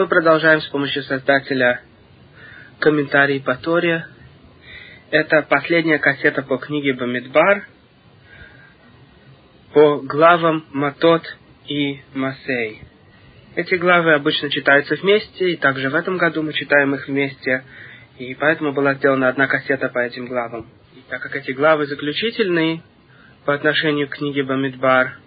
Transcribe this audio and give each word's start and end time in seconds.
Мы 0.00 0.08
продолжаем 0.08 0.62
с 0.62 0.68
помощью 0.68 1.02
создателя 1.02 1.82
комментарий 2.78 3.38
по 3.38 3.54
Торе. 3.56 4.06
Это 5.10 5.42
последняя 5.42 5.98
кассета 5.98 6.40
по 6.40 6.56
книге 6.56 6.94
Бамидбар, 6.94 7.66
по 9.74 9.98
главам 9.98 10.64
Матот 10.72 11.22
и 11.66 12.00
Масей. 12.14 12.80
Эти 13.56 13.74
главы 13.74 14.14
обычно 14.14 14.48
читаются 14.48 14.94
вместе, 14.94 15.50
и 15.50 15.56
также 15.58 15.90
в 15.90 15.94
этом 15.94 16.16
году 16.16 16.42
мы 16.42 16.54
читаем 16.54 16.94
их 16.94 17.06
вместе, 17.06 17.62
и 18.16 18.34
поэтому 18.36 18.72
была 18.72 18.94
сделана 18.94 19.28
одна 19.28 19.48
кассета 19.48 19.90
по 19.90 19.98
этим 19.98 20.28
главам. 20.28 20.66
И 20.96 21.02
так 21.10 21.20
как 21.20 21.36
эти 21.36 21.50
главы 21.50 21.84
заключительные 21.84 22.82
по 23.44 23.52
отношению 23.52 24.08
к 24.08 24.12
книге 24.12 24.44
Бамидбар, 24.44 25.18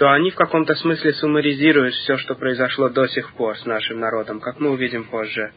то 0.00 0.10
они 0.10 0.30
в 0.30 0.34
каком-то 0.34 0.74
смысле 0.76 1.12
суммаризируют 1.12 1.92
все, 1.92 2.16
что 2.16 2.34
произошло 2.34 2.88
до 2.88 3.06
сих 3.08 3.34
пор 3.34 3.58
с 3.58 3.66
нашим 3.66 4.00
народом, 4.00 4.40
как 4.40 4.58
мы 4.58 4.70
увидим 4.70 5.04
позже. 5.04 5.52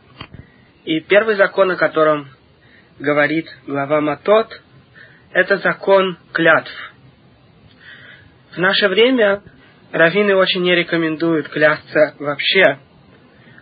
И 0.83 0.99
первый 0.99 1.35
закон, 1.35 1.71
о 1.71 1.77
котором 1.77 2.27
говорит 2.99 3.47
глава 3.66 4.02
Матот, 4.02 4.61
это 5.31 5.59
закон 5.59 6.17
клятв. 6.33 6.73
В 8.53 8.57
наше 8.57 8.89
время 8.89 9.43
раввины 9.93 10.35
очень 10.35 10.61
не 10.61 10.75
рекомендуют 10.75 11.47
клясться 11.47 12.16
вообще, 12.19 12.80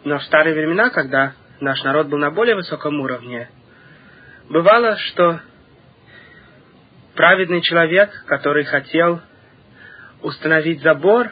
но 0.04 0.18
в 0.18 0.24
старые 0.24 0.56
времена, 0.56 0.90
когда 0.90 1.34
наш 1.60 1.84
народ 1.84 2.08
был 2.08 2.18
на 2.18 2.32
более 2.32 2.56
высоком 2.56 3.00
уровне, 3.02 3.52
бывало, 4.50 4.98
что 4.98 5.42
праведный 7.14 7.62
человек, 7.62 8.10
который 8.26 8.64
хотел 8.64 9.22
установить 10.22 10.82
забор 10.82 11.32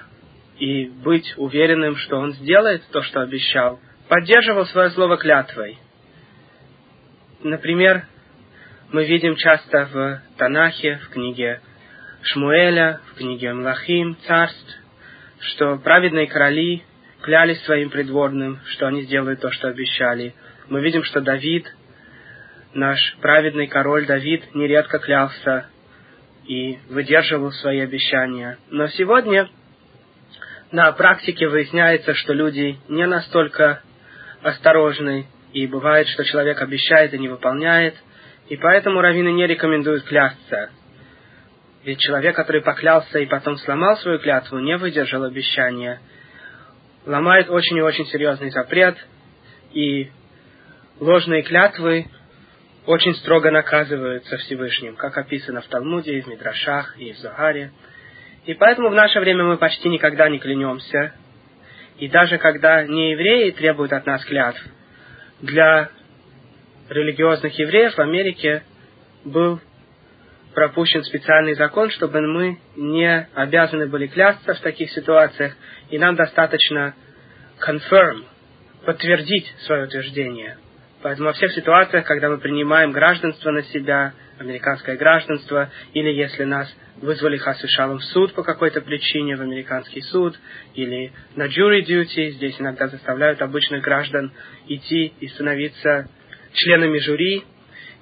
и 0.57 0.85
быть 0.85 1.33
уверенным, 1.37 1.95
что 1.95 2.17
он 2.17 2.33
сделает 2.33 2.83
то, 2.91 3.01
что 3.01 3.21
обещал, 3.21 3.79
поддерживал 4.07 4.65
свое 4.65 4.89
слово 4.91 5.17
клятвой. 5.17 5.77
Например, 7.41 8.05
мы 8.91 9.05
видим 9.05 9.35
часто 9.35 9.85
в 9.85 10.21
Танахе, 10.37 10.99
в 11.03 11.09
книге 11.09 11.61
Шмуэля, 12.23 12.99
в 13.11 13.17
книге 13.17 13.53
Млахим, 13.53 14.17
царств, 14.27 14.79
что 15.39 15.77
праведные 15.77 16.27
короли 16.27 16.83
клялись 17.21 17.61
своим 17.63 17.89
придворным, 17.89 18.59
что 18.65 18.87
они 18.87 19.03
сделают 19.03 19.39
то, 19.39 19.51
что 19.51 19.69
обещали. 19.69 20.33
Мы 20.67 20.81
видим, 20.81 21.03
что 21.03 21.21
Давид, 21.21 21.71
наш 22.73 22.99
праведный 23.21 23.67
король 23.67 24.05
Давид, 24.05 24.53
нередко 24.53 24.99
клялся 24.99 25.67
и 26.49 26.79
выдерживал 26.89 27.51
свои 27.51 27.79
обещания. 27.79 28.57
Но 28.71 28.87
сегодня 28.87 29.47
на 30.71 30.91
практике 30.93 31.47
выясняется, 31.47 32.15
что 32.15 32.33
люди 32.33 32.75
не 32.87 33.05
настолько 33.05 33.83
осторожны, 34.41 35.27
и 35.53 35.67
бывает, 35.67 36.07
что 36.07 36.23
человек 36.25 36.59
обещает 36.59 37.13
и 37.13 37.19
не 37.19 37.27
выполняет, 37.27 37.95
и 38.47 38.57
поэтому 38.57 38.99
раввины 38.99 39.31
не 39.31 39.45
рекомендуют 39.45 40.05
клясться. 40.05 40.71
Ведь 41.83 41.99
человек, 41.99 42.35
который 42.35 42.61
поклялся 42.61 43.19
и 43.19 43.27
потом 43.27 43.57
сломал 43.57 43.97
свою 43.97 44.17
клятву, 44.17 44.57
не 44.57 44.75
выдержал 44.75 45.23
обещания, 45.25 46.01
ломает 47.05 47.47
очень 47.51 47.77
и 47.77 47.81
очень 47.81 48.07
серьезный 48.07 48.49
запрет, 48.49 48.97
и 49.73 50.09
ложные 50.99 51.43
клятвы 51.43 52.07
очень 52.89 53.13
строго 53.13 53.51
наказываются 53.51 54.37
Всевышним, 54.37 54.95
как 54.95 55.15
описано 55.15 55.61
в 55.61 55.67
Талмуде, 55.67 56.17
и 56.17 56.21
в 56.21 56.27
Мидрашах, 56.27 56.97
и 56.97 57.13
в 57.13 57.17
Загаре. 57.19 57.71
И 58.47 58.55
поэтому 58.55 58.89
в 58.89 58.95
наше 58.95 59.19
время 59.19 59.43
мы 59.43 59.57
почти 59.57 59.89
никогда 59.89 60.27
не 60.27 60.39
клянемся. 60.39 61.13
И 61.99 62.07
даже 62.07 62.39
когда 62.39 62.83
не 62.83 63.11
евреи 63.11 63.51
требуют 63.51 63.93
от 63.93 64.07
нас 64.07 64.25
клятв, 64.25 64.59
для 65.39 65.91
религиозных 66.89 67.59
евреев 67.59 67.93
в 67.93 68.01
Америке 68.01 68.63
был 69.23 69.59
пропущен 70.55 71.03
специальный 71.03 71.53
закон, 71.53 71.91
чтобы 71.91 72.21
мы 72.21 72.57
не 72.75 73.29
обязаны 73.35 73.85
были 73.85 74.07
клясться 74.07 74.55
в 74.55 74.61
таких 74.61 74.89
ситуациях, 74.89 75.55
и 75.91 75.99
нам 75.99 76.15
достаточно 76.15 76.95
confirm, 77.63 78.23
подтвердить 78.83 79.53
свое 79.67 79.83
утверждение. 79.83 80.57
Поэтому 81.01 81.27
во 81.27 81.33
всех 81.33 81.53
ситуациях, 81.53 82.05
когда 82.05 82.29
мы 82.29 82.39
принимаем 82.39 82.91
гражданство 82.91 83.51
на 83.51 83.63
себя, 83.63 84.13
американское 84.37 84.97
гражданство, 84.97 85.69
или 85.93 86.09
если 86.09 86.43
нас 86.43 86.73
вызвали 86.97 87.37
хасвишалом 87.37 87.99
в 87.99 88.03
суд 88.05 88.33
по 88.33 88.43
какой-то 88.43 88.81
причине, 88.81 89.37
в 89.37 89.41
американский 89.41 90.01
суд, 90.01 90.37
или 90.75 91.13
на 91.35 91.47
jury 91.47 91.85
duty, 91.85 92.31
здесь 92.31 92.59
иногда 92.59 92.87
заставляют 92.87 93.41
обычных 93.41 93.81
граждан 93.81 94.33
идти 94.67 95.13
и 95.19 95.27
становиться 95.29 96.09
членами 96.53 96.99
жюри, 96.99 97.43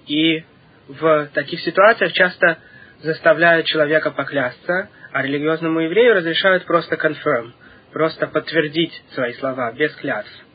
и 0.08 0.44
в 0.88 1.30
таких 1.34 1.60
ситуациях 1.62 2.14
часто 2.14 2.58
заставляют 3.04 3.68
человека 3.68 4.10
поклясться, 4.10 4.90
а 5.12 5.22
религиозному 5.22 5.82
еврею 5.82 6.16
разрешают 6.16 6.66
просто 6.66 6.96
confirm, 6.96 7.52
просто 7.94 8.26
подтвердить 8.28 9.04
свои 9.14 9.34
слова 9.34 9.72
без 9.74 9.94
клятв. 9.96 10.47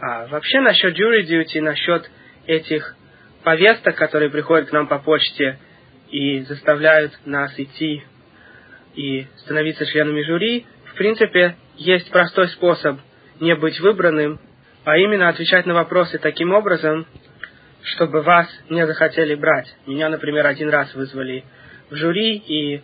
А 0.00 0.26
вообще 0.26 0.60
насчет 0.60 0.96
jury 0.98 1.24
duty, 1.24 1.60
насчет 1.60 2.08
этих 2.46 2.94
повесток, 3.42 3.96
которые 3.96 4.30
приходят 4.30 4.68
к 4.68 4.72
нам 4.72 4.86
по 4.86 4.98
почте 4.98 5.58
и 6.10 6.40
заставляют 6.42 7.12
нас 7.24 7.52
идти 7.58 8.04
и 8.94 9.26
становиться 9.38 9.86
членами 9.86 10.22
жюри, 10.22 10.66
в 10.84 10.94
принципе, 10.94 11.56
есть 11.76 12.10
простой 12.10 12.48
способ 12.48 12.98
не 13.40 13.54
быть 13.54 13.78
выбранным, 13.80 14.40
а 14.84 14.96
именно 14.96 15.28
отвечать 15.28 15.66
на 15.66 15.74
вопросы 15.74 16.18
таким 16.18 16.52
образом, 16.52 17.06
чтобы 17.82 18.22
вас 18.22 18.48
не 18.68 18.86
захотели 18.86 19.34
брать. 19.34 19.72
Меня, 19.86 20.08
например, 20.08 20.46
один 20.46 20.70
раз 20.70 20.94
вызвали 20.94 21.44
в 21.90 21.94
жюри, 21.94 22.36
и 22.36 22.82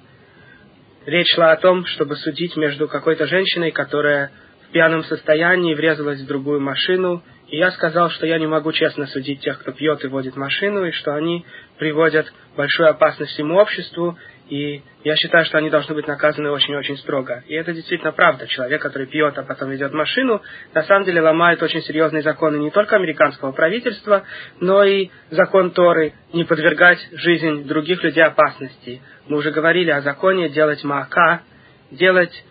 речь 1.07 1.35
шла 1.35 1.53
о 1.53 1.57
том, 1.57 1.85
чтобы 1.87 2.17
судить 2.17 2.57
между 2.57 2.89
какой-то 2.89 3.27
женщиной, 3.27 3.71
которая 3.71 4.31
пьяном 4.75 5.05
состоянии 5.05 5.73
врезалась 5.73 6.21
в 6.21 6.27
другую 6.27 6.61
машину, 6.61 7.23
и 7.47 7.57
я 7.59 7.71
сказал, 7.71 8.11
что 8.11 8.27
я 8.27 8.41
не 8.41 8.49
могу 8.49 8.73
честно 8.73 9.07
судить 9.07 9.41
тех, 9.41 9.61
кто 9.61 9.71
пьет 9.71 10.03
и 10.03 10.09
водит 10.09 10.35
машину, 10.35 10.85
и 10.85 10.91
что 10.91 11.15
они 11.15 11.47
приводят 11.79 12.27
большую 12.57 12.91
опасность 12.91 13.31
всему 13.31 13.55
обществу, 13.55 14.19
и 14.49 14.83
я 15.05 15.15
считаю, 15.15 15.45
что 15.45 15.59
они 15.59 15.71
должны 15.71 15.95
быть 15.95 16.09
наказаны 16.09 16.51
очень-очень 16.51 16.97
строго. 16.99 17.45
И 17.47 17.55
это 17.55 17.73
действительно 17.73 18.11
правда. 18.11 18.49
Человек, 18.49 18.83
который 18.83 19.07
пьет, 19.07 19.39
а 19.39 19.45
потом 19.45 19.71
ведет 19.71 19.93
машину, 19.93 20.43
на 20.75 20.83
самом 20.83 21.05
деле 21.05 21.21
ломает 21.21 21.63
очень 21.63 21.83
серьезные 21.83 22.25
законы 22.25 22.57
не 22.57 22.73
только 22.73 22.97
американского 22.97 23.53
правительства, 23.53 24.25
но 24.59 24.83
и 24.83 25.11
закон 25.31 25.71
Торы 25.71 26.15
не 26.33 26.43
подвергать 26.43 26.99
жизнь 27.13 27.69
других 27.69 28.03
людей 28.03 28.25
опасности. 28.25 29.01
Мы 29.29 29.37
уже 29.37 29.53
говорили 29.53 29.93
о 29.93 30.01
законе 30.01 30.49
делать 30.49 30.83
маака, 30.83 31.43
делать 31.93 32.45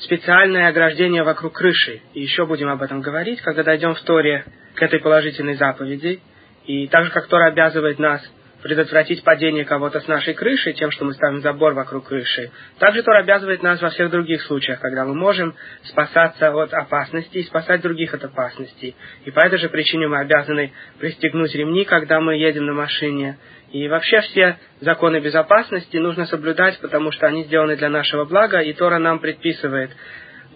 специальное 0.00 0.68
ограждение 0.68 1.22
вокруг 1.22 1.54
крыши. 1.54 2.00
И 2.14 2.22
еще 2.22 2.46
будем 2.46 2.68
об 2.68 2.82
этом 2.82 3.00
говорить, 3.00 3.40
когда 3.40 3.62
дойдем 3.62 3.94
в 3.94 4.00
Торе 4.02 4.44
к 4.74 4.82
этой 4.82 5.00
положительной 5.00 5.54
заповеди. 5.54 6.20
И 6.66 6.86
так 6.88 7.04
же, 7.04 7.10
как 7.10 7.26
Тора 7.28 7.48
обязывает 7.48 7.98
нас 7.98 8.22
предотвратить 8.62 9.22
падение 9.22 9.64
кого-то 9.64 10.00
с 10.00 10.08
нашей 10.08 10.34
крыши 10.34 10.72
тем, 10.72 10.90
что 10.90 11.04
мы 11.04 11.14
ставим 11.14 11.40
забор 11.40 11.74
вокруг 11.74 12.08
крыши. 12.08 12.50
Также 12.78 13.02
Тор 13.02 13.16
обязывает 13.16 13.62
нас 13.62 13.80
во 13.80 13.90
всех 13.90 14.10
других 14.10 14.42
случаях, 14.42 14.80
когда 14.80 15.04
мы 15.04 15.14
можем 15.14 15.54
спасаться 15.84 16.50
от 16.50 16.74
опасности 16.74 17.38
и 17.38 17.44
спасать 17.44 17.80
других 17.82 18.14
от 18.14 18.24
опасности. 18.24 18.96
И 19.24 19.30
по 19.30 19.40
этой 19.40 19.58
же 19.58 19.68
причине 19.68 20.08
мы 20.08 20.18
обязаны 20.18 20.72
пристегнуть 20.98 21.54
ремни, 21.54 21.84
когда 21.84 22.20
мы 22.20 22.36
едем 22.36 22.66
на 22.66 22.72
машине. 22.72 23.38
И 23.70 23.86
вообще 23.86 24.20
все 24.22 24.58
законы 24.80 25.20
безопасности 25.20 25.98
нужно 25.98 26.26
соблюдать, 26.26 26.78
потому 26.80 27.12
что 27.12 27.26
они 27.26 27.44
сделаны 27.44 27.76
для 27.76 27.90
нашего 27.90 28.24
блага, 28.24 28.60
и 28.60 28.72
Тора 28.72 28.98
нам 28.98 29.18
предписывает 29.18 29.90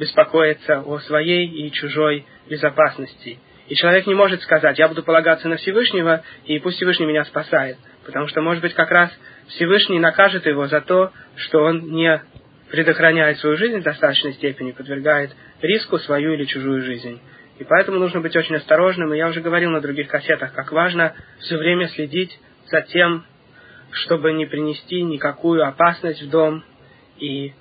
беспокоиться 0.01 0.81
о 0.81 0.99
своей 1.01 1.47
и 1.47 1.71
чужой 1.71 2.27
безопасности. 2.49 3.39
И 3.69 3.75
человек 3.75 4.07
не 4.07 4.15
может 4.15 4.43
сказать, 4.43 4.79
я 4.79 4.89
буду 4.89 5.03
полагаться 5.03 5.49
на 5.49 5.57
Всевышнего, 5.57 6.23
и 6.45 6.59
пусть 6.59 6.77
Всевышний 6.77 7.07
меня 7.07 7.25
спасает. 7.25 7.77
Потому 8.05 8.29
что, 8.29 8.41
может 8.41 8.63
быть, 8.63 8.75
как 8.75 8.91
раз 8.91 9.11
Всевышний 9.49 9.99
накажет 9.99 10.47
его 10.47 10.67
за 10.67 10.81
то, 10.81 11.13
что 11.37 11.63
он 11.63 11.93
не 11.93 12.23
предохраняет 12.71 13.39
свою 13.39 13.57
жизнь 13.57 13.81
в 13.81 13.83
достаточной 13.83 14.33
степени, 14.35 14.73
подвергает 14.73 15.31
риску 15.61 15.99
свою 15.99 16.33
или 16.33 16.45
чужую 16.45 16.83
жизнь. 16.83 17.21
И 17.59 17.65
поэтому 17.65 17.99
нужно 17.99 18.21
быть 18.21 18.35
очень 18.35 18.57
осторожным. 18.57 19.13
И 19.13 19.19
я 19.19 19.29
уже 19.29 19.41
говорил 19.41 19.71
на 19.71 19.81
других 19.81 20.09
кассетах, 20.09 20.53
как 20.55 20.73
важно 20.73 21.15
все 21.41 21.57
время 21.57 21.87
следить 21.89 22.37
за 22.67 22.81
тем, 22.83 23.25
чтобы 23.91 24.33
не 24.33 24.47
принести 24.47 25.03
никакую 25.03 25.67
опасность 25.67 26.23
в 26.23 26.31
дом. 26.31 26.65
И 27.19 27.53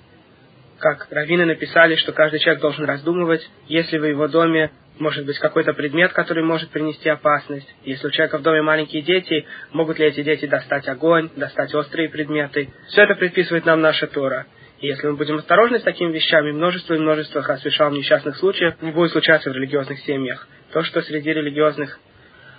как 0.78 1.06
раввины 1.10 1.44
написали, 1.44 1.96
что 1.96 2.12
каждый 2.12 2.40
человек 2.40 2.62
должен 2.62 2.84
раздумывать, 2.84 3.48
если 3.68 3.98
в 3.98 4.04
его 4.04 4.28
доме 4.28 4.72
может 4.98 5.24
быть 5.24 5.38
какой-то 5.38 5.72
предмет, 5.72 6.12
который 6.12 6.44
может 6.44 6.70
принести 6.70 7.08
опасность. 7.08 7.68
Если 7.84 8.06
у 8.06 8.10
человека 8.10 8.38
в 8.38 8.42
доме 8.42 8.62
маленькие 8.62 9.02
дети, 9.02 9.46
могут 9.72 9.98
ли 9.98 10.06
эти 10.06 10.22
дети 10.22 10.46
достать 10.46 10.86
огонь, 10.88 11.30
достать 11.36 11.74
острые 11.74 12.08
предметы. 12.08 12.70
Все 12.88 13.02
это 13.02 13.14
предписывает 13.14 13.64
нам 13.64 13.80
наша 13.80 14.06
Тора. 14.06 14.46
И 14.80 14.88
если 14.88 15.06
мы 15.06 15.16
будем 15.16 15.36
осторожны 15.36 15.78
с 15.78 15.82
такими 15.82 16.12
вещами, 16.12 16.52
множество 16.52 16.94
и 16.94 16.98
множество 16.98 17.40
освещал 17.40 17.90
несчастных 17.90 18.36
случаев 18.36 18.74
не 18.82 18.90
будет 18.90 19.12
случаться 19.12 19.50
в 19.50 19.54
религиозных 19.54 20.00
семьях. 20.00 20.46
То, 20.72 20.82
что 20.82 21.02
среди 21.02 21.32
религиозных 21.32 21.98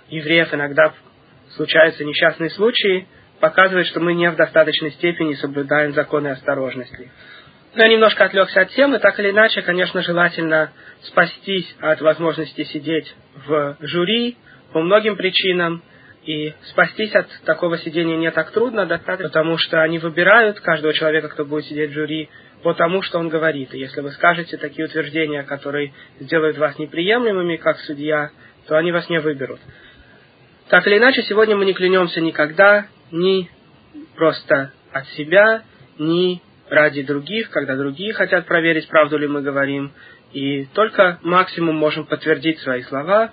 евреев 0.08 0.52
иногда 0.52 0.94
случаются 1.50 2.04
несчастные 2.04 2.50
случаи, 2.50 3.06
показывает, 3.40 3.86
что 3.88 4.00
мы 4.00 4.14
не 4.14 4.30
в 4.30 4.36
достаточной 4.36 4.92
степени 4.92 5.34
соблюдаем 5.34 5.92
законы 5.92 6.28
осторожности. 6.28 7.10
Я 7.76 7.88
немножко 7.88 8.24
отвлекся 8.24 8.60
от 8.60 8.70
темы. 8.70 9.00
Так 9.00 9.18
или 9.18 9.30
иначе, 9.30 9.62
конечно, 9.62 10.00
желательно 10.02 10.72
спастись 11.04 11.74
от 11.80 12.00
возможности 12.00 12.64
сидеть 12.64 13.14
в 13.46 13.76
жюри 13.80 14.36
по 14.72 14.80
многим 14.82 15.16
причинам. 15.16 15.82
И 16.24 16.54
спастись 16.70 17.14
от 17.14 17.28
такого 17.44 17.76
сидения 17.78 18.16
не 18.16 18.30
так 18.30 18.50
трудно, 18.52 18.86
достаточно, 18.86 19.28
потому 19.28 19.58
что 19.58 19.82
они 19.82 19.98
выбирают 19.98 20.58
каждого 20.60 20.94
человека, 20.94 21.28
кто 21.28 21.44
будет 21.44 21.66
сидеть 21.66 21.90
в 21.90 21.94
жюри, 21.94 22.30
по 22.62 22.72
тому, 22.72 23.02
что 23.02 23.18
он 23.18 23.28
говорит. 23.28 23.74
И 23.74 23.78
если 23.78 24.00
вы 24.00 24.10
скажете 24.12 24.56
такие 24.56 24.86
утверждения, 24.86 25.42
которые 25.42 25.92
сделают 26.18 26.56
вас 26.56 26.78
неприемлемыми, 26.78 27.56
как 27.56 27.78
судья, 27.80 28.30
то 28.66 28.76
они 28.78 28.90
вас 28.90 29.06
не 29.10 29.20
выберут. 29.20 29.60
Так 30.70 30.86
или 30.86 30.96
иначе, 30.96 31.22
сегодня 31.24 31.56
мы 31.56 31.66
не 31.66 31.74
клянемся 31.74 32.22
никогда, 32.22 32.86
ни 33.10 33.50
просто 34.16 34.72
от 34.92 35.06
себя, 35.08 35.62
ни 35.98 36.40
ради 36.70 37.02
других, 37.02 37.50
когда 37.50 37.76
другие 37.76 38.14
хотят 38.14 38.46
проверить, 38.46 38.88
правду 38.88 39.18
ли 39.18 39.26
мы 39.26 39.42
говорим, 39.42 39.92
и 40.34 40.64
только 40.74 41.20
максимум 41.22 41.76
можем 41.76 42.06
подтвердить 42.06 42.58
свои 42.58 42.82
слова, 42.82 43.30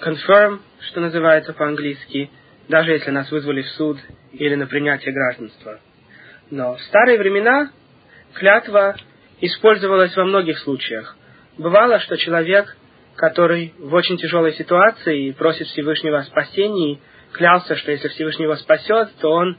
confirm, 0.00 0.60
что 0.80 1.00
называется 1.00 1.52
по-английски, 1.52 2.30
даже 2.68 2.92
если 2.92 3.10
нас 3.10 3.30
вызвали 3.30 3.62
в 3.62 3.68
суд 3.68 3.98
или 4.32 4.54
на 4.54 4.66
принятие 4.66 5.12
гражданства. 5.12 5.78
Но 6.50 6.76
в 6.76 6.82
старые 6.84 7.18
времена 7.18 7.70
клятва 8.32 8.96
использовалась 9.40 10.16
во 10.16 10.24
многих 10.24 10.58
случаях. 10.60 11.16
Бывало, 11.58 12.00
что 12.00 12.16
человек, 12.16 12.76
который 13.16 13.74
в 13.78 13.92
очень 13.92 14.16
тяжелой 14.16 14.54
ситуации 14.54 15.28
и 15.28 15.32
просит 15.32 15.66
Всевышнего 15.68 16.18
о 16.18 16.24
спасении, 16.24 17.00
клялся, 17.32 17.76
что 17.76 17.92
если 17.92 18.08
Всевышний 18.08 18.44
его 18.44 18.56
спасет, 18.56 19.10
то 19.20 19.30
он 19.30 19.58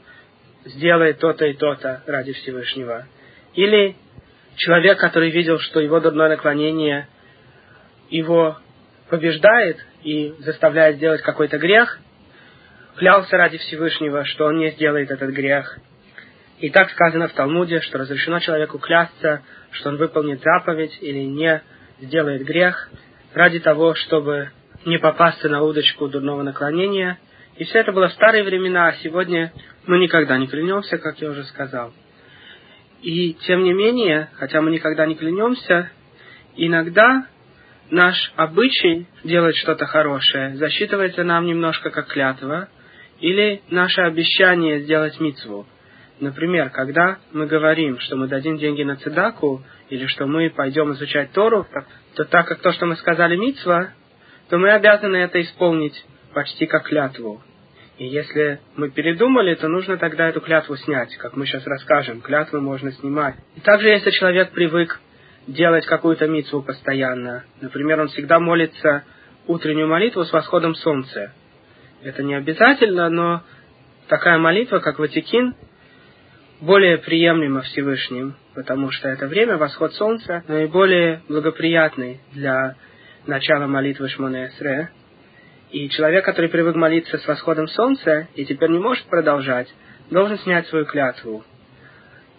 сделает 0.64 1.20
то-то 1.20 1.46
и 1.46 1.54
то-то 1.54 2.02
ради 2.06 2.32
Всевышнего. 2.32 3.06
Или 3.54 3.96
человек, 4.58 4.98
который 4.98 5.30
видел, 5.30 5.58
что 5.60 5.80
его 5.80 6.00
дурное 6.00 6.28
наклонение 6.28 7.08
его 8.10 8.58
побеждает 9.08 9.78
и 10.02 10.34
заставляет 10.40 10.96
сделать 10.96 11.22
какой-то 11.22 11.58
грех, 11.58 11.98
клялся 12.96 13.36
ради 13.36 13.58
Всевышнего, 13.58 14.24
что 14.24 14.46
он 14.46 14.58
не 14.58 14.70
сделает 14.72 15.10
этот 15.10 15.30
грех. 15.30 15.78
И 16.58 16.70
так 16.70 16.90
сказано 16.90 17.28
в 17.28 17.32
Талмуде, 17.32 17.80
что 17.80 17.98
разрешено 17.98 18.40
человеку 18.40 18.78
клясться, 18.78 19.42
что 19.70 19.90
он 19.90 19.96
выполнит 19.96 20.42
заповедь 20.42 20.98
или 21.00 21.20
не 21.20 21.62
сделает 22.00 22.44
грех, 22.44 22.90
ради 23.34 23.60
того, 23.60 23.94
чтобы 23.94 24.50
не 24.84 24.98
попасться 24.98 25.48
на 25.48 25.62
удочку 25.62 26.08
дурного 26.08 26.42
наклонения. 26.42 27.18
И 27.56 27.64
все 27.64 27.80
это 27.80 27.92
было 27.92 28.08
в 28.08 28.12
старые 28.12 28.42
времена, 28.42 28.88
а 28.88 28.92
сегодня 28.94 29.52
мы 29.86 29.98
никогда 29.98 30.36
не 30.36 30.48
клянемся, 30.48 30.98
как 30.98 31.20
я 31.20 31.30
уже 31.30 31.44
сказал. 31.44 31.92
И 33.02 33.34
тем 33.46 33.62
не 33.62 33.72
менее, 33.72 34.30
хотя 34.34 34.60
мы 34.60 34.70
никогда 34.70 35.06
не 35.06 35.14
клянемся, 35.14 35.90
иногда 36.56 37.26
наш 37.90 38.32
обычай 38.36 39.06
делать 39.24 39.56
что-то 39.56 39.86
хорошее 39.86 40.56
засчитывается 40.56 41.24
нам 41.24 41.46
немножко 41.46 41.90
как 41.90 42.08
клятва, 42.08 42.68
или 43.20 43.62
наше 43.70 44.00
обещание 44.02 44.80
сделать 44.80 45.18
мицву. 45.20 45.66
Например, 46.20 46.70
когда 46.70 47.18
мы 47.32 47.46
говорим, 47.46 47.98
что 48.00 48.16
мы 48.16 48.26
дадим 48.26 48.58
деньги 48.58 48.82
на 48.82 48.96
цедаку, 48.96 49.62
или 49.88 50.06
что 50.06 50.26
мы 50.26 50.50
пойдем 50.50 50.92
изучать 50.92 51.32
Тору, 51.32 51.66
то 52.14 52.24
так 52.24 52.46
как 52.46 52.60
то, 52.60 52.72
что 52.72 52.86
мы 52.86 52.96
сказали 52.96 53.36
мицва, 53.36 53.92
то 54.48 54.58
мы 54.58 54.70
обязаны 54.70 55.16
это 55.16 55.40
исполнить 55.40 56.04
почти 56.34 56.66
как 56.66 56.84
клятву. 56.84 57.42
И 57.98 58.06
если 58.06 58.60
мы 58.76 58.90
передумали, 58.90 59.54
то 59.56 59.66
нужно 59.66 59.96
тогда 59.96 60.28
эту 60.28 60.40
клятву 60.40 60.76
снять, 60.76 61.16
как 61.16 61.36
мы 61.36 61.46
сейчас 61.46 61.66
расскажем. 61.66 62.20
Клятвы 62.20 62.60
можно 62.60 62.92
снимать. 62.92 63.34
И 63.56 63.60
также, 63.60 63.88
если 63.88 64.10
человек 64.12 64.52
привык 64.52 65.00
делать 65.48 65.84
какую-то 65.84 66.28
митцву 66.28 66.62
постоянно, 66.62 67.44
например, 67.60 68.00
он 68.00 68.08
всегда 68.08 68.38
молится 68.38 69.04
утреннюю 69.48 69.88
молитву 69.88 70.24
с 70.24 70.32
восходом 70.32 70.76
солнца. 70.76 71.32
Это 72.02 72.22
не 72.22 72.36
обязательно, 72.36 73.08
но 73.08 73.42
такая 74.06 74.38
молитва, 74.38 74.78
как 74.78 75.00
Ватикин, 75.00 75.56
более 76.60 76.98
приемлема 76.98 77.62
Всевышним, 77.62 78.36
потому 78.54 78.92
что 78.92 79.08
это 79.08 79.26
время, 79.26 79.56
восход 79.56 79.92
солнца, 79.94 80.44
наиболее 80.46 81.22
благоприятный 81.28 82.20
для 82.32 82.76
начала 83.26 83.66
молитвы 83.66 84.08
Шмоне 84.08 84.46
Эсре, 84.46 84.90
и 85.70 85.88
человек, 85.90 86.24
который 86.24 86.48
привык 86.48 86.76
молиться 86.76 87.18
с 87.18 87.26
восходом 87.26 87.68
солнца 87.68 88.28
и 88.34 88.44
теперь 88.44 88.70
не 88.70 88.78
может 88.78 89.04
продолжать, 89.06 89.68
должен 90.10 90.38
снять 90.38 90.66
свою 90.68 90.86
клятву. 90.86 91.44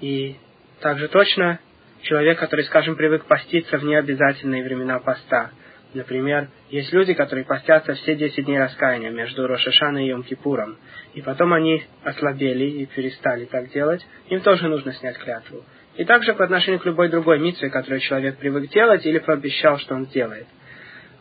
И 0.01 0.35
также 0.79 1.07
точно 1.07 1.59
человек, 2.01 2.39
который, 2.39 2.65
скажем, 2.65 2.95
привык 2.95 3.25
поститься 3.25 3.77
в 3.77 3.83
необязательные 3.83 4.63
времена 4.63 4.99
поста. 4.99 5.51
Например, 5.93 6.49
есть 6.69 6.93
люди, 6.93 7.13
которые 7.13 7.45
постятся 7.45 7.93
все 7.95 8.15
10 8.15 8.45
дней 8.45 8.59
раскаяния 8.59 9.09
между 9.09 9.47
Рошашаной 9.47 10.05
и 10.05 10.11
Йом-Кипуром, 10.11 10.75
и 11.15 11.21
потом 11.21 11.53
они 11.53 11.83
ослабели 12.03 12.65
и 12.65 12.85
перестали 12.85 13.45
так 13.45 13.71
делать, 13.71 14.05
им 14.29 14.41
тоже 14.41 14.67
нужно 14.67 14.93
снять 14.93 15.17
клятву. 15.17 15.65
И 15.95 16.05
также 16.05 16.33
по 16.33 16.43
отношению 16.43 16.79
к 16.79 16.85
любой 16.85 17.09
другой 17.09 17.39
митве, 17.39 17.69
которую 17.69 17.99
человек 18.01 18.37
привык 18.37 18.69
делать 18.69 19.05
или 19.05 19.17
пообещал, 19.17 19.79
что 19.79 19.95
он 19.95 20.05
сделает. 20.05 20.47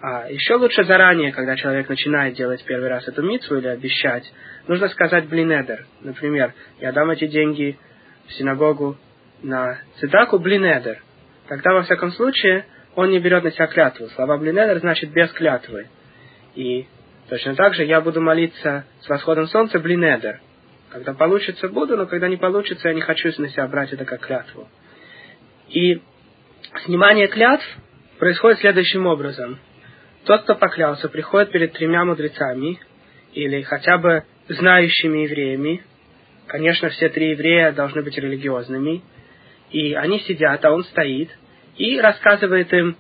А 0.01 0.31
еще 0.31 0.55
лучше 0.55 0.85
заранее, 0.85 1.33
когда 1.33 1.57
человек 1.57 1.89
начинает 1.89 2.35
делать 2.35 2.65
первый 2.65 2.89
раз 2.89 3.09
эту 3.09 3.23
митцву 3.23 3.57
или 3.57 3.67
обещать, 3.67 4.31
нужно 4.69 4.89
сказать 4.89 5.29
блинедер. 5.29 5.87
Например, 6.03 6.55
я 6.81 6.93
дам 6.93 7.11
эти 7.11 7.27
деньги 7.27 7.77
в 8.29 8.33
синагогу 8.35 8.97
на 9.43 9.79
цитаку 9.99 10.39
блинедер. 10.39 11.03
Тогда, 11.49 11.73
во 11.73 11.83
всяком 11.83 12.13
случае, 12.13 12.65
он 12.95 13.11
не 13.11 13.19
берет 13.19 13.43
на 13.43 13.51
себя 13.51 13.67
клятву. 13.67 14.07
Слова 14.09 14.37
блинедер 14.37 14.79
значит 14.79 15.11
без 15.11 15.33
клятвы. 15.33 15.89
И 16.55 16.87
точно 17.29 17.57
так 17.57 17.75
же 17.75 17.85
я 17.85 18.01
буду 18.01 18.21
молиться 18.21 18.85
с 19.01 19.09
восходом 19.09 19.49
солнца 19.49 19.81
блинедер. 19.81 20.41
Когда 20.91 21.13
получится, 21.13 21.69
буду, 21.69 21.97
но 21.97 22.07
когда 22.07 22.29
не 22.29 22.37
получится, 22.37 22.89
я 22.89 22.95
не 22.95 23.01
хочу 23.01 23.31
на 23.39 23.49
себя 23.49 23.67
брать 23.67 23.93
это 23.93 24.05
как 24.05 24.21
клятву. 24.21 24.69
И 25.69 26.01
снимание 26.85 27.27
клятв 27.27 27.67
происходит 28.19 28.61
следующим 28.61 29.07
образом. 29.07 29.59
Тот, 30.29 30.43
кто 30.43 30.57
поклялся, 30.57 31.09
приходит 31.09 31.53
перед 31.53 31.73
тремя 31.73 32.05
мудрецами, 32.05 32.79
или 33.33 33.63
хотя 33.63 33.97
бы 33.97 34.25
знающими 34.49 35.21
евреями. 35.21 35.83
Конечно, 36.47 36.91
все 36.91 37.09
три 37.09 37.31
еврея 37.31 37.73
должны 37.73 38.03
быть 38.03 38.19
религиозными. 38.19 39.03
И 39.71 39.95
они 39.95 40.21
сидят, 40.21 40.63
а 40.67 40.73
он 40.73 40.85
стоит, 40.85 41.31
и 41.79 41.99
рассказывает 41.99 42.71
им 42.75 42.99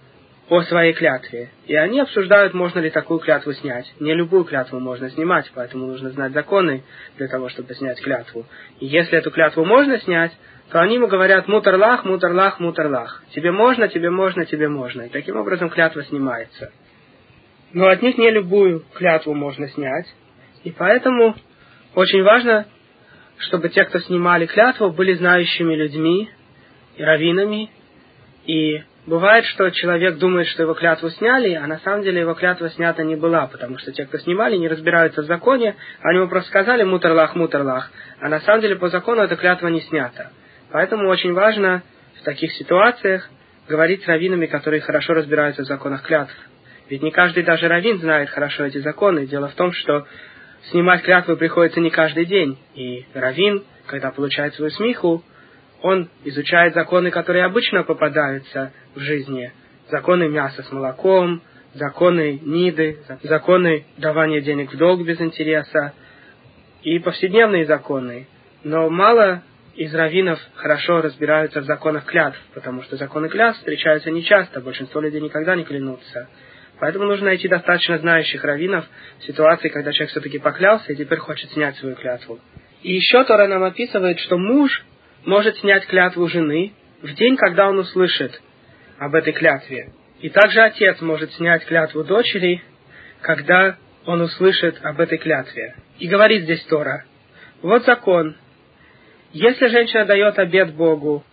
о 0.48 0.62
своей 0.62 0.94
клятве. 0.94 1.50
И 1.66 1.74
они 1.74 2.00
обсуждают, 2.00 2.54
можно 2.54 2.78
ли 2.78 2.88
такую 2.88 3.18
клятву 3.18 3.52
снять. 3.52 3.84
Не 4.00 4.14
любую 4.14 4.44
клятву 4.44 4.80
можно 4.80 5.10
снимать, 5.10 5.52
поэтому 5.54 5.86
нужно 5.86 6.08
знать 6.08 6.32
законы 6.32 6.82
для 7.18 7.28
того, 7.28 7.50
чтобы 7.50 7.74
снять 7.74 8.00
клятву. 8.00 8.46
И 8.80 8.86
если 8.86 9.18
эту 9.18 9.30
клятву 9.30 9.66
можно 9.66 9.98
снять, 9.98 10.32
то 10.72 10.80
они 10.80 10.94
ему 10.94 11.08
говорят 11.08 11.46
мутарлах, 11.46 12.06
мутарлах, 12.06 12.58
мутарлах. 12.58 13.22
Тебе 13.34 13.50
можно, 13.50 13.86
тебе 13.88 14.08
можно, 14.08 14.46
тебе 14.46 14.70
можно. 14.70 15.02
И 15.02 15.08
таким 15.10 15.36
образом 15.36 15.68
клятва 15.68 16.02
снимается 16.04 16.72
но 17.72 17.88
от 17.88 18.02
них 18.02 18.18
не 18.18 18.30
любую 18.30 18.84
клятву 18.94 19.34
можно 19.34 19.68
снять. 19.68 20.06
И 20.64 20.70
поэтому 20.70 21.34
очень 21.94 22.22
важно, 22.22 22.66
чтобы 23.38 23.68
те, 23.68 23.84
кто 23.84 23.98
снимали 24.00 24.46
клятву, 24.46 24.90
были 24.90 25.14
знающими 25.14 25.74
людьми 25.74 26.30
и 26.96 27.02
раввинами. 27.02 27.70
И 28.46 28.82
бывает, 29.06 29.44
что 29.46 29.70
человек 29.70 30.16
думает, 30.16 30.46
что 30.48 30.62
его 30.62 30.74
клятву 30.74 31.10
сняли, 31.10 31.54
а 31.54 31.66
на 31.66 31.78
самом 31.78 32.02
деле 32.02 32.20
его 32.20 32.34
клятва 32.34 32.70
снята 32.70 33.02
не 33.04 33.16
была, 33.16 33.46
потому 33.46 33.78
что 33.78 33.92
те, 33.92 34.06
кто 34.06 34.18
снимали, 34.18 34.56
не 34.56 34.68
разбираются 34.68 35.22
в 35.22 35.26
законе, 35.26 35.76
они 36.00 36.18
ему 36.18 36.28
просто 36.28 36.48
сказали 36.50 36.82
мутарлах, 36.82 37.34
мутарлах, 37.34 37.90
а 38.20 38.28
на 38.28 38.40
самом 38.40 38.62
деле 38.62 38.76
по 38.76 38.88
закону 38.88 39.22
эта 39.22 39.36
клятва 39.36 39.68
не 39.68 39.80
снята. 39.82 40.30
Поэтому 40.70 41.08
очень 41.08 41.32
важно 41.32 41.82
в 42.20 42.24
таких 42.24 42.52
ситуациях 42.52 43.28
говорить 43.68 44.02
с 44.02 44.06
раввинами, 44.06 44.46
которые 44.46 44.80
хорошо 44.80 45.14
разбираются 45.14 45.62
в 45.62 45.66
законах 45.66 46.02
клятв. 46.02 46.34
Ведь 46.88 47.02
не 47.02 47.10
каждый 47.10 47.42
даже 47.42 47.68
раввин 47.68 47.98
знает 47.98 48.30
хорошо 48.30 48.64
эти 48.64 48.78
законы. 48.78 49.26
Дело 49.26 49.48
в 49.48 49.54
том, 49.54 49.72
что 49.72 50.06
снимать 50.70 51.02
клятвы 51.02 51.36
приходится 51.36 51.80
не 51.80 51.90
каждый 51.90 52.24
день. 52.24 52.58
И 52.74 53.04
раввин, 53.14 53.64
когда 53.86 54.10
получает 54.10 54.54
свою 54.54 54.70
смиху, 54.70 55.22
он 55.82 56.08
изучает 56.24 56.74
законы, 56.74 57.10
которые 57.10 57.44
обычно 57.44 57.84
попадаются 57.84 58.72
в 58.94 59.00
жизни. 59.00 59.52
Законы 59.90 60.28
мяса 60.28 60.62
с 60.62 60.72
молоком, 60.72 61.42
законы 61.74 62.40
ниды, 62.42 62.98
законы 63.22 63.84
давания 63.96 64.40
денег 64.40 64.72
в 64.72 64.76
долг 64.76 65.02
без 65.04 65.20
интереса 65.20 65.92
и 66.82 66.98
повседневные 66.98 67.66
законы. 67.66 68.26
Но 68.64 68.88
мало 68.90 69.42
из 69.76 69.94
раввинов 69.94 70.40
хорошо 70.54 71.00
разбираются 71.00 71.60
в 71.60 71.64
законах 71.64 72.04
клятв, 72.06 72.38
потому 72.54 72.82
что 72.82 72.96
законы 72.96 73.28
клятв 73.28 73.58
встречаются 73.58 74.10
нечасто, 74.10 74.60
большинство 74.60 75.00
людей 75.00 75.20
никогда 75.20 75.54
не 75.54 75.64
клянутся. 75.64 76.28
Поэтому 76.80 77.06
нужно 77.06 77.26
найти 77.26 77.48
достаточно 77.48 77.98
знающих 77.98 78.44
раввинов 78.44 78.86
в 79.18 79.24
ситуации, 79.24 79.68
когда 79.68 79.92
человек 79.92 80.10
все-таки 80.10 80.38
поклялся 80.38 80.92
и 80.92 80.96
теперь 80.96 81.18
хочет 81.18 81.50
снять 81.50 81.76
свою 81.76 81.96
клятву. 81.96 82.38
И 82.82 82.92
еще 82.92 83.24
Тора 83.24 83.48
нам 83.48 83.64
описывает, 83.64 84.20
что 84.20 84.38
муж 84.38 84.84
может 85.24 85.56
снять 85.58 85.86
клятву 85.86 86.28
жены 86.28 86.72
в 87.02 87.12
день, 87.14 87.36
когда 87.36 87.68
он 87.68 87.78
услышит 87.78 88.40
об 88.98 89.14
этой 89.14 89.32
клятве. 89.32 89.92
И 90.20 90.28
также 90.28 90.60
отец 90.60 91.00
может 91.00 91.32
снять 91.32 91.64
клятву 91.64 92.04
дочери, 92.04 92.62
когда 93.20 93.76
он 94.06 94.20
услышит 94.20 94.78
об 94.82 95.00
этой 95.00 95.18
клятве. 95.18 95.74
И 95.98 96.08
говорит 96.08 96.44
здесь 96.44 96.64
Тора, 96.64 97.04
вот 97.62 97.84
закон. 97.84 98.36
Если 99.32 99.66
женщина 99.66 100.04
дает 100.06 100.38
обед 100.38 100.74
Богу 100.74 101.24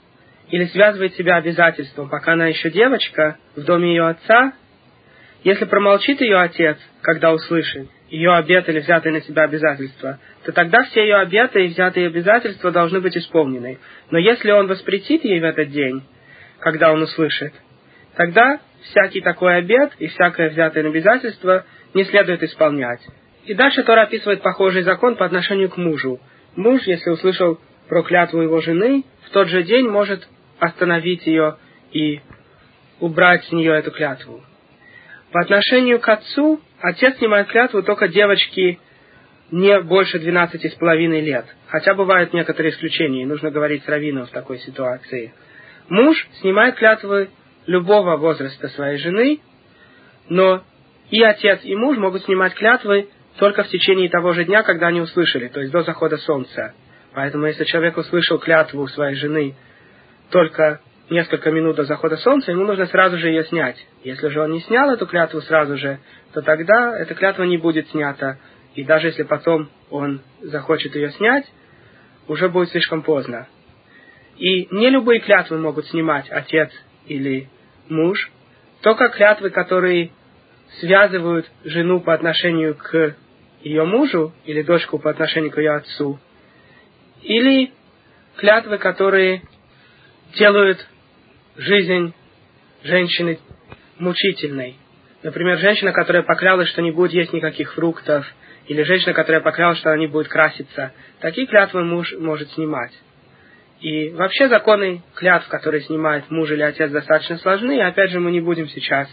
или 0.50 0.66
связывает 0.66 1.16
себя 1.16 1.38
обязательством, 1.38 2.10
пока 2.10 2.34
она 2.34 2.48
еще 2.48 2.70
девочка, 2.70 3.38
в 3.56 3.64
доме 3.64 3.90
ее 3.96 4.08
отца, 4.08 4.54
если 5.46 5.66
промолчит 5.66 6.22
ее 6.22 6.38
отец, 6.38 6.76
когда 7.04 7.32
услышит 7.32 7.88
ее 8.10 8.34
обет 8.34 8.68
или 8.68 8.80
взятые 8.80 9.14
на 9.14 9.22
себя 9.22 9.44
обязательства, 9.44 10.18
то 10.44 10.52
тогда 10.52 10.84
все 10.86 11.02
ее 11.02 11.18
обеты 11.18 11.66
и 11.66 11.68
взятые 11.68 12.08
обязательства 12.08 12.72
должны 12.72 13.00
быть 13.00 13.16
исполнены. 13.16 13.78
Но 14.10 14.18
если 14.18 14.50
он 14.50 14.66
воспретит 14.66 15.24
ей 15.24 15.40
в 15.40 15.44
этот 15.44 15.70
день, 15.70 16.02
когда 16.60 16.92
он 16.92 17.04
услышит, 17.04 17.54
тогда 18.16 18.60
всякий 18.90 19.22
такой 19.22 19.58
обет 19.58 19.92
и 20.00 20.08
всякое 20.08 20.50
взятое 20.50 20.88
обязательство 20.88 21.64
не 21.94 22.06
следует 22.06 22.42
исполнять. 22.42 23.02
И 23.46 23.54
дальше 23.54 23.84
Тора 23.84 24.02
описывает 24.02 24.42
похожий 24.42 24.82
закон 24.82 25.16
по 25.16 25.28
отношению 25.28 25.70
к 25.70 25.78
мужу. 25.78 26.20
Муж, 26.56 26.82
если 26.88 27.12
услышал 27.12 27.60
про 27.88 28.02
клятву 28.02 28.42
его 28.42 28.62
жены, 28.62 29.04
в 29.28 29.30
тот 29.30 29.48
же 29.50 29.62
день 29.62 29.88
может 29.88 30.28
остановить 30.58 31.28
ее 31.28 31.58
и 31.92 32.22
убрать 33.00 33.46
с 33.46 33.52
нее 33.52 33.74
эту 33.74 33.92
клятву. 33.92 34.44
По 35.36 35.42
отношению 35.42 36.00
к 36.00 36.08
отцу, 36.08 36.62
отец 36.80 37.18
снимает 37.18 37.48
клятву 37.48 37.84
только 37.84 38.08
девочки 38.08 38.80
не 39.52 39.82
больше 39.82 40.18
12 40.18 40.72
с 40.72 40.76
половиной 40.76 41.20
лет. 41.20 41.46
Хотя 41.68 41.94
бывают 41.94 42.32
некоторые 42.32 42.72
исключения, 42.72 43.24
и 43.24 43.26
нужно 43.26 43.52
говорить 43.52 43.84
с 43.84 43.88
раввином 43.90 44.28
в 44.28 44.30
такой 44.30 44.60
ситуации. 44.60 45.34
Муж 45.90 46.26
снимает 46.40 46.76
клятвы 46.76 47.32
любого 47.66 48.16
возраста 48.16 48.70
своей 48.70 48.98
жены, 48.98 49.42
но 50.30 50.64
и 51.12 51.22
отец, 51.22 51.60
и 51.66 51.76
муж 51.76 51.98
могут 51.98 52.24
снимать 52.24 52.54
клятвы 52.54 53.10
только 53.38 53.64
в 53.64 53.68
течение 53.68 54.08
того 54.08 54.32
же 54.32 54.46
дня, 54.46 54.64
когда 54.64 54.88
они 54.88 55.02
услышали, 55.02 55.50
то 55.50 55.60
есть 55.60 55.74
до 55.74 55.82
захода 55.82 56.16
солнца. 56.16 56.74
Поэтому 57.14 57.46
если 57.48 57.66
человек 57.66 57.98
услышал 57.98 58.40
клятву 58.40 58.88
своей 58.88 59.18
жены 59.18 59.54
только 60.30 60.80
несколько 61.10 61.52
минут 61.52 61.76
до 61.76 61.84
захода 61.84 62.18
солнца, 62.18 62.52
ему 62.52 62.66
нужно 62.66 62.86
сразу 62.88 63.18
же 63.18 63.30
ее 63.30 63.44
снять. 63.46 63.78
Если 64.04 64.28
же 64.30 64.42
он 64.42 64.52
не 64.52 64.62
снял 64.62 64.90
эту 64.90 65.06
клятву 65.06 65.42
сразу 65.42 65.78
же, 65.78 66.00
то 66.34 66.42
тогда 66.42 66.98
эта 66.98 67.14
клятва 67.14 67.44
не 67.44 67.58
будет 67.58 67.90
снята. 67.90 68.38
И 68.76 68.84
даже 68.84 69.08
если 69.08 69.24
потом 69.24 69.70
он 69.90 70.22
захочет 70.42 70.96
ее 70.96 71.12
снять, 71.12 71.46
уже 72.28 72.50
будет 72.50 72.70
слишком 72.70 73.04
поздно. 73.04 73.48
И 74.38 74.68
не 74.72 74.90
любые 74.90 75.22
клятвы 75.22 75.58
могут 75.58 75.88
снимать 75.88 76.30
отец 76.30 76.72
или 77.06 77.50
муж, 77.88 78.32
только 78.82 79.10
клятвы, 79.10 79.50
которые 79.50 80.12
связывают 80.80 81.50
жену 81.64 82.02
по 82.02 82.14
отношению 82.14 82.76
к 82.76 83.16
ее 83.62 83.86
мужу 83.86 84.34
или 84.46 84.62
дочку 84.62 85.00
по 85.00 85.10
отношению 85.10 85.52
к 85.52 85.58
ее 85.58 85.72
отцу, 85.72 86.20
или 87.22 87.72
клятвы, 88.36 88.78
которые 88.78 89.44
делают 90.36 90.86
жизнь 91.58 92.14
женщины 92.84 93.40
мучительной. 93.98 94.76
Например, 95.24 95.58
женщина, 95.58 95.92
которая 95.92 96.24
поклялась, 96.24 96.70
что 96.70 96.82
не 96.82 96.92
будет 96.92 97.14
есть 97.14 97.34
никаких 97.34 97.74
фруктов, 97.74 98.26
или 98.68 98.84
женщина, 98.84 99.14
которая 99.14 99.42
поклялась, 99.42 99.78
что 99.78 99.90
она 99.90 100.00
не 100.00 100.08
будет 100.08 100.28
краситься. 100.28 100.92
Такие 101.20 101.48
клятвы 101.48 101.84
муж 101.84 102.14
может 102.18 102.52
снимать. 102.52 102.92
И 103.82 104.10
вообще 104.10 104.48
законы 104.48 105.04
клятв, 105.16 105.48
которые 105.48 105.82
снимает 105.82 106.30
муж 106.32 106.50
или 106.52 106.62
отец, 106.62 106.92
достаточно 106.92 107.38
сложны. 107.38 107.78
И 107.78 107.82
опять 107.82 108.12
же, 108.12 108.20
мы 108.20 108.32
не 108.32 108.42
будем 108.42 108.68
сейчас 108.70 109.08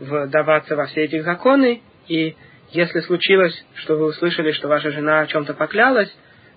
вдаваться 0.00 0.76
во 0.76 0.86
все 0.86 1.04
эти 1.04 1.20
законы. 1.20 1.82
И 2.08 2.34
если 2.70 3.00
случилось, 3.00 3.64
что 3.74 3.96
вы 3.96 4.06
услышали, 4.06 4.52
что 4.52 4.68
ваша 4.68 4.90
жена 4.90 5.20
о 5.20 5.26
чем-то 5.26 5.54
поклялась, 5.54 6.12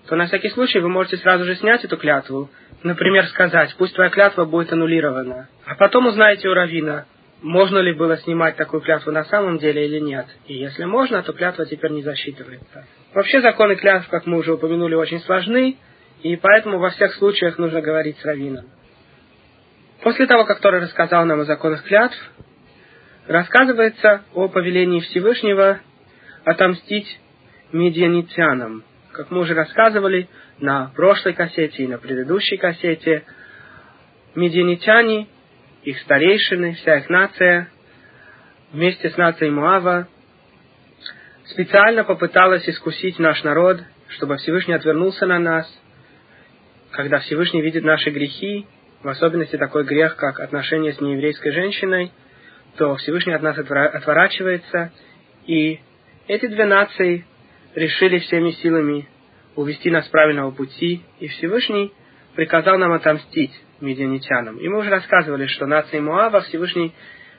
то 0.08 0.16
на 0.16 0.26
всякий 0.26 0.50
случай 0.50 0.80
вы 0.80 0.88
можете 0.88 1.16
сразу 1.18 1.44
же 1.44 1.54
снять 1.56 1.84
эту 1.84 1.96
клятву. 1.96 2.50
Например, 2.82 3.26
сказать, 3.26 3.74
пусть 3.78 3.94
твоя 3.94 4.10
клятва 4.10 4.44
будет 4.44 4.72
аннулирована. 4.72 5.48
А 5.64 5.74
потом 5.76 6.06
узнаете 6.06 6.48
у 6.48 6.54
Равина, 6.54 7.06
можно 7.42 7.78
ли 7.78 7.92
было 7.92 8.16
снимать 8.18 8.56
такую 8.56 8.82
клятву 8.82 9.12
на 9.12 9.24
самом 9.24 9.58
деле 9.58 9.86
или 9.86 10.00
нет. 10.00 10.26
И 10.46 10.54
если 10.54 10.84
можно, 10.84 11.22
то 11.22 11.32
клятва 11.32 11.66
теперь 11.66 11.92
не 11.92 12.02
засчитывается. 12.02 12.86
Вообще 13.14 13.40
законы 13.40 13.76
клятв, 13.76 14.08
как 14.08 14.26
мы 14.26 14.38
уже 14.38 14.54
упомянули, 14.54 14.94
очень 14.94 15.20
сложны, 15.20 15.76
и 16.22 16.36
поэтому 16.36 16.78
во 16.78 16.90
всех 16.90 17.14
случаях 17.14 17.58
нужно 17.58 17.80
говорить 17.80 18.18
с 18.18 18.24
раввином. 18.24 18.66
После 20.02 20.26
того, 20.26 20.44
как 20.44 20.60
Тора 20.60 20.80
рассказал 20.80 21.24
нам 21.26 21.40
о 21.40 21.44
законах 21.44 21.84
клятв, 21.84 22.16
рассказывается 23.26 24.22
о 24.34 24.48
повелении 24.48 25.00
Всевышнего 25.00 25.80
отомстить 26.44 27.20
медианитянам. 27.72 28.84
Как 29.12 29.30
мы 29.30 29.40
уже 29.40 29.54
рассказывали 29.54 30.28
на 30.58 30.90
прошлой 30.96 31.34
кассете 31.34 31.84
и 31.84 31.86
на 31.86 31.98
предыдущей 31.98 32.56
кассете, 32.56 33.24
медианитяне, 34.34 35.28
их 35.82 35.98
старейшины, 36.00 36.74
вся 36.74 36.96
их 36.96 37.10
нация, 37.10 37.68
вместе 38.72 39.10
с 39.10 39.16
нацией 39.18 39.50
Муава, 39.50 40.08
специально 41.44 42.04
попыталась 42.04 42.66
искусить 42.66 43.18
наш 43.18 43.42
народ, 43.42 43.82
чтобы 44.08 44.38
Всевышний 44.38 44.74
отвернулся 44.74 45.26
на 45.26 45.38
нас, 45.38 45.70
когда 46.92 47.18
Всевышний 47.18 47.60
видит 47.60 47.84
наши 47.84 48.10
грехи, 48.10 48.66
в 49.02 49.08
особенности 49.08 49.56
такой 49.56 49.84
грех, 49.84 50.16
как 50.16 50.40
отношение 50.40 50.94
с 50.94 51.00
нееврейской 51.00 51.52
женщиной, 51.52 52.12
то 52.78 52.96
Всевышний 52.96 53.34
от 53.34 53.42
нас 53.42 53.58
отворачивается, 53.58 54.90
и 55.46 55.80
эти 56.28 56.46
две 56.46 56.64
нации 56.64 57.26
решили 57.74 58.18
всеми 58.18 58.50
силами 58.50 59.08
увести 59.54 59.90
нас 59.90 60.06
с 60.06 60.08
правильного 60.08 60.50
пути, 60.50 61.02
и 61.20 61.28
Всевышний 61.28 61.92
приказал 62.34 62.78
нам 62.78 62.92
отомстить 62.92 63.52
медианитянам. 63.80 64.58
И 64.58 64.68
мы 64.68 64.78
уже 64.78 64.90
рассказывали, 64.90 65.46
что 65.46 65.66
нации 65.66 66.00
Муава 66.00 66.40
Всевышний 66.42 66.94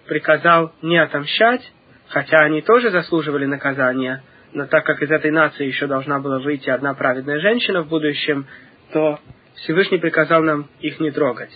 приказал 0.06 0.74
не 0.82 0.98
отомщать, 0.98 1.62
хотя 2.08 2.40
они 2.42 2.62
тоже 2.62 2.92
заслуживали 2.92 3.46
наказания, 3.46 4.24
но 4.54 4.68
так 4.68 4.86
как 4.86 5.02
из 5.02 5.10
этой 5.10 5.32
нации 5.32 5.66
еще 5.66 5.88
должна 5.88 6.20
была 6.20 6.40
выйти 6.40 6.70
одна 6.70 6.94
праведная 6.94 7.40
женщина 7.40 7.82
в 7.82 7.88
будущем, 7.88 8.46
то 8.92 9.20
Всевышний 9.56 9.98
приказал 9.98 10.44
нам 10.44 10.70
их 10.80 11.00
не 11.00 11.10
трогать. 11.10 11.52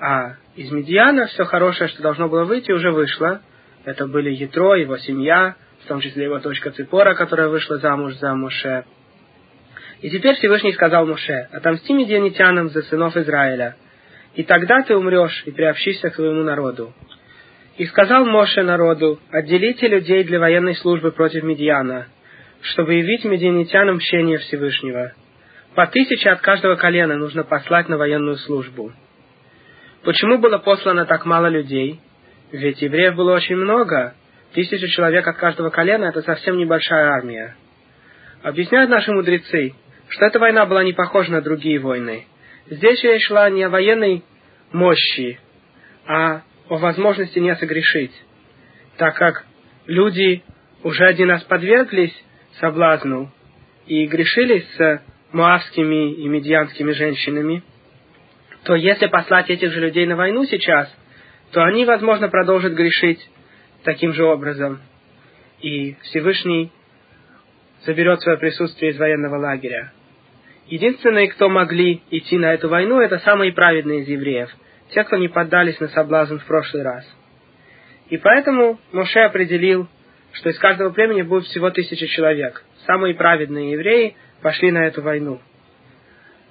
А 0.00 0.36
из 0.56 0.70
Медиана 0.70 1.26
все 1.26 1.44
хорошее, 1.44 1.88
что 1.88 2.02
должно 2.02 2.28
было 2.28 2.44
выйти, 2.44 2.72
уже 2.72 2.90
вышло. 2.90 3.42
Это 3.84 4.06
были 4.06 4.30
Ятро, 4.30 4.74
его 4.74 4.96
семья, 4.98 5.56
в 5.84 5.86
том 5.86 6.00
числе 6.00 6.24
его 6.24 6.38
дочка 6.38 6.70
Ципора, 6.70 7.14
которая 7.14 7.48
вышла 7.48 7.76
замуж 7.78 8.14
за 8.14 8.34
Моше. 8.34 8.84
И 10.00 10.10
теперь 10.10 10.34
Всевышний 10.36 10.72
сказал 10.72 11.06
Моше, 11.06 11.48
отомсти 11.52 11.92
медианитянам 11.92 12.70
за 12.70 12.82
сынов 12.82 13.16
Израиля, 13.16 13.76
и 14.34 14.42
тогда 14.42 14.82
ты 14.82 14.96
умрешь 14.96 15.42
и 15.46 15.50
приобщишься 15.50 16.10
к 16.10 16.14
своему 16.14 16.42
народу. 16.42 16.92
И 17.76 17.86
сказал 17.86 18.24
Моше 18.24 18.62
народу, 18.62 19.20
отделите 19.30 19.88
людей 19.88 20.24
для 20.24 20.38
военной 20.38 20.74
службы 20.76 21.12
против 21.12 21.42
Медиана, 21.42 22.06
чтобы 22.62 22.94
явить 22.94 23.24
медианитянам 23.24 23.96
мщение 23.96 24.38
Всевышнего. 24.38 25.12
По 25.74 25.86
тысяче 25.86 26.30
от 26.30 26.40
каждого 26.40 26.76
колена 26.76 27.16
нужно 27.16 27.44
послать 27.44 27.88
на 27.88 27.98
военную 27.98 28.36
службу. 28.36 28.92
Почему 30.02 30.38
было 30.38 30.58
послано 30.58 31.04
так 31.04 31.26
мало 31.26 31.46
людей? 31.46 32.00
Ведь 32.52 32.80
евреев 32.80 33.16
было 33.16 33.34
очень 33.34 33.56
много. 33.56 34.14
Тысяча 34.54 34.86
человек 34.86 35.26
от 35.26 35.36
каждого 35.36 35.70
колена– 35.70 36.04
это 36.06 36.22
совсем 36.22 36.56
небольшая 36.56 37.08
армия. 37.08 37.56
Объясняют 38.44 38.88
наши 38.88 39.10
мудрецы, 39.10 39.74
что 40.08 40.26
эта 40.26 40.38
война 40.38 40.64
была 40.64 40.84
не 40.84 40.92
похожа 40.92 41.32
на 41.32 41.40
другие 41.40 41.80
войны. 41.80 42.26
Здесь 42.70 43.02
речь 43.02 43.26
шла 43.26 43.50
не 43.50 43.64
о 43.64 43.68
военной 43.68 44.22
мощи, 44.70 45.40
а 46.06 46.42
о 46.68 46.76
возможности 46.76 47.40
не 47.40 47.54
согрешить, 47.56 48.12
так 48.96 49.16
как 49.16 49.44
люди 49.86 50.44
уже 50.84 51.04
один 51.04 51.30
раз 51.30 51.42
подверглись 51.42 52.14
соблазну 52.60 53.32
и 53.86 54.06
грешили 54.06 54.64
с 54.76 55.02
муавскими 55.32 56.14
и 56.14 56.28
медианскими 56.28 56.92
женщинами, 56.92 57.64
то 58.62 58.76
если 58.76 59.08
послать 59.08 59.50
этих 59.50 59.72
же 59.72 59.80
людей 59.80 60.06
на 60.06 60.14
войну 60.14 60.44
сейчас, 60.44 60.88
то 61.50 61.64
они, 61.64 61.84
возможно, 61.84 62.28
продолжат 62.28 62.74
грешить 62.74 63.28
таким 63.84 64.12
же 64.12 64.24
образом. 64.24 64.80
И 65.60 65.94
Всевышний 66.02 66.72
заберет 67.84 68.20
свое 68.20 68.38
присутствие 68.38 68.92
из 68.92 68.98
военного 68.98 69.36
лагеря. 69.36 69.92
Единственные, 70.66 71.28
кто 71.28 71.48
могли 71.48 72.02
идти 72.10 72.38
на 72.38 72.54
эту 72.54 72.68
войну, 72.68 73.00
это 73.00 73.18
самые 73.18 73.52
праведные 73.52 74.00
из 74.00 74.08
евреев, 74.08 74.50
те, 74.90 75.04
кто 75.04 75.16
не 75.16 75.28
поддались 75.28 75.78
на 75.78 75.88
соблазн 75.88 76.38
в 76.38 76.46
прошлый 76.46 76.82
раз. 76.82 77.04
И 78.08 78.16
поэтому 78.16 78.78
Моше 78.92 79.20
определил, 79.20 79.88
что 80.32 80.50
из 80.50 80.58
каждого 80.58 80.90
племени 80.90 81.22
будет 81.22 81.44
всего 81.44 81.70
тысяча 81.70 82.06
человек. 82.06 82.64
Самые 82.86 83.14
праведные 83.14 83.72
евреи 83.72 84.16
пошли 84.42 84.70
на 84.70 84.86
эту 84.86 85.02
войну. 85.02 85.40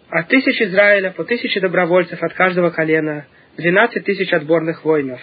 От 0.09 0.27
тысяч 0.27 0.61
Израиля 0.61 1.11
по 1.11 1.23
тысяче 1.23 1.59
добровольцев 1.59 2.21
от 2.21 2.33
каждого 2.33 2.69
колена, 2.69 3.25
двенадцать 3.57 4.05
тысяч 4.05 4.31
отборных 4.31 4.85
воинов. 4.85 5.19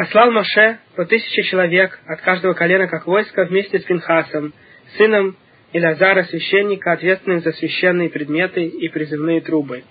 Послал 0.00 0.30
Моше 0.30 0.78
по 0.94 1.06
тысяче 1.06 1.42
человек 1.42 1.98
от 2.06 2.20
каждого 2.20 2.52
колена 2.52 2.86
как 2.86 3.08
войско 3.08 3.46
вместе 3.46 3.80
с 3.80 3.82
Пинхасом, 3.82 4.54
сыном 4.96 5.36
Илазара, 5.72 6.22
священника, 6.22 6.92
ответственным 6.92 7.40
за 7.40 7.50
священные 7.50 8.08
предметы 8.08 8.64
и 8.64 8.88
призывные 8.90 9.40
трубы. 9.40 9.82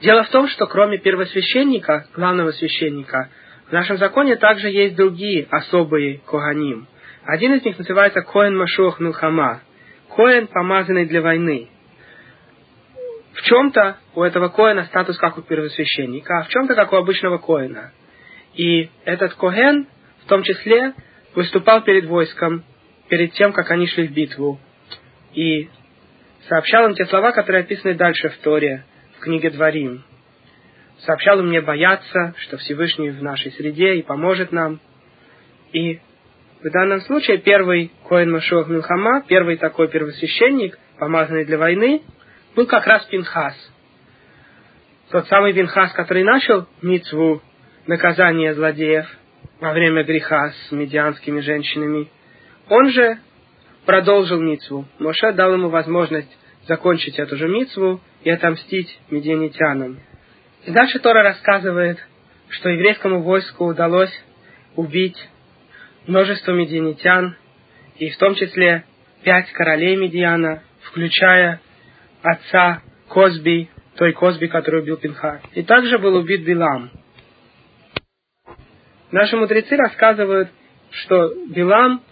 Дело 0.00 0.22
в 0.22 0.30
том, 0.30 0.48
что 0.48 0.66
кроме 0.66 0.96
первосвященника, 0.96 2.06
главного 2.16 2.52
священника, 2.52 3.28
в 3.68 3.72
нашем 3.72 3.98
законе 3.98 4.36
также 4.36 4.70
есть 4.70 4.96
другие 4.96 5.46
особые 5.50 6.20
коганим. 6.24 6.86
Один 7.26 7.52
из 7.52 7.66
них 7.66 7.76
называется 7.76 8.22
Коэн 8.22 8.56
Машуах 8.56 8.98
Милхама, 8.98 9.60
Коэн, 10.08 10.46
помазанный 10.46 11.04
для 11.04 11.20
войны. 11.20 11.68
В 13.34 13.42
чем-то 13.42 13.98
у 14.14 14.22
этого 14.22 14.48
Коэна 14.48 14.84
статус 14.84 15.18
как 15.18 15.36
у 15.36 15.42
первосвященника, 15.42 16.38
а 16.38 16.42
в 16.44 16.48
чем-то 16.48 16.74
как 16.74 16.94
у 16.94 16.96
обычного 16.96 17.36
Коэна. 17.36 17.92
И 18.54 18.90
этот 19.04 19.34
Коэн 19.34 19.86
в 20.24 20.28
том 20.28 20.42
числе 20.42 20.94
выступал 21.34 21.82
перед 21.82 22.06
войском, 22.06 22.64
перед 23.08 23.32
тем, 23.32 23.52
как 23.52 23.70
они 23.70 23.86
шли 23.86 24.06
в 24.06 24.12
битву, 24.12 24.60
и 25.32 25.68
сообщал 26.48 26.86
им 26.86 26.94
те 26.94 27.04
слова, 27.06 27.32
которые 27.32 27.62
описаны 27.62 27.94
дальше 27.94 28.28
в 28.28 28.36
Торе, 28.38 28.84
в 29.16 29.20
книге 29.20 29.50
Дворим. 29.50 30.04
Сообщал 30.98 31.40
им 31.40 31.48
мне 31.48 31.60
бояться, 31.60 32.34
что 32.38 32.56
Всевышний 32.58 33.10
в 33.10 33.22
нашей 33.22 33.52
среде 33.52 33.96
и 33.96 34.02
поможет 34.02 34.52
нам. 34.52 34.80
И 35.72 36.00
в 36.62 36.70
данном 36.70 37.00
случае 37.02 37.38
первый 37.38 37.90
Коэн 38.08 38.30
Машуах 38.30 38.68
Милхама, 38.68 39.22
первый 39.26 39.56
такой 39.56 39.88
первосвященник, 39.88 40.78
помазанный 40.98 41.44
для 41.44 41.58
войны, 41.58 42.02
был 42.54 42.66
как 42.66 42.86
раз 42.86 43.04
Пинхас. 43.06 43.54
Тот 45.10 45.26
самый 45.26 45.52
Пинхас, 45.52 45.92
который 45.92 46.22
начал 46.22 46.66
мицву 46.80 47.42
наказания 47.86 48.54
злодеев 48.54 49.06
во 49.60 49.72
время 49.72 50.04
греха 50.04 50.50
с 50.50 50.72
медианскими 50.72 51.40
женщинами. 51.40 52.08
Он 52.68 52.90
же 52.90 53.18
продолжил 53.84 54.40
мицву. 54.40 54.86
Моше 54.98 55.32
дал 55.32 55.52
ему 55.52 55.68
возможность 55.68 56.34
закончить 56.66 57.18
эту 57.18 57.36
же 57.36 57.48
мицву 57.48 58.00
и 58.22 58.30
отомстить 58.30 58.98
медианитянам. 59.10 60.00
И 60.64 60.70
дальше 60.70 60.98
Тора 60.98 61.22
рассказывает, 61.22 61.98
что 62.48 62.70
еврейскому 62.70 63.22
войску 63.22 63.66
удалось 63.66 64.12
убить 64.76 65.16
множество 66.06 66.52
медианитян, 66.52 67.36
и 67.98 68.10
в 68.10 68.16
том 68.16 68.34
числе 68.34 68.84
пять 69.22 69.50
королей 69.52 69.96
Медиана, 69.96 70.62
включая 70.82 71.60
отца 72.22 72.82
Козби, 73.08 73.70
той 73.96 74.12
Козби, 74.12 74.46
который 74.46 74.82
убил 74.82 74.96
Пинха. 74.96 75.40
И 75.52 75.62
также 75.62 75.98
был 75.98 76.16
убит 76.16 76.44
Билам. 76.44 76.90
Наши 79.14 79.36
мудрецы 79.36 79.76
рассказывают, 79.76 80.48
что 80.90 81.32
Билам 81.46 82.02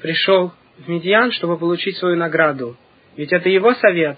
пришел 0.00 0.52
в 0.78 0.88
Медиан, 0.88 1.32
чтобы 1.32 1.58
получить 1.58 1.96
свою 1.96 2.16
награду. 2.16 2.76
Ведь 3.16 3.32
это 3.32 3.48
его 3.48 3.74
совет, 3.74 4.16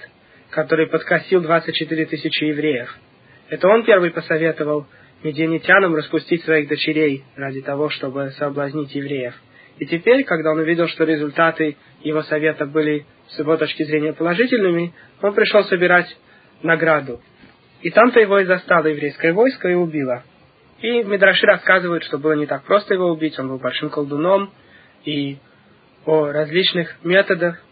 который 0.50 0.86
подкосил 0.88 1.40
24 1.40 2.04
тысячи 2.04 2.44
евреев. 2.44 2.94
Это 3.48 3.66
он 3.66 3.82
первый 3.84 4.10
посоветовал 4.10 4.86
медианитянам 5.22 5.94
распустить 5.94 6.44
своих 6.44 6.68
дочерей 6.68 7.24
ради 7.34 7.62
того, 7.62 7.88
чтобы 7.88 8.32
соблазнить 8.32 8.94
евреев. 8.94 9.32
И 9.78 9.86
теперь, 9.86 10.24
когда 10.24 10.50
он 10.50 10.58
увидел, 10.58 10.86
что 10.88 11.04
результаты 11.04 11.78
его 12.02 12.20
совета 12.24 12.66
были 12.66 13.06
с 13.28 13.38
его 13.38 13.56
точки 13.56 13.84
зрения 13.84 14.12
положительными, 14.12 14.92
он 15.22 15.32
пришел 15.32 15.64
собирать 15.64 16.14
награду. 16.62 17.22
И 17.80 17.88
там-то 17.88 18.20
его 18.20 18.38
и 18.38 18.44
застало 18.44 18.88
еврейское 18.88 19.32
войско 19.32 19.70
и 19.70 19.72
убило. 19.72 20.24
И 20.80 21.02
Мидраши 21.02 21.46
рассказывают, 21.46 22.04
что 22.04 22.18
было 22.18 22.32
не 22.32 22.46
так 22.46 22.64
просто 22.64 22.94
его 22.94 23.08
убить, 23.08 23.38
он 23.38 23.48
был 23.48 23.58
большим 23.58 23.90
колдуном, 23.90 24.50
и 25.04 25.38
о 26.04 26.32
различных 26.32 26.96
методах, 27.04 27.62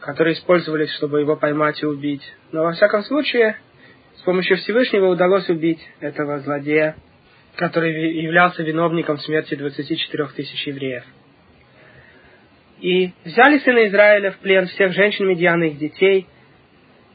которые 0.00 0.34
использовались, 0.34 0.92
чтобы 0.94 1.20
его 1.20 1.36
поймать 1.36 1.82
и 1.82 1.86
убить. 1.86 2.22
Но 2.52 2.64
во 2.64 2.72
всяком 2.72 3.02
случае, 3.04 3.56
с 4.16 4.22
помощью 4.22 4.56
Всевышнего 4.58 5.06
удалось 5.06 5.48
убить 5.48 5.80
этого 6.00 6.40
злодея, 6.40 6.96
который 7.56 8.22
являлся 8.22 8.62
виновником 8.62 9.18
смерти 9.18 9.54
24 9.54 10.26
тысяч 10.36 10.66
евреев. 10.66 11.04
И 12.80 13.12
взяли 13.24 13.58
сына 13.58 13.86
Израиля 13.88 14.32
в 14.32 14.38
плен 14.38 14.66
всех 14.66 14.92
женщин 14.92 15.28
Медиана 15.28 15.64
и 15.64 15.70
их 15.70 15.78
детей. 15.78 16.26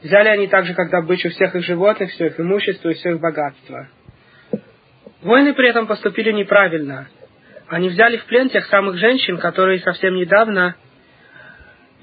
Взяли 0.02 0.28
они 0.28 0.46
также 0.46 0.74
как 0.74 0.90
добычу 0.90 1.30
всех 1.30 1.56
их 1.56 1.64
животных, 1.64 2.10
все 2.10 2.26
их 2.26 2.38
имущество 2.38 2.90
и 2.90 2.94
все 2.94 3.10
их 3.10 3.20
богатство. 3.20 3.88
Воины 5.26 5.54
при 5.54 5.68
этом 5.68 5.88
поступили 5.88 6.30
неправильно. 6.30 7.08
Они 7.66 7.88
взяли 7.88 8.16
в 8.16 8.26
плен 8.26 8.48
тех 8.48 8.64
самых 8.66 8.96
женщин, 8.96 9.38
которые 9.38 9.80
совсем 9.80 10.14
недавно 10.14 10.76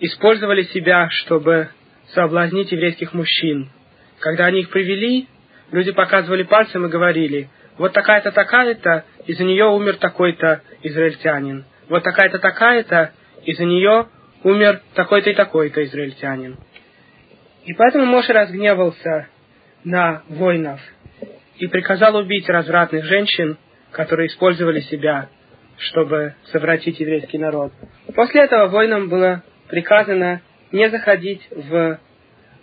использовали 0.02 0.64
себя, 0.64 1.08
чтобы 1.10 1.70
соблазнить 2.08 2.74
еврейских 2.74 3.14
мужчин. 3.14 3.70
Когда 4.20 4.48
они 4.48 4.60
их 4.60 4.70
привели, 4.70 5.30
люди 5.72 5.94
показывали 5.94 6.44
пальцем 6.44 6.86
и 6.86 6.90
говорили, 6.90 7.50
вот 7.78 7.94
такая-то, 7.94 8.34
такая-то, 8.34 9.06
из-за 9.26 9.46
нее 9.46 9.68
умер 9.68 9.96
такой-то 9.96 10.62
израильтянин. 10.82 11.64
Вот 11.88 12.04
такая-то, 12.04 12.40
такая-то, 12.40 13.14
из-за 13.46 13.64
нее 13.64 14.08
умер 14.44 14.82
такой-то 14.96 15.30
и 15.30 15.34
такой-то 15.34 15.82
израильтянин. 15.86 16.58
И 17.64 17.72
поэтому 17.72 18.06
Моше 18.06 18.34
разгневался 18.34 19.30
на 19.86 20.24
воинов 20.28 20.82
и 21.58 21.68
приказал 21.68 22.16
убить 22.16 22.50
развратных 22.50 23.06
женщин, 23.06 23.58
которые 23.92 24.28
использовали 24.28 24.82
себя 24.82 25.30
чтобы 25.78 26.36
совратить 26.52 27.00
еврейский 27.00 27.38
народ. 27.38 27.72
После 28.16 28.42
этого 28.42 28.68
воинам 28.68 29.10
было 29.10 29.44
приказано 29.70 30.42
не 30.72 30.90
заходить 30.90 31.42
в 31.52 32.00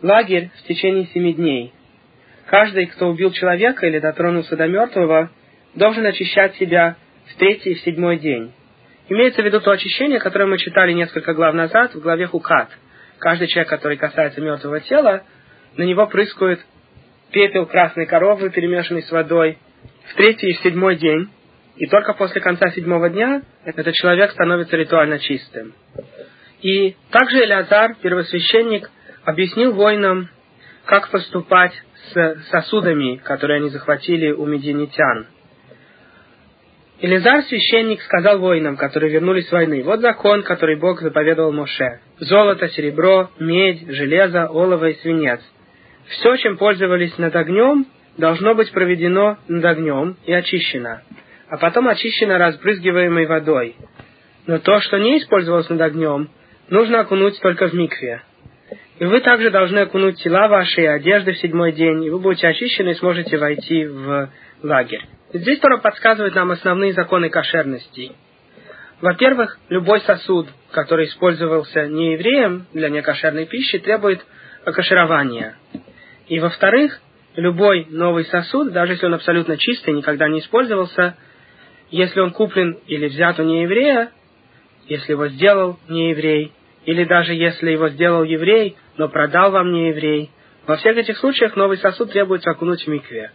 лагерь 0.03 0.51
в 0.59 0.67
течение 0.67 1.07
семи 1.07 1.35
дней. 1.35 1.73
Каждый, 2.47 2.87
кто 2.87 3.09
убил 3.09 3.31
человека 3.33 3.87
или 3.87 3.99
дотронулся 3.99 4.57
до 4.57 4.67
мертвого, 4.67 5.31
должен 5.75 6.05
очищать 6.07 6.57
себя 6.57 6.97
в 7.27 7.37
третий 7.37 7.73
и 7.73 7.75
в 7.75 7.81
седьмой 7.81 8.19
день. 8.19 8.53
Имеется 9.09 9.43
в 9.43 9.45
виду 9.45 9.61
то 9.61 9.71
очищение, 9.71 10.19
которое 10.19 10.47
мы 10.47 10.59
читали 10.59 10.93
несколько 10.93 11.35
глав 11.35 11.55
назад 11.55 11.95
в 11.95 12.01
главе 12.01 12.27
Хукат. 12.27 12.71
Каждый 13.19 13.49
человек, 13.49 13.69
который 13.69 13.97
касается 13.97 14.41
мертвого 14.41 14.81
тела, 14.81 15.23
на 15.77 15.83
него 15.83 16.07
прыскают 16.07 16.61
пепел 17.31 17.67
красной 17.67 18.07
коровы, 18.07 18.51
перемешанный 18.51 19.03
с 19.03 19.11
водой, 19.11 19.59
в 20.11 20.15
третий 20.15 20.51
и 20.51 20.55
в 20.55 20.61
седьмой 20.61 20.97
день, 20.97 21.29
и 21.77 21.87
только 21.87 22.13
после 22.15 22.41
конца 22.41 22.71
седьмого 22.71 23.09
дня 23.09 23.43
этот 23.65 23.95
человек 23.95 24.33
становится 24.33 24.77
ритуально 24.77 25.19
чистым. 25.19 25.73
И 26.61 26.95
также 27.11 27.45
Элиазар, 27.45 27.95
первосвященник, 28.03 28.91
объяснил 29.25 29.73
воинам, 29.73 30.29
как 30.85 31.11
поступать 31.11 31.73
с 32.13 32.37
сосудами, 32.51 33.17
которые 33.17 33.59
они 33.59 33.71
захватили 33.71 34.31
у 34.31 34.45
медианитян. 34.45 35.27
Элизар, 37.03 37.45
священник, 37.45 38.03
сказал 38.03 38.39
воинам, 38.41 38.77
которые 38.77 39.11
вернулись 39.11 39.49
с 39.49 39.53
войны, 39.53 39.83
вот 39.83 40.01
закон, 40.01 40.43
который 40.43 40.77
Бог 40.77 41.01
заповедовал 41.01 41.51
Моше. 41.51 42.01
Золото, 42.19 42.69
серебро, 42.69 43.31
медь, 43.39 43.89
железо, 43.91 44.49
олово 44.49 44.91
и 44.91 44.95
свинец. 44.97 45.41
Все, 46.11 46.37
чем 46.37 46.57
пользовались 46.57 47.17
над 47.19 47.35
огнем, 47.35 47.87
должно 48.17 48.55
быть 48.55 48.71
проведено 48.73 49.39
над 49.49 49.65
огнем 49.65 50.17
и 50.27 50.33
очищено 50.33 51.03
а 51.51 51.57
потом 51.57 51.89
очищено 51.89 52.39
разбрызгиваемой 52.39 53.27
водой. 53.27 53.75
Но 54.47 54.59
то, 54.59 54.81
что 54.81 54.99
не 54.99 55.19
использовалось 55.19 55.69
над 55.69 55.81
огнем, 55.81 56.31
нужно 56.69 57.01
окунуть 57.01 57.41
только 57.41 57.69
в 57.69 57.75
микве. 57.75 58.23
И 59.01 59.05
вы 59.05 59.21
также 59.21 59.51
должны 59.51 59.81
окунуть 59.81 60.23
тела 60.23 60.47
ваши 60.47 60.83
и 60.83 60.87
одежды 60.87 61.33
в 61.33 61.39
седьмой 61.39 61.73
день, 61.73 62.05
и 62.05 62.11
вы 62.11 62.21
будете 62.21 62.47
очищены 62.47 62.91
и 62.91 62.95
сможете 62.95 63.37
войти 63.37 63.85
в 63.85 64.31
лагерь. 64.63 65.03
Здесь 65.33 65.59
Тора 65.59 65.79
подсказывает 65.79 66.35
нам 66.35 66.53
основные 66.53 66.93
законы 66.93 67.31
кошерности. 67.31 68.13
Во-первых, 69.01 69.59
любой 69.71 70.01
сосуд, 70.03 70.49
который 70.71 71.07
использовался 71.07 71.87
не 71.89 72.13
евреем 72.13 72.67
для 72.73 72.91
некошерной 72.91 73.47
пищи, 73.47 73.79
требует 73.79 74.25
окошерования. 74.65 75.57
И 76.31 76.39
во-вторых, 76.39 77.01
любой 77.35 77.89
новый 77.91 78.25
сосуд, 78.27 78.73
даже 78.73 78.93
если 78.93 79.07
он 79.07 79.15
абсолютно 79.15 79.57
чистый, 79.57 79.93
никогда 79.93 80.29
не 80.29 80.39
использовался, 80.39 81.17
если 81.91 82.21
он 82.21 82.31
куплен 82.31 82.79
или 82.87 83.09
взят 83.09 83.41
у 83.41 83.43
нееврея, 83.43 84.13
если 84.87 85.11
его 85.11 85.27
сделал 85.27 85.81
нееврей, 85.89 86.53
или 86.85 87.03
даже 87.03 87.35
если 87.35 87.73
его 87.73 87.89
сделал 87.89 88.23
еврей, 88.23 88.77
но 88.97 89.09
продал 89.09 89.51
вам 89.51 89.73
не 89.73 89.89
еврей. 89.89 90.31
Во 90.69 90.77
всех 90.77 90.97
этих 90.97 91.19
случаях 91.19 91.57
новый 91.57 91.79
сосуд 91.79 92.13
требуется 92.13 92.53
окунуть 92.53 92.85
в 92.85 92.87
микве. 92.87 93.33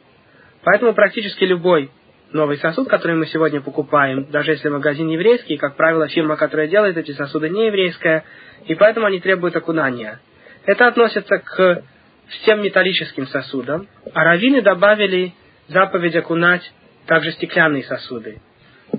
Поэтому 0.63 0.93
практически 0.93 1.43
любой 1.43 1.91
новый 2.31 2.57
сосуд, 2.59 2.87
который 2.87 3.17
мы 3.17 3.25
сегодня 3.25 3.59
покупаем, 3.59 4.31
даже 4.31 4.51
если 4.51 4.69
магазин 4.69 5.09
еврейский, 5.09 5.57
как 5.57 5.75
правило, 5.75 6.07
фирма, 6.07 6.37
которая 6.37 6.69
делает 6.69 6.95
эти 6.95 7.11
сосуды, 7.11 7.49
не 7.49 7.65
еврейская, 7.65 8.23
и 8.67 8.73
поэтому 8.73 9.05
они 9.05 9.19
требуют 9.19 9.57
окунания. 9.57 10.21
Это 10.65 10.87
относится 10.87 11.39
к 11.39 11.83
всем 12.27 12.63
металлическим 12.63 13.27
сосудам, 13.27 13.87
а 14.13 14.23
раввины 14.23 14.61
добавили 14.61 15.33
заповедь 15.67 16.15
окунать 16.15 16.71
также 17.05 17.31
стеклянные 17.31 17.83
сосуды. 17.83 18.39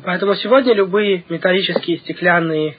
Поэтому 0.05 0.35
сегодня 0.37 0.75
любые 0.75 1.25
металлические 1.29 1.99
стеклянные 1.99 2.77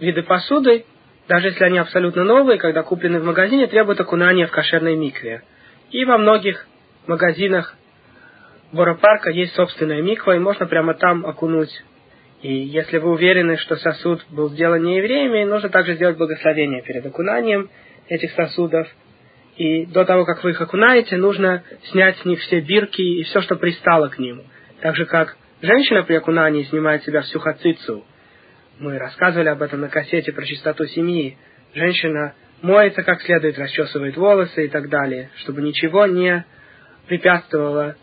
виды 0.00 0.22
посуды, 0.22 0.84
даже 1.28 1.48
если 1.48 1.64
они 1.64 1.78
абсолютно 1.78 2.24
новые, 2.24 2.58
когда 2.58 2.82
куплены 2.82 3.20
в 3.20 3.24
магазине, 3.24 3.66
требуют 3.66 4.00
окунания 4.00 4.46
в 4.46 4.50
кошерной 4.50 4.96
микве. 4.96 5.42
И 5.90 6.04
во 6.04 6.18
многих 6.18 6.66
магазинах 7.06 7.76
Боропарка 8.72 9.30
есть 9.30 9.54
собственная 9.54 10.02
миква, 10.02 10.34
и 10.34 10.38
можно 10.38 10.66
прямо 10.66 10.94
там 10.94 11.24
окунуть. 11.24 11.70
И 12.42 12.52
если 12.52 12.98
вы 12.98 13.10
уверены, 13.10 13.56
что 13.56 13.76
сосуд 13.76 14.24
был 14.28 14.50
сделан 14.50 14.82
не 14.82 14.98
евреями, 14.98 15.44
нужно 15.44 15.68
также 15.68 15.94
сделать 15.94 16.16
благословение 16.16 16.82
перед 16.82 17.06
окунанием 17.06 17.70
этих 18.08 18.32
сосудов. 18.32 18.88
И 19.56 19.86
до 19.86 20.04
того, 20.04 20.24
как 20.24 20.44
вы 20.44 20.50
их 20.50 20.60
окунаете, 20.60 21.16
нужно 21.16 21.62
снять 21.90 22.18
с 22.18 22.24
них 22.24 22.40
все 22.40 22.60
бирки 22.60 23.00
и 23.00 23.22
все, 23.24 23.40
что 23.40 23.56
пристало 23.56 24.08
к 24.08 24.18
ним. 24.18 24.42
Так 24.80 24.96
же, 24.96 25.06
как 25.06 25.36
женщина 25.62 26.02
при 26.02 26.14
окунании 26.14 26.64
снимает 26.64 27.04
себя 27.04 27.22
всю 27.22 27.38
хацицу. 27.38 28.04
Мы 28.78 28.98
рассказывали 28.98 29.48
об 29.48 29.62
этом 29.62 29.80
на 29.80 29.88
кассете 29.88 30.32
про 30.32 30.44
чистоту 30.44 30.84
семьи. 30.86 31.38
Женщина 31.74 32.34
моется 32.60 33.02
как 33.02 33.22
следует, 33.22 33.58
расчесывает 33.58 34.16
волосы 34.16 34.66
и 34.66 34.68
так 34.68 34.90
далее, 34.90 35.30
чтобы 35.36 35.62
ничего 35.62 36.04
не 36.06 36.44
препятствовало 37.06 37.96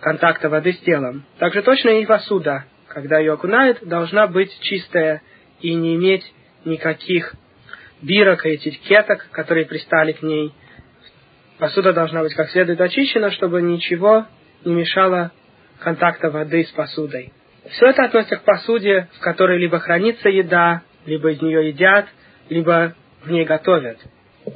контакта 0.00 0.48
воды 0.48 0.72
с 0.72 0.78
телом. 0.80 1.24
Также 1.38 1.62
точно 1.62 1.90
и 1.90 2.06
посуда, 2.06 2.64
когда 2.86 3.18
ее 3.18 3.34
окунают, 3.34 3.86
должна 3.86 4.26
быть 4.26 4.56
чистая 4.60 5.22
и 5.60 5.74
не 5.74 5.96
иметь 5.96 6.24
никаких 6.64 7.34
бирок 8.00 8.46
и 8.46 8.54
этикеток, 8.54 9.28
которые 9.32 9.66
пристали 9.66 10.12
к 10.12 10.22
ней. 10.22 10.52
Посуда 11.58 11.92
должна 11.92 12.22
быть 12.22 12.34
как 12.34 12.50
следует 12.50 12.80
очищена, 12.80 13.30
чтобы 13.32 13.62
ничего 13.62 14.26
не 14.64 14.74
мешало 14.74 15.32
контакта 15.80 16.30
воды 16.30 16.64
с 16.64 16.70
посудой. 16.70 17.32
Все 17.70 17.86
это 17.86 18.04
относится 18.04 18.36
к 18.36 18.44
посуде, 18.44 19.08
в 19.18 19.20
которой 19.20 19.58
либо 19.58 19.78
хранится 19.78 20.28
еда, 20.28 20.82
либо 21.04 21.30
из 21.32 21.42
нее 21.42 21.68
едят, 21.68 22.06
либо 22.48 22.94
в 23.22 23.30
ней 23.30 23.44
готовят. 23.44 23.98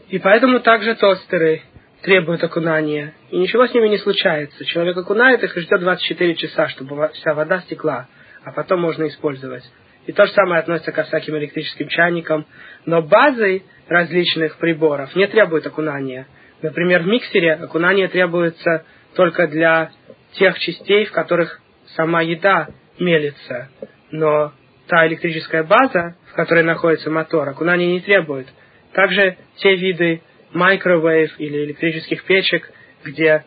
И 0.08 0.18
поэтому 0.18 0.60
также 0.60 0.94
тостеры 0.94 1.62
требуют 2.02 2.42
окунания, 2.42 3.14
и 3.30 3.38
ничего 3.38 3.66
с 3.66 3.74
ними 3.74 3.88
не 3.88 3.98
случается. 3.98 4.64
Человек 4.64 4.96
окунает 4.96 5.42
их 5.42 5.56
и 5.56 5.60
ждет 5.60 5.80
24 5.80 6.34
часа, 6.36 6.68
чтобы 6.68 7.10
вся 7.14 7.34
вода 7.34 7.60
стекла, 7.60 8.08
а 8.44 8.52
потом 8.52 8.80
можно 8.80 9.06
использовать. 9.08 9.64
И 10.06 10.12
то 10.12 10.26
же 10.26 10.32
самое 10.32 10.60
относится 10.60 10.92
ко 10.92 11.04
всяким 11.04 11.36
электрическим 11.36 11.88
чайникам. 11.88 12.46
Но 12.86 13.02
базой 13.02 13.64
различных 13.88 14.56
приборов 14.56 15.14
не 15.14 15.26
требует 15.28 15.66
окунания. 15.66 16.26
Например, 16.62 17.02
в 17.02 17.06
миксере 17.06 17.54
окунание 17.54 18.08
требуется 18.08 18.84
только 19.14 19.48
для 19.48 19.90
тех 20.32 20.58
частей, 20.58 21.04
в 21.04 21.12
которых 21.12 21.60
сама 21.96 22.22
еда 22.22 22.68
мелится. 22.98 23.68
Но 24.10 24.52
та 24.86 25.06
электрическая 25.08 25.64
база, 25.64 26.16
в 26.30 26.34
которой 26.34 26.62
находится 26.62 27.10
мотор, 27.10 27.48
окунания 27.48 27.92
не 27.92 28.00
требует. 28.00 28.46
Также 28.92 29.36
те 29.56 29.74
виды 29.76 30.22
микровейв 30.54 31.34
или 31.38 31.64
электрических 31.64 32.24
печек, 32.24 32.70
где 33.04 33.44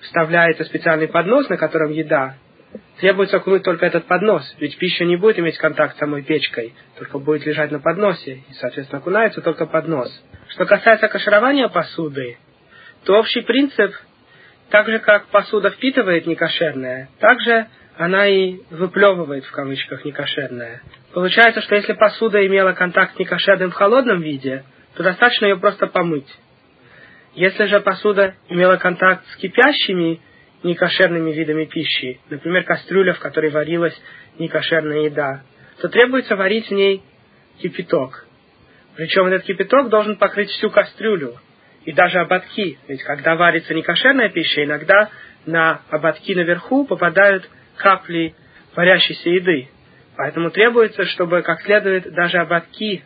вставляется 0.00 0.64
специальный 0.64 1.08
поднос, 1.08 1.48
на 1.48 1.56
котором 1.56 1.92
еда, 1.92 2.34
требуется 2.98 3.36
окунуть 3.36 3.62
только 3.62 3.86
этот 3.86 4.06
поднос, 4.06 4.56
ведь 4.58 4.76
пища 4.78 5.04
не 5.04 5.16
будет 5.16 5.38
иметь 5.38 5.58
контакт 5.58 5.96
с 5.96 5.98
самой 5.98 6.22
печкой, 6.22 6.74
только 6.98 7.18
будет 7.18 7.46
лежать 7.46 7.70
на 7.70 7.78
подносе, 7.78 8.42
и, 8.48 8.52
соответственно, 8.54 9.00
окунается 9.00 9.40
только 9.40 9.66
поднос. 9.66 10.10
Что 10.48 10.64
касается 10.66 11.08
каширования 11.08 11.68
посуды, 11.68 12.38
то 13.06 13.20
общий 13.20 13.40
принцип, 13.40 13.94
так 14.68 14.88
же 14.88 14.98
как 14.98 15.28
посуда 15.28 15.70
впитывает 15.70 16.26
некошерное, 16.26 17.08
также 17.20 17.68
она 17.96 18.26
и 18.26 18.58
выплевывает 18.70 19.44
в 19.44 19.52
кавычках 19.52 20.04
некошерное. 20.04 20.82
Получается, 21.14 21.62
что 21.62 21.76
если 21.76 21.92
посуда 21.92 22.44
имела 22.44 22.72
контакт 22.72 23.14
с 23.14 23.18
некошерным 23.18 23.70
в 23.70 23.74
холодном 23.74 24.20
виде, 24.20 24.64
то 24.96 25.04
достаточно 25.04 25.46
ее 25.46 25.56
просто 25.56 25.86
помыть. 25.86 26.26
Если 27.34 27.66
же 27.66 27.80
посуда 27.80 28.34
имела 28.48 28.76
контакт 28.76 29.24
с 29.28 29.36
кипящими 29.36 30.20
некошерными 30.64 31.30
видами 31.32 31.64
пищи, 31.64 32.20
например, 32.28 32.64
кастрюля, 32.64 33.14
в 33.14 33.20
которой 33.20 33.50
варилась 33.50 33.98
некошерная 34.38 35.02
еда, 35.04 35.42
то 35.80 35.88
требуется 35.88 36.34
варить 36.34 36.68
в 36.68 36.72
ней 36.72 37.02
кипяток. 37.62 38.26
Причем 38.96 39.26
этот 39.26 39.44
кипяток 39.44 39.90
должен 39.90 40.16
покрыть 40.16 40.50
всю 40.50 40.70
кастрюлю 40.70 41.38
и 41.86 41.92
даже 41.92 42.18
ободки. 42.18 42.78
Ведь 42.88 43.02
когда 43.04 43.36
варится 43.36 43.72
некошерная 43.72 44.28
пища, 44.28 44.64
иногда 44.64 45.08
на 45.46 45.80
ободки 45.88 46.34
наверху 46.34 46.84
попадают 46.84 47.48
капли 47.76 48.34
варящейся 48.74 49.30
еды. 49.30 49.68
Поэтому 50.16 50.50
требуется, 50.50 51.04
чтобы 51.06 51.42
как 51.42 51.62
следует 51.62 52.12
даже 52.12 52.38
ободки 52.38 53.04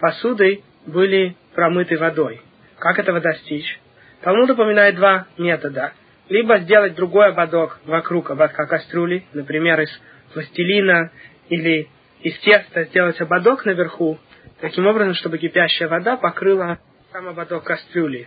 посуды 0.00 0.62
были 0.86 1.36
промыты 1.54 1.98
водой. 1.98 2.40
Как 2.78 2.98
этого 2.98 3.20
достичь? 3.20 3.80
Талмуд 4.22 4.50
упоминает 4.50 4.94
два 4.94 5.26
метода. 5.36 5.92
Либо 6.28 6.58
сделать 6.58 6.94
другой 6.94 7.28
ободок 7.28 7.80
вокруг 7.84 8.30
ободка 8.30 8.66
кастрюли, 8.66 9.24
например, 9.32 9.80
из 9.80 9.90
пластилина 10.32 11.10
или 11.48 11.88
из 12.22 12.38
теста 12.38 12.84
сделать 12.84 13.20
ободок 13.20 13.64
наверху, 13.64 14.18
таким 14.60 14.86
образом, 14.86 15.14
чтобы 15.14 15.38
кипящая 15.38 15.88
вода 15.88 16.16
покрыла 16.16 16.78
сам 17.14 17.28
ободок 17.28 17.62
кастрюли. 17.62 18.26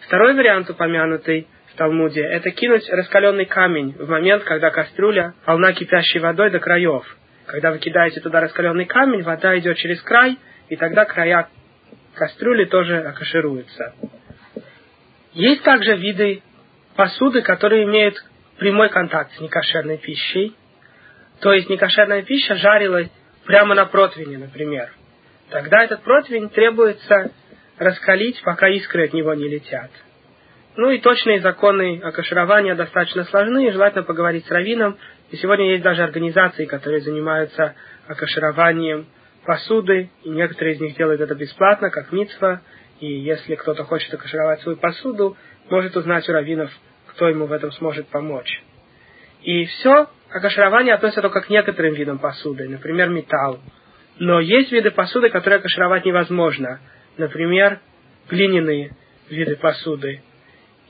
Второй 0.00 0.34
вариант, 0.34 0.68
упомянутый 0.68 1.46
в 1.72 1.76
Талмуде, 1.76 2.22
это 2.22 2.50
кинуть 2.50 2.90
раскаленный 2.90 3.44
камень 3.44 3.92
в 3.96 4.08
момент, 4.08 4.42
когда 4.42 4.70
кастрюля 4.70 5.34
полна 5.44 5.72
кипящей 5.72 6.18
водой 6.18 6.50
до 6.50 6.58
краев. 6.58 7.04
Когда 7.46 7.70
вы 7.70 7.78
кидаете 7.78 8.18
туда 8.20 8.40
раскаленный 8.40 8.86
камень, 8.86 9.22
вода 9.22 9.56
идет 9.56 9.76
через 9.76 10.02
край, 10.02 10.38
и 10.68 10.74
тогда 10.74 11.04
края 11.04 11.48
кастрюли 12.16 12.64
тоже 12.64 12.98
акашируются. 12.98 13.94
Есть 15.32 15.62
также 15.62 15.94
виды 15.94 16.42
посуды, 16.96 17.42
которые 17.42 17.84
имеют 17.84 18.16
прямой 18.58 18.88
контакт 18.88 19.30
с 19.34 19.40
некошерной 19.40 19.98
пищей. 19.98 20.56
То 21.42 21.52
есть 21.52 21.70
некошерная 21.70 22.22
пища 22.22 22.56
жарилась 22.56 23.08
прямо 23.44 23.76
на 23.76 23.86
противне, 23.86 24.36
например. 24.36 24.90
Тогда 25.50 25.84
этот 25.84 26.02
противень 26.02 26.48
требуется 26.48 27.30
раскалить, 27.78 28.40
пока 28.42 28.68
искры 28.68 29.04
от 29.04 29.12
него 29.12 29.34
не 29.34 29.48
летят. 29.48 29.90
Ну 30.76 30.90
и 30.90 30.98
точные 30.98 31.40
законы 31.40 32.00
окаширования 32.02 32.74
достаточно 32.74 33.24
сложны, 33.24 33.66
и 33.66 33.72
желательно 33.72 34.04
поговорить 34.04 34.46
с 34.46 34.50
раввином. 34.50 34.98
И 35.30 35.36
сегодня 35.36 35.70
есть 35.70 35.82
даже 35.82 36.02
организации, 36.02 36.66
которые 36.66 37.00
занимаются 37.00 37.74
окашированием 38.06 39.06
посуды, 39.44 40.10
и 40.22 40.28
некоторые 40.28 40.74
из 40.74 40.80
них 40.80 40.96
делают 40.96 41.20
это 41.20 41.34
бесплатно, 41.34 41.90
как 41.90 42.12
митцва, 42.12 42.60
и 43.00 43.06
если 43.06 43.54
кто-то 43.54 43.84
хочет 43.84 44.12
окашировать 44.12 44.60
свою 44.60 44.76
посуду, 44.76 45.36
может 45.70 45.96
узнать 45.96 46.28
у 46.28 46.32
раввинов, 46.32 46.70
кто 47.06 47.28
ему 47.28 47.46
в 47.46 47.52
этом 47.52 47.72
сможет 47.72 48.08
помочь. 48.08 48.62
И 49.42 49.64
все 49.66 50.08
окаширование 50.30 50.94
относится 50.94 51.22
только 51.22 51.40
к 51.40 51.50
некоторым 51.50 51.94
видам 51.94 52.18
посуды, 52.18 52.68
например, 52.68 53.08
металл. 53.08 53.60
Но 54.18 54.40
есть 54.40 54.72
виды 54.72 54.90
посуды, 54.90 55.30
которые 55.30 55.58
окашировать 55.58 56.04
невозможно. 56.04 56.80
Например, 57.18 57.80
глиняные 58.28 58.92
виды 59.28 59.56
посуды. 59.56 60.22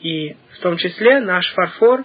И 0.00 0.36
в 0.52 0.60
том 0.60 0.76
числе 0.76 1.20
наш 1.20 1.52
фарфор 1.54 2.04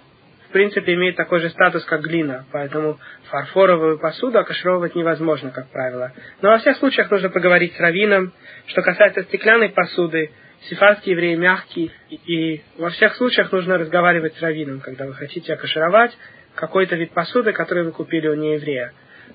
в 0.51 0.53
принципе, 0.53 0.95
имеет 0.95 1.15
такой 1.15 1.39
же 1.39 1.49
статус, 1.49 1.86
как 1.86 2.01
глина, 2.01 2.45
поэтому 2.51 2.99
фарфоровую 3.29 3.97
посуду 3.97 4.38
окашировать 4.38 4.95
невозможно, 4.95 5.49
как 5.49 5.69
правило. 5.69 6.12
Но 6.41 6.49
во 6.49 6.57
всех 6.57 6.75
случаях 6.75 7.10
нужно 7.10 7.29
поговорить 7.29 7.73
с 7.73 7.79
раввином. 7.79 8.34
Что 8.65 8.81
касается 8.81 9.23
стеклянной 9.23 9.69
посуды, 9.69 10.29
сифарские 10.63 11.13
евреи 11.13 11.36
мягкие, 11.36 11.91
и 12.10 12.62
во 12.77 12.89
всех 12.89 13.15
случаях 13.15 13.53
нужно 13.53 13.77
разговаривать 13.77 14.36
с 14.36 14.41
раввином, 14.41 14.81
когда 14.81 15.05
вы 15.05 15.13
хотите 15.13 15.53
окашировать 15.53 16.12
какой-то 16.55 16.97
вид 16.97 17.12
посуды, 17.12 17.53
который 17.53 17.86
вы 17.86 17.93
купили 17.93 18.27
у 18.27 18.36
нееврея. 18.36 18.91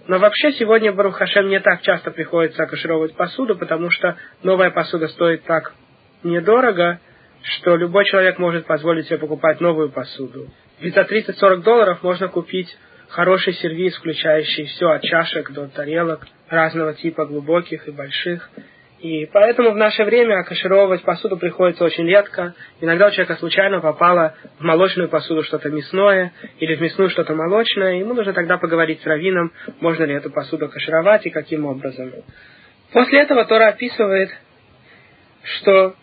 Но 0.06 0.18
вообще 0.18 0.52
сегодня 0.52 0.92
в 0.92 0.96
Барухашем 0.96 1.48
не 1.48 1.60
так 1.60 1.82
часто 1.82 2.10
приходится 2.10 2.62
окашировать 2.62 3.14
посуду, 3.14 3.56
потому 3.56 3.90
что 3.90 4.16
новая 4.42 4.70
посуда 4.70 5.08
стоит 5.08 5.44
так 5.44 5.72
недорого, 6.22 7.00
что 7.42 7.76
любой 7.76 8.04
человек 8.04 8.38
может 8.38 8.66
позволить 8.66 9.06
себе 9.06 9.18
покупать 9.18 9.60
новую 9.60 9.90
посуду. 9.90 10.48
Ведь 10.80 10.94
за 10.94 11.02
30-40 11.02 11.62
долларов 11.62 12.02
можно 12.02 12.28
купить 12.28 12.76
хороший 13.08 13.54
сервис, 13.54 13.96
включающий 13.96 14.66
все 14.66 14.90
от 14.90 15.02
чашек 15.02 15.50
до 15.52 15.68
тарелок 15.68 16.26
разного 16.48 16.94
типа, 16.94 17.26
глубоких 17.26 17.88
и 17.88 17.90
больших. 17.90 18.50
И 19.00 19.26
поэтому 19.26 19.72
в 19.72 19.76
наше 19.76 20.04
время 20.04 20.42
кашировать 20.42 21.02
посуду 21.02 21.36
приходится 21.36 21.84
очень 21.84 22.06
редко. 22.06 22.54
Иногда 22.80 23.08
у 23.08 23.10
человека 23.10 23.36
случайно 23.36 23.80
попало 23.80 24.34
в 24.58 24.62
молочную 24.62 25.10
посуду 25.10 25.42
что-то 25.42 25.68
мясное 25.68 26.32
или 26.58 26.74
в 26.76 26.80
мясную 26.80 27.10
что-то 27.10 27.34
молочное. 27.34 27.98
Ему 27.98 28.14
нужно 28.14 28.32
тогда 28.32 28.56
поговорить 28.56 29.02
с 29.02 29.06
раввином, 29.06 29.52
можно 29.80 30.04
ли 30.04 30.14
эту 30.14 30.30
посуду 30.30 30.68
кашировать 30.68 31.26
и 31.26 31.30
каким 31.30 31.66
образом. 31.66 32.10
После 32.92 33.20
этого 33.20 33.44
Тора 33.44 33.68
описывает, 33.68 34.30
что 35.42 35.94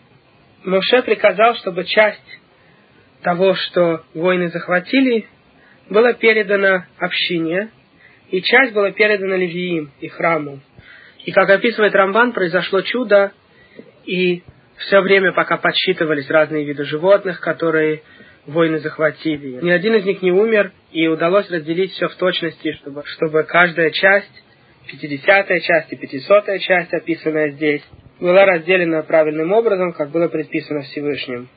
Моше 0.62 1.02
приказал, 1.02 1.56
чтобы 1.56 1.84
часть 1.84 2.40
того, 3.22 3.54
что 3.54 4.04
воины 4.14 4.50
захватили, 4.50 5.26
была 5.90 6.12
передана 6.12 6.86
общине, 6.98 7.70
и 8.30 8.40
часть 8.40 8.72
была 8.72 8.92
передана 8.92 9.36
Левиим 9.36 9.90
и 10.00 10.08
храму. 10.08 10.60
И 11.24 11.32
как 11.32 11.48
описывает 11.50 11.94
Рамбан, 11.94 12.32
произошло 12.32 12.82
чудо, 12.82 13.32
и 14.04 14.42
все 14.76 15.00
время, 15.00 15.32
пока 15.32 15.56
подсчитывались 15.56 16.28
разные 16.28 16.64
виды 16.64 16.84
животных, 16.84 17.40
которые 17.40 18.02
воины 18.46 18.78
захватили, 18.80 19.58
ни 19.62 19.70
один 19.70 19.94
из 19.94 20.04
них 20.04 20.20
не 20.20 20.32
умер, 20.32 20.72
и 20.92 21.06
удалось 21.08 21.50
разделить 21.50 21.92
все 21.92 22.08
в 22.08 22.14
точности, 22.16 22.72
чтобы, 22.72 23.02
чтобы 23.06 23.44
каждая 23.44 23.90
часть, 23.90 24.44
пятидесятая 24.86 25.60
часть 25.60 25.92
и 25.92 25.96
пятисотая 25.96 26.58
часть, 26.58 26.92
описанная 26.92 27.52
здесь, 27.52 27.82
была 28.20 28.44
разделена 28.44 29.02
правильным 29.02 29.52
образом, 29.52 29.92
как 29.92 30.10
было 30.10 30.28
предписано 30.28 30.82
Всевышним. 30.82 31.48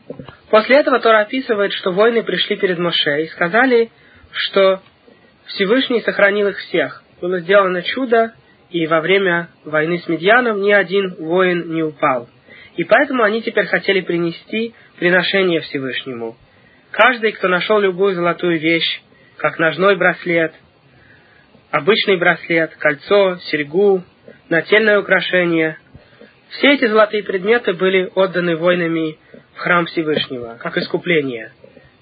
После 0.50 0.80
этого 0.80 1.00
Тора 1.00 1.22
описывает, 1.22 1.74
что 1.74 1.92
воины 1.92 2.24
пришли 2.24 2.56
перед 2.56 2.80
Моше 2.80 3.24
и 3.24 3.28
сказали, 3.28 3.92
что 4.32 4.82
Всевышний 5.48 6.02
сохранил 6.02 6.48
их 6.48 6.58
всех. 6.58 7.04
Было 7.22 7.40
сделано 7.40 7.82
чудо, 7.82 8.34
и 8.70 8.86
во 8.88 9.02
время 9.02 9.50
войны 9.64 10.00
с 10.00 10.08
Медьяном 10.08 10.62
ни 10.62 10.72
один 10.72 11.16
воин 11.20 11.74
не 11.74 11.84
упал. 11.84 12.30
И 12.76 12.84
поэтому 12.84 13.24
они 13.24 13.42
теперь 13.42 13.66
хотели 13.66 14.02
принести 14.02 14.74
приношение 15.00 15.62
Всевышнему. 15.62 16.38
Каждый, 16.92 17.32
кто 17.32 17.48
нашел 17.48 17.80
любую 17.80 18.14
золотую 18.16 18.60
вещь, 18.60 19.02
как 19.38 19.60
ножной 19.60 19.96
браслет, 19.96 20.54
обычный 21.72 22.18
браслет, 22.18 22.76
кольцо, 22.78 23.38
серьгу, 23.52 24.04
нательное 24.50 25.00
украшение, 25.00 25.78
все 26.50 26.74
эти 26.74 26.88
золотые 26.88 27.24
предметы 27.24 27.74
были 27.74 28.10
отданы 28.16 28.56
воинами 28.56 29.18
в 29.56 29.60
храм 29.60 29.86
Всевышнего, 29.86 30.58
как 30.60 30.78
искупление. 30.78 31.52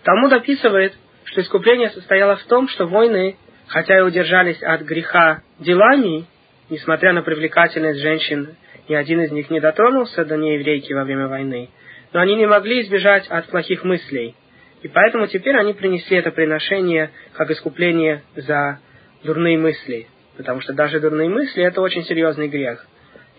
Талмуд 0.03 0.33
описывает, 0.33 0.93
что 1.23 1.41
искупление 1.41 1.89
состояло 1.89 2.35
в 2.35 2.43
том, 2.43 2.67
что 2.67 2.85
воины, 2.85 3.37
хотя 3.67 3.97
и 3.97 4.01
удержались 4.01 4.61
от 4.61 4.81
греха 4.81 5.41
делами, 5.59 6.25
несмотря 6.69 7.13
на 7.13 7.21
привлекательность 7.21 7.99
женщин, 7.99 8.55
ни 8.87 8.95
один 8.95 9.21
из 9.21 9.31
них 9.31 9.49
не 9.49 9.59
дотронулся 9.59 10.25
до 10.25 10.37
нееврейки 10.37 10.93
во 10.93 11.03
время 11.03 11.27
войны, 11.27 11.69
но 12.13 12.19
они 12.19 12.35
не 12.35 12.45
могли 12.45 12.81
избежать 12.81 13.27
от 13.27 13.47
плохих 13.47 13.83
мыслей. 13.83 14.35
И 14.81 14.87
поэтому 14.87 15.27
теперь 15.27 15.57
они 15.57 15.73
принесли 15.73 16.17
это 16.17 16.31
приношение 16.31 17.09
как 17.33 17.49
искупление 17.49 18.23
за 18.35 18.79
дурные 19.23 19.57
мысли. 19.57 20.07
Потому 20.37 20.61
что 20.61 20.73
даже 20.73 20.99
дурные 20.99 21.29
мысли– 21.29 21.63
это 21.65 21.81
очень 21.81 22.03
серьезный 22.03 22.47
грех. 22.47 22.85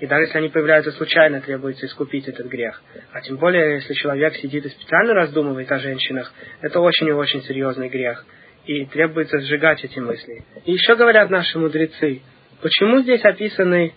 И 0.00 0.06
даже 0.06 0.24
если 0.24 0.38
они 0.38 0.48
появляются 0.48 0.92
случайно, 0.92 1.40
требуется 1.40 1.86
искупить 1.86 2.28
этот 2.28 2.46
грех. 2.48 2.82
А 3.12 3.20
тем 3.20 3.36
более, 3.36 3.76
если 3.76 3.94
человек 3.94 4.34
сидит 4.36 4.66
и 4.66 4.70
специально 4.70 5.14
раздумывает 5.14 5.70
о 5.72 5.78
женщинах, 5.78 6.32
это 6.60 6.80
очень 6.80 7.08
и 7.08 7.12
очень 7.12 7.42
серьезный 7.42 7.88
грех. 7.88 8.26
И 8.66 8.84
требуется 8.86 9.38
сжигать 9.40 9.82
эти 9.84 9.98
мысли. 9.98 10.44
И 10.64 10.72
еще 10.72 10.96
говорят 10.96 11.30
наши 11.30 11.58
мудрецы, 11.58 12.22
почему 12.62 13.00
здесь 13.00 13.24
описаны 13.24 13.94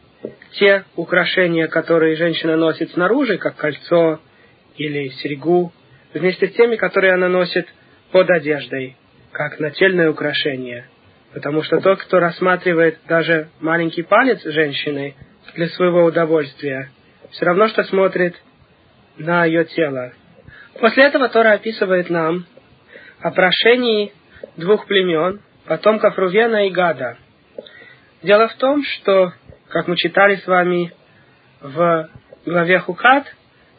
те 0.54 0.84
украшения, 0.96 1.68
которые 1.68 2.16
женщина 2.16 2.56
носит 2.56 2.92
снаружи, 2.92 3.38
как 3.38 3.56
кольцо 3.56 4.20
или 4.78 5.10
серьгу, 5.10 5.72
вместе 6.14 6.48
с 6.48 6.54
теми, 6.54 6.76
которые 6.76 7.14
она 7.14 7.30
носит 7.30 7.68
под 8.12 8.30
одеждой, 8.30 8.98
как 9.32 9.60
нательное 9.60 10.10
украшение. 10.10 10.88
Потому 11.34 11.62
что 11.62 11.80
тот, 11.80 12.00
кто 12.00 12.20
рассматривает 12.20 12.98
даже 13.08 13.50
маленький 13.60 14.02
палец 14.02 14.44
женщины, 14.44 15.16
для 15.56 15.68
своего 15.70 16.06
удовольствия, 16.06 16.92
все 17.32 17.46
равно, 17.46 17.68
что 17.68 17.84
смотрит 17.84 18.36
на 19.18 19.46
ее 19.46 19.66
тело. 19.66 20.14
После 20.80 21.06
этого 21.06 21.30
Тора 21.30 21.54
описывает 21.54 22.10
нам 22.10 22.46
о 23.20 23.32
прошении 23.32 24.14
двух 24.58 24.86
племен, 24.88 25.42
потомков 25.66 26.18
Рувена 26.18 26.68
и 26.68 26.72
Гада. 26.72 27.18
Дело 28.22 28.50
в 28.50 28.56
том, 28.56 28.84
что, 28.84 29.32
как 29.70 29.88
мы 29.88 29.96
читали 29.96 30.36
с 30.36 30.46
вами 30.46 30.92
в 31.62 32.10
главе 32.46 32.80
Хукат, 32.80 33.26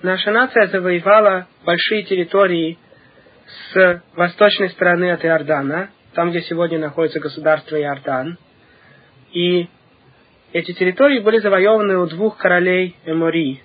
наша 0.00 0.30
нация 0.30 0.68
завоевала 0.68 1.46
большие 1.66 2.04
территории 2.04 2.78
с 3.72 4.02
восточной 4.14 4.70
стороны 4.70 5.10
от 5.10 5.22
Иордана, 5.26 5.90
там, 6.14 6.30
где 6.30 6.40
сегодня 6.40 6.78
находится 6.78 7.20
государство 7.20 7.78
Иордан. 7.78 8.38
И 9.32 9.68
эти 10.54 10.72
территории 10.72 11.18
были 11.18 11.38
завоеваны 11.38 11.98
у 11.98 12.06
двух 12.06 12.38
королей 12.38 12.96
Эмори, 13.04 13.62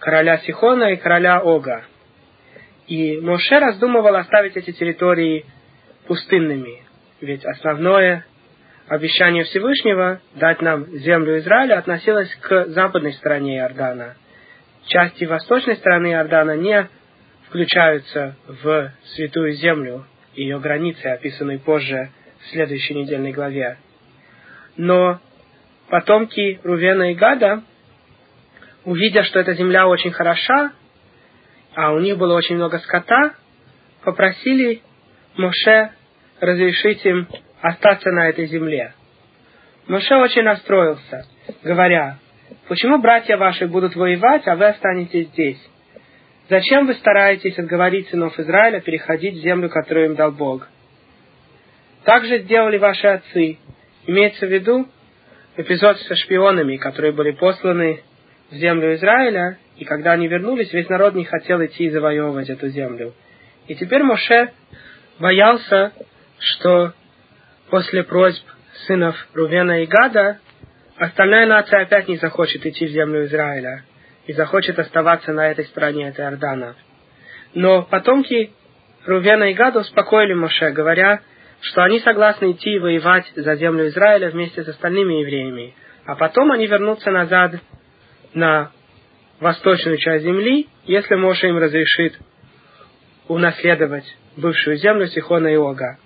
короля 0.00 0.38
Сихона 0.38 0.92
и 0.92 0.96
короля 0.96 1.40
Ога. 1.40 1.84
И 2.88 3.20
Моше 3.20 3.60
раздумывал 3.60 4.16
оставить 4.16 4.56
эти 4.56 4.72
территории 4.72 5.46
пустынными, 6.08 6.82
ведь 7.20 7.44
основное 7.44 8.26
обещание 8.88 9.44
Всевышнего 9.44 10.20
дать 10.34 10.60
нам 10.62 10.86
землю 10.98 11.38
Израиля 11.38 11.78
относилось 11.78 12.34
к 12.36 12.66
западной 12.68 13.12
стороне 13.14 13.58
Иордана. 13.58 14.16
Части 14.86 15.24
восточной 15.24 15.76
стороны 15.76 16.12
Иордана 16.12 16.56
не 16.56 16.88
включаются 17.48 18.36
в 18.46 18.92
святую 19.14 19.52
землю, 19.52 20.06
ее 20.34 20.58
границы, 20.58 21.06
описанные 21.06 21.58
позже 21.58 22.10
в 22.40 22.46
следующей 22.50 22.94
недельной 22.94 23.32
главе. 23.32 23.78
Но 24.76 25.20
потомки 25.88 26.60
Рувена 26.62 27.12
и 27.12 27.14
Гада, 27.14 27.62
увидя, 28.84 29.22
что 29.24 29.40
эта 29.40 29.54
земля 29.54 29.86
очень 29.86 30.12
хороша, 30.12 30.72
а 31.74 31.92
у 31.92 31.98
них 31.98 32.16
было 32.16 32.34
очень 32.34 32.56
много 32.56 32.78
скота, 32.78 33.34
попросили 34.02 34.82
Моше 35.36 35.90
разрешить 36.40 37.04
им 37.04 37.28
остаться 37.60 38.10
на 38.10 38.28
этой 38.28 38.46
земле. 38.46 38.94
Моше 39.86 40.16
очень 40.16 40.42
расстроился, 40.42 41.26
говоря, 41.62 42.18
почему 42.68 42.98
братья 42.98 43.36
ваши 43.36 43.66
будут 43.66 43.96
воевать, 43.96 44.46
а 44.46 44.56
вы 44.56 44.66
останетесь 44.66 45.28
здесь? 45.28 45.58
Зачем 46.48 46.86
вы 46.86 46.94
стараетесь 46.94 47.58
отговорить 47.58 48.08
сынов 48.08 48.38
Израиля 48.38 48.80
переходить 48.80 49.34
в 49.34 49.42
землю, 49.42 49.68
которую 49.68 50.06
им 50.06 50.14
дал 50.14 50.32
Бог? 50.32 50.66
Так 52.04 52.24
же 52.24 52.38
сделали 52.38 52.78
ваши 52.78 53.06
отцы. 53.06 53.58
Имеется 54.06 54.46
в 54.46 54.50
виду, 54.50 54.88
эпизод 55.56 55.98
со 56.00 56.16
шпионами, 56.16 56.76
которые 56.76 57.12
были 57.12 57.32
посланы 57.32 58.02
в 58.50 58.54
землю 58.54 58.94
Израиля, 58.94 59.58
и 59.76 59.84
когда 59.84 60.12
они 60.12 60.26
вернулись, 60.26 60.72
весь 60.72 60.88
народ 60.88 61.14
не 61.14 61.24
хотел 61.24 61.62
идти 61.64 61.84
и 61.84 61.90
завоевывать 61.90 62.48
эту 62.48 62.68
землю. 62.68 63.12
И 63.66 63.74
теперь 63.74 64.02
Моше 64.02 64.52
боялся, 65.18 65.92
что 66.38 66.94
после 67.70 68.02
просьб 68.02 68.44
сынов 68.86 69.14
Рувена 69.34 69.82
и 69.82 69.86
Гада 69.86 70.38
остальная 70.96 71.46
нация 71.46 71.82
опять 71.82 72.08
не 72.08 72.16
захочет 72.16 72.64
идти 72.66 72.86
в 72.86 72.90
землю 72.90 73.24
Израиля 73.26 73.84
и 74.26 74.32
захочет 74.32 74.78
оставаться 74.78 75.32
на 75.32 75.50
этой 75.50 75.64
стороне, 75.66 76.08
от 76.08 76.18
Иордана. 76.18 76.76
Но 77.54 77.82
потомки 77.82 78.52
Рувена 79.06 79.50
и 79.50 79.54
Гада 79.54 79.80
успокоили 79.80 80.34
Моше, 80.34 80.70
говоря, 80.70 81.20
что 81.60 81.82
они 81.82 82.00
согласны 82.00 82.52
идти 82.52 82.74
и 82.74 82.78
воевать 82.78 83.30
за 83.34 83.56
землю 83.56 83.88
Израиля 83.88 84.30
вместе 84.30 84.62
с 84.62 84.68
остальными 84.68 85.14
евреями, 85.14 85.74
а 86.04 86.14
потом 86.14 86.52
они 86.52 86.66
вернутся 86.66 87.10
назад 87.10 87.54
на 88.34 88.70
восточную 89.40 89.98
часть 89.98 90.24
земли, 90.24 90.68
если 90.84 91.14
Моше 91.14 91.48
им 91.48 91.58
разрешит 91.58 92.18
унаследовать 93.28 94.04
бывшую 94.36 94.76
землю 94.76 95.06
Сихона 95.08 95.48
и 95.48 95.56
Ога. 95.56 95.98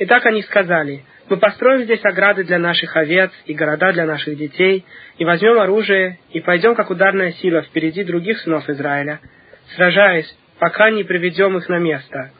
И 0.00 0.06
так 0.06 0.24
они 0.24 0.42
сказали, 0.42 1.04
мы 1.28 1.36
построим 1.36 1.82
здесь 1.82 2.02
ограды 2.04 2.42
для 2.42 2.58
наших 2.58 2.96
овец 2.96 3.30
и 3.44 3.52
города 3.52 3.92
для 3.92 4.06
наших 4.06 4.34
детей, 4.34 4.86
и 5.18 5.26
возьмем 5.26 5.58
оружие, 5.58 6.18
и 6.30 6.40
пойдем 6.40 6.74
как 6.74 6.88
ударная 6.88 7.32
сила 7.32 7.60
впереди 7.60 8.02
других 8.02 8.38
сынов 8.38 8.66
Израиля, 8.70 9.20
сражаясь, 9.76 10.34
пока 10.58 10.90
не 10.90 11.04
приведем 11.04 11.58
их 11.58 11.68
на 11.68 11.78
место. 11.78 12.30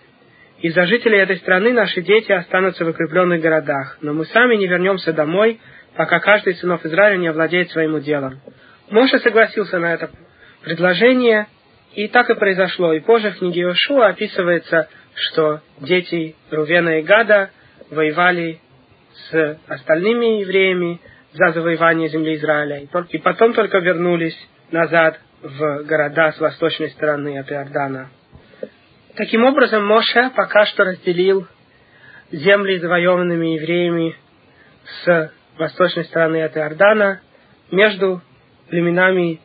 Из-за 0.62 0.86
жителей 0.86 1.18
этой 1.18 1.36
страны 1.36 1.74
наши 1.74 2.00
дети 2.00 2.32
останутся 2.32 2.86
в 2.86 2.88
укрепленных 2.88 3.42
городах, 3.42 3.98
но 4.00 4.14
мы 4.14 4.24
сами 4.24 4.56
не 4.56 4.66
вернемся 4.66 5.12
домой, 5.12 5.60
пока 5.96 6.18
каждый 6.18 6.54
из 6.54 6.60
сынов 6.60 6.86
Израиля 6.86 7.18
не 7.18 7.28
овладеет 7.28 7.70
своим 7.70 7.94
уделом. 7.94 8.40
Моше 8.88 9.18
согласился 9.18 9.78
на 9.78 9.92
это 9.92 10.08
предложение, 10.64 11.46
и 11.92 12.08
так 12.08 12.30
и 12.30 12.34
произошло. 12.34 12.94
И 12.94 13.00
позже 13.00 13.32
в 13.32 13.38
книге 13.38 13.62
Иошуа 13.62 14.08
описывается, 14.08 14.88
что 15.14 15.60
дети 15.80 16.36
Рувена 16.50 17.00
и 17.00 17.02
Гада 17.02 17.50
воевали 17.90 18.60
с 19.30 19.58
остальными 19.66 20.40
евреями 20.40 21.00
за 21.32 21.52
завоевание 21.52 22.08
земли 22.08 22.36
Израиля. 22.36 22.86
И 23.10 23.18
потом 23.18 23.52
только 23.52 23.78
вернулись 23.78 24.36
назад 24.70 25.20
в 25.42 25.84
города 25.84 26.32
с 26.32 26.40
восточной 26.40 26.90
стороны 26.90 27.38
от 27.38 27.50
Иордана. 27.50 28.10
Таким 29.16 29.44
образом, 29.44 29.86
Моше 29.86 30.30
пока 30.36 30.66
что 30.66 30.84
разделил 30.84 31.46
земли, 32.30 32.78
завоеванными 32.78 33.54
евреями 33.58 34.16
с 35.04 35.32
восточной 35.58 36.04
стороны 36.04 36.42
от 36.42 36.56
Иордана, 36.56 37.20
между 37.70 38.22
племенами 38.68 39.40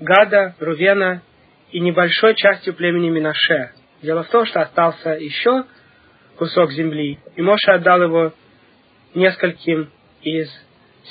Гада, 0.00 0.54
Рувена 0.58 1.22
и 1.70 1.80
небольшой 1.80 2.34
частью 2.34 2.74
племени 2.74 3.10
Минаше. 3.10 3.72
Дело 4.02 4.24
в 4.24 4.28
том, 4.28 4.44
что 4.46 4.60
остался 4.60 5.10
еще 5.10 5.64
кусок 6.36 6.72
земли, 6.72 7.20
и 7.36 7.42
Моше 7.42 7.70
отдал 7.70 8.02
его 8.02 8.32
нескольким 9.14 9.90
из 10.22 10.50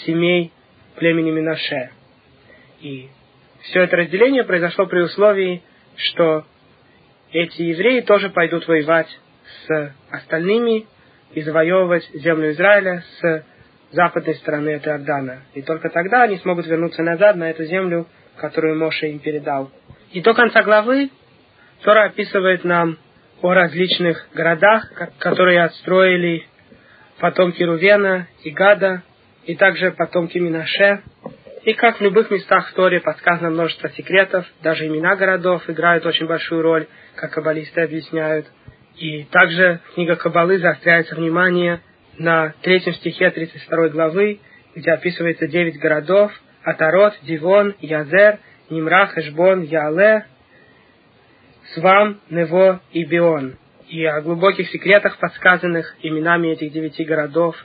семей 0.06 0.52
племени 0.96 1.32
Минаше. 1.32 1.92
И 2.82 3.10
все 3.62 3.84
это 3.84 3.96
разделение 3.96 4.44
произошло 4.44 4.88
при 4.88 5.00
условии, 5.00 5.64
что 5.96 6.46
эти 7.32 7.62
евреи 7.62 8.02
тоже 8.02 8.30
пойдут 8.30 8.68
воевать 8.68 9.08
с 9.66 9.94
остальными 10.10 10.86
и 11.34 11.42
завоевывать 11.42 12.10
землю 12.14 12.52
Израиля 12.52 13.04
с 13.20 13.46
западной 13.92 14.36
стороны 14.36 14.76
от 14.76 14.88
Иордана. 14.88 15.44
И 15.54 15.62
только 15.62 15.90
тогда 15.90 16.24
они 16.24 16.38
смогут 16.40 16.68
вернуться 16.68 17.04
назад 17.04 17.38
на 17.38 17.52
эту 17.52 17.64
землю, 17.66 18.08
которую 18.36 18.78
Моше 18.78 19.12
им 19.12 19.20
передал. 19.20 19.72
И 20.12 20.22
до 20.22 20.34
конца 20.34 20.62
главы 20.64 21.10
Тора 21.84 22.06
описывает 22.06 22.64
нам 22.64 22.98
о 23.42 23.54
различных 23.54 24.28
городах, 24.34 24.92
которые 25.18 25.64
отстроили 25.64 26.46
потомки 27.20 27.64
Рувена 27.64 28.28
и 28.44 28.52
Гада, 28.52 29.04
и 29.46 29.56
также 29.56 29.92
потомки 29.92 30.38
Минаше. 30.38 31.02
И 31.64 31.74
как 31.74 32.00
в 32.00 32.02
любых 32.02 32.30
местах 32.32 32.70
в 32.70 32.74
Торе 32.74 33.00
подсказано 33.00 33.50
множество 33.50 33.90
секретов, 33.90 34.46
даже 34.62 34.88
имена 34.88 35.16
городов 35.16 35.68
играют 35.70 36.06
очень 36.06 36.28
большую 36.28 36.62
роль, 36.62 36.88
как 37.16 37.32
каббалисты 37.32 37.82
объясняют. 37.82 38.48
И 38.98 39.24
также 39.26 39.80
книга 39.96 40.16
Каббалы 40.16 40.58
заостряется 40.58 41.16
внимание 41.16 41.82
на 42.18 42.54
третьем 42.62 42.94
стихе 42.94 43.32
32 43.32 43.90
главы, 43.90 44.40
где 44.76 44.92
описывается 44.92 45.48
девять 45.48 45.80
городов– 45.80 46.32
Атарот, 46.64 47.16
Дивон, 47.24 47.76
Язер, 47.80 48.40
Нимрах, 48.70 49.18
Эшбон, 49.18 49.64
Яле, 49.64 50.26
Свам, 51.74 52.20
Нево 52.30 52.82
и 52.92 53.06
Бион. 53.06 53.56
И 53.88 54.06
о 54.06 54.22
глубоких 54.22 54.70
секретах, 54.70 55.18
подсказанных 55.18 55.96
именами 56.02 56.50
этих 56.50 56.72
девяти 56.72 57.04
городов, 57.04 57.56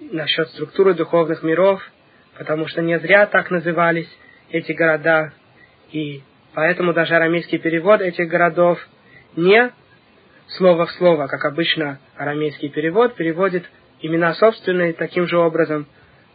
насчет 0.00 0.48
структуры 0.50 0.94
духовных 0.94 1.42
миров, 1.42 1.82
потому 2.36 2.66
что 2.66 2.82
не 2.82 2.98
зря 2.98 3.26
так 3.26 3.50
назывались 3.50 4.08
эти 4.50 4.72
города, 4.72 5.32
и 5.90 6.22
поэтому 6.54 6.92
даже 6.92 7.14
арамейский 7.14 7.58
перевод 7.58 8.00
этих 8.00 8.28
городов 8.28 8.78
не 9.36 9.72
слово 10.48 10.86
в 10.86 10.92
слово, 10.92 11.26
как 11.26 11.44
обычно 11.44 11.98
арамейский 12.16 12.68
перевод 12.68 13.14
переводит 13.14 13.64
имена 14.00 14.34
собственные 14.34 14.92
таким 14.92 15.26
же 15.28 15.38
образом, 15.38 15.86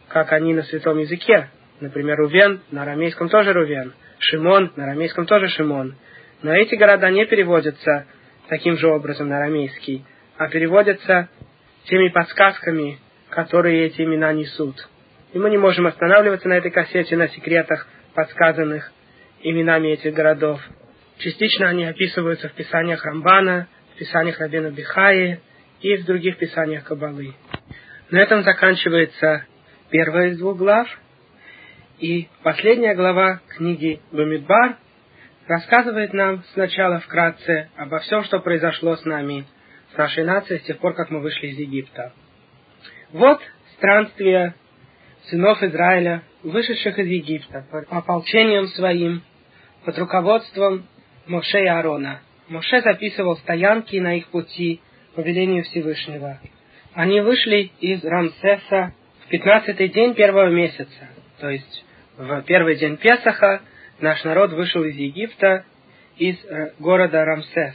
как 0.08 0.32
они 0.32 0.54
на 0.54 0.62
святом 0.64 0.98
языке. 0.98 1.50
Например, 1.80 2.16
Рувен 2.16 2.60
на 2.70 2.82
арамейском 2.82 3.28
тоже 3.28 3.52
Рувен, 3.52 3.94
Шимон 4.18 4.72
на 4.76 4.84
арамейском 4.84 5.26
тоже 5.26 5.48
Шимон. 5.48 5.94
Но 6.42 6.54
эти 6.54 6.74
города 6.74 7.10
не 7.10 7.26
переводятся 7.26 8.06
таким 8.48 8.76
же 8.76 8.88
образом 8.88 9.28
на 9.28 9.38
арамейский, 9.38 10.04
а 10.36 10.48
переводятся 10.48 11.28
теми 11.84 12.08
подсказками, 12.08 12.98
которые 13.28 13.86
эти 13.86 14.02
имена 14.02 14.32
несут. 14.32 14.88
И 15.32 15.38
мы 15.38 15.50
не 15.50 15.58
можем 15.58 15.86
останавливаться 15.86 16.48
на 16.48 16.54
этой 16.54 16.70
кассете 16.70 17.16
на 17.16 17.28
секретах, 17.28 17.86
подсказанных 18.14 18.90
именами 19.42 19.88
этих 19.88 20.14
городов. 20.14 20.60
Частично 21.18 21.68
они 21.68 21.84
описываются 21.84 22.48
в 22.48 22.52
писаниях 22.52 23.04
Рамбана, 23.04 23.68
в 23.94 23.98
писаниях 23.98 24.40
Рабина 24.40 24.70
Бихаи 24.70 25.40
и 25.82 25.96
в 25.96 26.04
других 26.04 26.38
писаниях 26.38 26.84
Кабалы. 26.84 27.34
На 28.10 28.18
этом 28.20 28.42
заканчивается 28.42 29.44
первая 29.90 30.30
из 30.30 30.38
двух 30.38 30.56
глав. 30.56 30.88
И 31.98 32.28
последняя 32.42 32.94
глава 32.94 33.40
книги 33.48 34.00
Бамидбар 34.10 34.76
рассказывает 35.50 36.12
нам 36.12 36.44
сначала 36.52 37.00
вкратце 37.00 37.70
обо 37.76 37.98
всем, 37.98 38.22
что 38.22 38.38
произошло 38.38 38.94
с 38.94 39.04
нами, 39.04 39.44
с 39.92 39.98
нашей 39.98 40.22
нацией, 40.22 40.60
с 40.60 40.62
тех 40.62 40.78
пор, 40.78 40.94
как 40.94 41.10
мы 41.10 41.20
вышли 41.20 41.48
из 41.48 41.58
Египта. 41.58 42.12
Вот 43.10 43.40
странствие 43.76 44.54
сынов 45.24 45.60
Израиля, 45.60 46.22
вышедших 46.44 47.00
из 47.00 47.06
Египта, 47.08 47.66
по 47.68 47.80
ополчением 47.98 48.68
своим, 48.68 49.22
под 49.84 49.98
руководством 49.98 50.86
Моше 51.26 51.64
и 51.64 51.66
Аарона. 51.66 52.20
Моше 52.46 52.80
записывал 52.82 53.36
стоянки 53.38 53.96
на 53.96 54.18
их 54.18 54.28
пути 54.28 54.80
по 55.16 55.20
велению 55.20 55.64
Всевышнего. 55.64 56.38
Они 56.94 57.20
вышли 57.20 57.72
из 57.80 58.04
Рамсеса 58.04 58.94
в 59.24 59.28
пятнадцатый 59.28 59.88
день 59.88 60.14
первого 60.14 60.48
месяца, 60.48 61.08
то 61.40 61.50
есть 61.50 61.84
в 62.16 62.42
первый 62.42 62.76
день 62.76 62.96
Песаха 62.98 63.62
наш 64.02 64.22
народ 64.24 64.52
вышел 64.52 64.84
из 64.84 64.96
Египта, 64.96 65.64
из 66.16 66.36
э, 66.44 66.72
города 66.78 67.24
Рамсес. 67.24 67.74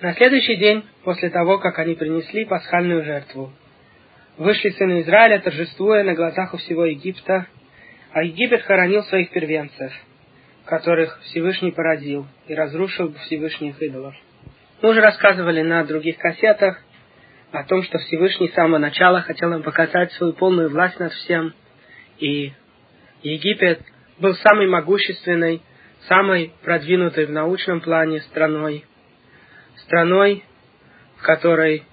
На 0.00 0.14
следующий 0.14 0.56
день, 0.56 0.84
после 1.04 1.30
того, 1.30 1.58
как 1.58 1.78
они 1.78 1.94
принесли 1.94 2.44
пасхальную 2.44 3.04
жертву, 3.04 3.52
вышли 4.38 4.70
сыны 4.70 5.00
Израиля, 5.02 5.40
торжествуя 5.40 6.04
на 6.04 6.14
глазах 6.14 6.54
у 6.54 6.56
всего 6.58 6.84
Египта, 6.84 7.46
а 8.12 8.22
Египет 8.22 8.62
хоронил 8.62 9.02
своих 9.04 9.30
первенцев, 9.30 9.92
которых 10.64 11.20
Всевышний 11.24 11.72
породил 11.72 12.26
и 12.46 12.54
разрушил 12.54 13.14
Всевышних 13.26 13.80
идолов. 13.82 14.14
Мы 14.80 14.90
уже 14.90 15.00
рассказывали 15.00 15.62
на 15.62 15.84
других 15.84 16.18
кассетах 16.18 16.82
о 17.52 17.64
том, 17.64 17.82
что 17.82 17.98
Всевышний 17.98 18.48
с 18.48 18.54
самого 18.54 18.78
начала 18.78 19.22
хотел 19.22 19.50
нам 19.50 19.62
показать 19.62 20.12
свою 20.12 20.32
полную 20.32 20.70
власть 20.70 20.98
над 20.98 21.12
всем, 21.12 21.54
и 22.18 22.52
Египет 23.22 23.80
был 24.18 24.34
самой 24.36 24.66
могущественной, 24.66 25.62
самой 26.08 26.52
продвинутой 26.62 27.26
в 27.26 27.30
научном 27.30 27.80
плане 27.80 28.20
страной, 28.22 28.84
страной, 29.76 30.44
в 31.16 31.22
которой 31.22 31.84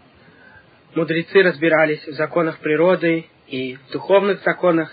мудрецы 0.96 1.42
разбирались 1.42 2.06
в 2.06 2.14
законах 2.14 2.60
природы 2.60 3.26
и 3.48 3.78
духовных 3.92 4.42
законах, 4.44 4.92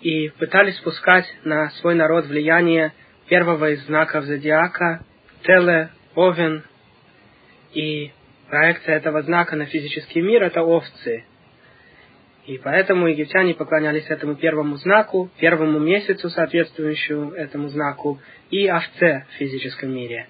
и 0.00 0.28
пытались 0.28 0.76
спускать 0.76 1.26
на 1.44 1.70
свой 1.70 1.94
народ 1.94 2.26
влияние 2.26 2.92
первого 3.28 3.70
из 3.70 3.84
знаков 3.86 4.24
зодиака, 4.24 5.04
Теле, 5.42 5.90
Овен, 6.14 6.64
и 7.72 8.12
проекция 8.48 8.96
этого 8.96 9.22
знака 9.22 9.56
на 9.56 9.66
физический 9.66 10.20
мир– 10.20 10.42
это 10.44 10.62
овцы– 10.62 11.24
и 12.48 12.56
поэтому 12.56 13.08
египтяне 13.08 13.52
поклонялись 13.52 14.06
этому 14.08 14.34
первому 14.34 14.76
знаку, 14.76 15.30
первому 15.38 15.78
месяцу, 15.78 16.30
соответствующему 16.30 17.32
этому 17.32 17.68
знаку, 17.68 18.20
и 18.50 18.66
овце 18.66 19.26
в 19.28 19.34
физическом 19.34 19.94
мире. 19.94 20.28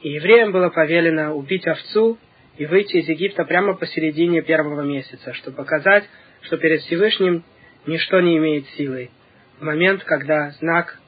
И 0.00 0.10
евреям 0.10 0.52
было 0.52 0.68
повелено 0.68 1.34
убить 1.34 1.66
овцу 1.66 2.18
и 2.56 2.66
выйти 2.66 2.98
из 2.98 3.08
Египта 3.08 3.44
прямо 3.44 3.74
посередине 3.74 4.42
первого 4.42 4.82
месяца, 4.82 5.34
чтобы 5.34 5.56
показать, 5.56 6.04
что 6.42 6.56
перед 6.56 6.82
Всевышним 6.82 7.42
ничто 7.84 8.20
не 8.20 8.36
имеет 8.36 8.68
силы. 8.76 9.10
В 9.58 9.64
момент, 9.64 10.04
когда 10.04 10.50
знак 10.60 11.00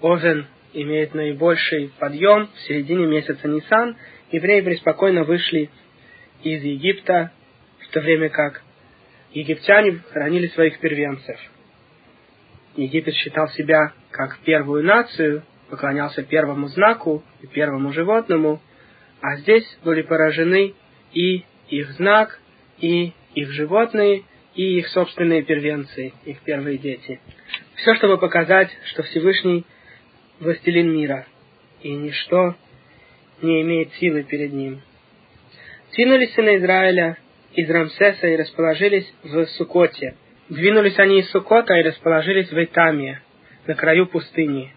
Овен 0.00 0.46
имеет 0.72 1.12
наибольший 1.12 1.92
подъем 1.98 2.48
в 2.54 2.60
середине 2.60 3.04
месяца 3.04 3.46
Нисан, 3.46 3.94
евреи 4.32 4.62
преспокойно 4.62 5.24
вышли 5.24 5.68
из 6.42 6.62
Египта, 6.62 7.30
в 7.80 7.92
то 7.92 8.00
время 8.00 8.30
как 8.30 8.62
египтяне 9.32 10.00
хоронили 10.10 10.48
своих 10.48 10.78
первенцев. 10.80 11.38
Египет 12.76 13.14
считал 13.14 13.48
себя 13.50 13.92
как 14.10 14.38
первую 14.40 14.84
нацию, 14.84 15.42
поклонялся 15.68 16.22
первому 16.22 16.68
знаку 16.68 17.22
и 17.42 17.46
первому 17.46 17.92
животному, 17.92 18.60
а 19.20 19.36
здесь 19.36 19.66
были 19.84 20.02
поражены 20.02 20.74
и 21.12 21.44
их 21.68 21.90
знак, 21.92 22.40
и 22.78 23.12
их 23.34 23.50
животные, 23.50 24.22
и 24.54 24.78
их 24.78 24.88
собственные 24.88 25.42
первенцы, 25.42 26.12
их 26.24 26.40
первые 26.40 26.78
дети. 26.78 27.20
Все, 27.76 27.94
чтобы 27.96 28.18
показать, 28.18 28.70
что 28.86 29.02
Всевышний 29.02 29.64
властелин 30.40 30.90
мира, 30.92 31.26
и 31.82 31.90
ничто 31.90 32.54
не 33.42 33.62
имеет 33.62 33.92
силы 33.94 34.22
перед 34.22 34.52
ним. 34.52 34.80
Двинулись 35.94 36.32
сыны 36.34 36.56
Израиля 36.58 37.18
из 37.58 37.68
Рамсеса 37.68 38.28
и 38.28 38.36
расположились 38.36 39.12
в 39.24 39.46
Сукоте. 39.56 40.14
Двинулись 40.48 40.96
они 41.00 41.18
из 41.18 41.30
Сукота 41.30 41.74
и 41.74 41.82
расположились 41.82 42.52
в 42.52 42.56
Эйтаме, 42.56 43.20
на 43.66 43.74
краю 43.74 44.06
пустыни. 44.06 44.72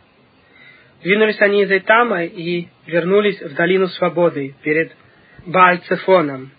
Двинулись 1.03 1.39
они 1.41 1.61
из 1.61 1.71
Эйтама 1.71 2.23
и 2.23 2.69
вернулись 2.88 3.39
в 3.39 3.53
долину 3.53 3.88
свободы 3.88 4.55
перед 4.63 4.91
Баальцефоном 5.45 6.51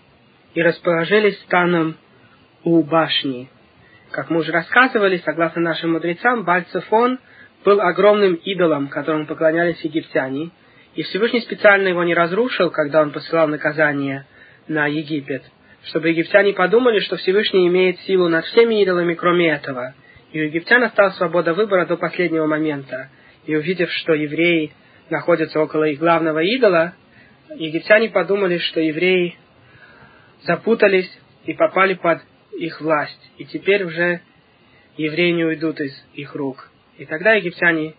и 0.54 0.62
расположились 0.62 1.40
станом 1.40 1.96
у 2.62 2.84
башни. 2.84 3.50
Как 4.12 4.30
мы 4.30 4.40
уже 4.40 4.52
рассказывали, 4.52 5.16
согласно 5.24 5.60
нашим 5.60 5.94
мудрецам, 5.94 6.44
Бальцефон 6.44 7.18
был 7.64 7.80
огромным 7.80 8.34
идолом, 8.34 8.86
которому 8.86 9.26
поклонялись 9.26 9.80
египтяне, 9.80 10.50
и 10.94 11.02
Всевышний 11.02 11.40
специально 11.40 11.88
его 11.88 12.04
не 12.04 12.14
разрушил, 12.14 12.70
когда 12.70 13.02
он 13.02 13.10
посылал 13.10 13.48
наказание 13.48 14.24
на 14.68 14.86
Египет, 14.86 15.42
чтобы 15.85 16.11
египтяне 16.11 16.53
подумали, 16.53 17.01
что 17.01 17.16
Всевышний 17.16 17.66
имеет 17.68 17.99
силу 18.01 18.28
над 18.28 18.45
всеми 18.47 18.83
идолами, 18.83 19.14
кроме 19.14 19.51
этого. 19.51 19.95
И 20.33 20.41
у 20.41 20.45
египтян 20.45 20.83
осталась 20.83 21.16
свобода 21.16 21.55
выбора 21.55 21.87
до 21.87 21.97
последнего 21.97 22.47
момента. 22.47 23.11
И 23.47 23.57
увидев, 23.57 23.91
что 23.91 24.14
евреи 24.14 24.72
находятся 25.11 25.61
около 25.61 25.85
их 25.85 25.99
главного 25.99 26.39
идола, 26.39 26.95
египтяне 27.57 28.11
подумали, 28.11 28.59
что 28.59 28.80
евреи 28.80 29.37
запутались 30.45 31.11
и 31.45 31.53
попали 31.53 31.95
под 31.95 32.20
их 32.53 32.80
власть. 32.80 33.30
И 33.39 33.45
теперь 33.45 33.85
уже 33.85 34.20
евреи 34.97 35.33
не 35.33 35.45
уйдут 35.45 35.80
из 35.80 35.93
их 36.14 36.35
рук. 36.35 36.70
И 36.99 37.05
тогда 37.05 37.33
египтяне 37.33 37.95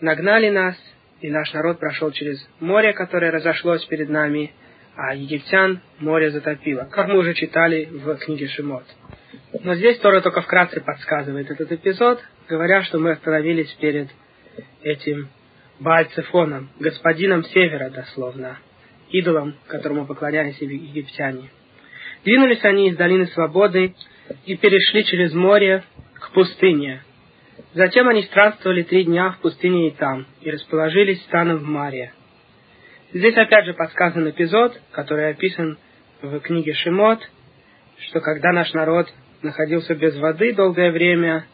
нагнали 0.00 0.50
нас, 0.50 0.76
и 1.20 1.30
наш 1.30 1.52
народ 1.52 1.80
прошел 1.80 2.12
через 2.12 2.46
море, 2.60 2.92
которое 2.92 3.30
разошлось 3.30 3.84
перед 3.86 4.08
нами, 4.08 4.52
а 4.96 5.14
египтян 5.14 5.80
море 5.98 6.30
затопило, 6.30 6.88
как 6.90 7.08
мы 7.08 7.18
уже 7.18 7.34
читали 7.34 7.84
в 7.84 8.16
книге 8.16 8.48
Шимот. 8.48 8.84
Но 9.62 9.74
здесь 9.74 9.98
Тора 9.98 10.22
только 10.22 10.40
вкратце 10.40 10.80
подсказывает 10.80 11.50
этот 11.50 11.70
эпизод, 11.70 12.22
говоря, 12.48 12.82
что 12.82 12.98
мы 12.98 13.12
остановились 13.12 13.70
перед 13.74 14.08
этим 14.82 15.28
Баальцефоном, 15.80 16.70
господином 16.80 17.44
севера 17.44 17.90
дословно, 17.90 18.58
идолом, 19.10 19.54
которому 19.66 20.06
поклонялись 20.06 20.58
египтяне. 20.60 21.50
Двинулись 22.24 22.64
они 22.64 22.88
из 22.88 22.96
долины 22.96 23.26
свободы 23.26 23.94
и 24.46 24.56
перешли 24.56 25.04
через 25.04 25.34
море 25.34 25.84
к 26.14 26.32
пустыне. 26.32 27.02
Затем 27.74 28.08
они 28.08 28.22
странствовали 28.22 28.82
три 28.82 29.04
дня 29.04 29.32
в 29.32 29.38
пустыне 29.40 29.88
и 29.88 29.90
там, 29.90 30.26
и 30.40 30.50
расположились 30.50 31.22
станом 31.24 31.58
в 31.58 31.64
Маре. 31.64 32.12
Здесь 33.12 33.36
опять 33.36 33.64
же 33.64 33.74
подсказан 33.74 34.28
эпизод, 34.28 34.80
который 34.92 35.30
описан 35.30 35.78
в 36.22 36.40
книге 36.40 36.74
Шимот, 36.74 37.20
что 38.08 38.20
когда 38.20 38.52
наш 38.52 38.72
народ 38.72 39.08
находился 39.42 39.94
без 39.94 40.16
воды 40.16 40.52
долгое 40.52 40.90
время, 40.90 41.46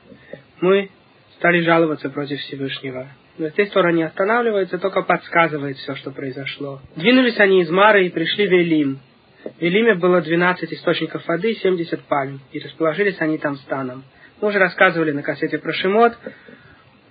мы 0.61 0.91
стали 1.37 1.61
жаловаться 1.61 2.09
против 2.11 2.39
Всевышнего. 2.41 3.09
Но 3.39 3.49
здесь 3.49 3.71
Тора 3.71 3.93
не 3.93 4.03
останавливается, 4.03 4.79
только 4.79 5.03
подсказывает 5.03 5.77
все, 5.79 5.95
что 5.97 6.11
произошло. 6.11 6.81
Двинулись 6.97 7.39
они 7.39 7.63
из 7.63 7.71
Мары 7.71 8.07
и 8.07 8.11
пришли 8.11 8.47
в 8.47 8.53
Элим. 8.53 9.01
В 9.45 9.63
Элиме 9.63 9.95
было 9.95 10.21
12 10.21 10.73
источников 10.73 11.27
воды 11.27 11.53
и 11.53 11.57
70 11.57 12.01
пальм, 12.05 12.41
и 12.53 12.61
расположились 12.61 13.21
они 13.21 13.39
там 13.39 13.57
станом. 13.57 14.05
Мы 14.41 14.49
уже 14.49 14.59
рассказывали 14.59 15.13
на 15.13 15.23
кассете 15.23 15.59
про 15.59 15.73
Шимот, 15.73 16.17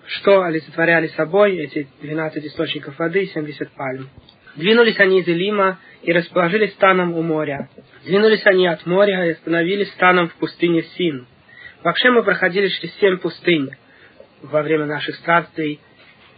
что 0.07 0.43
олицетворяли 0.43 1.07
собой 1.07 1.57
эти 1.57 1.87
12 2.01 2.45
источников 2.45 2.97
воды 2.99 3.23
и 3.23 3.27
70 3.27 3.69
пальм. 3.71 4.09
Двинулись 4.55 4.99
они 4.99 5.21
из 5.21 5.27
Элима 5.27 5.79
и 6.03 6.11
расположились 6.11 6.73
станом 6.73 7.13
у 7.13 7.21
моря. 7.21 7.69
Двинулись 8.05 8.45
они 8.45 8.67
от 8.67 8.85
моря 8.85 9.25
и 9.25 9.31
остановились 9.31 9.91
станом 9.91 10.29
в 10.29 10.35
пустыне 10.35 10.83
Син. 10.97 11.27
Вообще 11.83 12.11
мы 12.11 12.23
проходили 12.23 12.67
через 12.67 12.93
семь 12.95 13.17
пустынь 13.17 13.71
во 14.41 14.61
время 14.61 14.85
наших 14.85 15.15
странствий, 15.15 15.79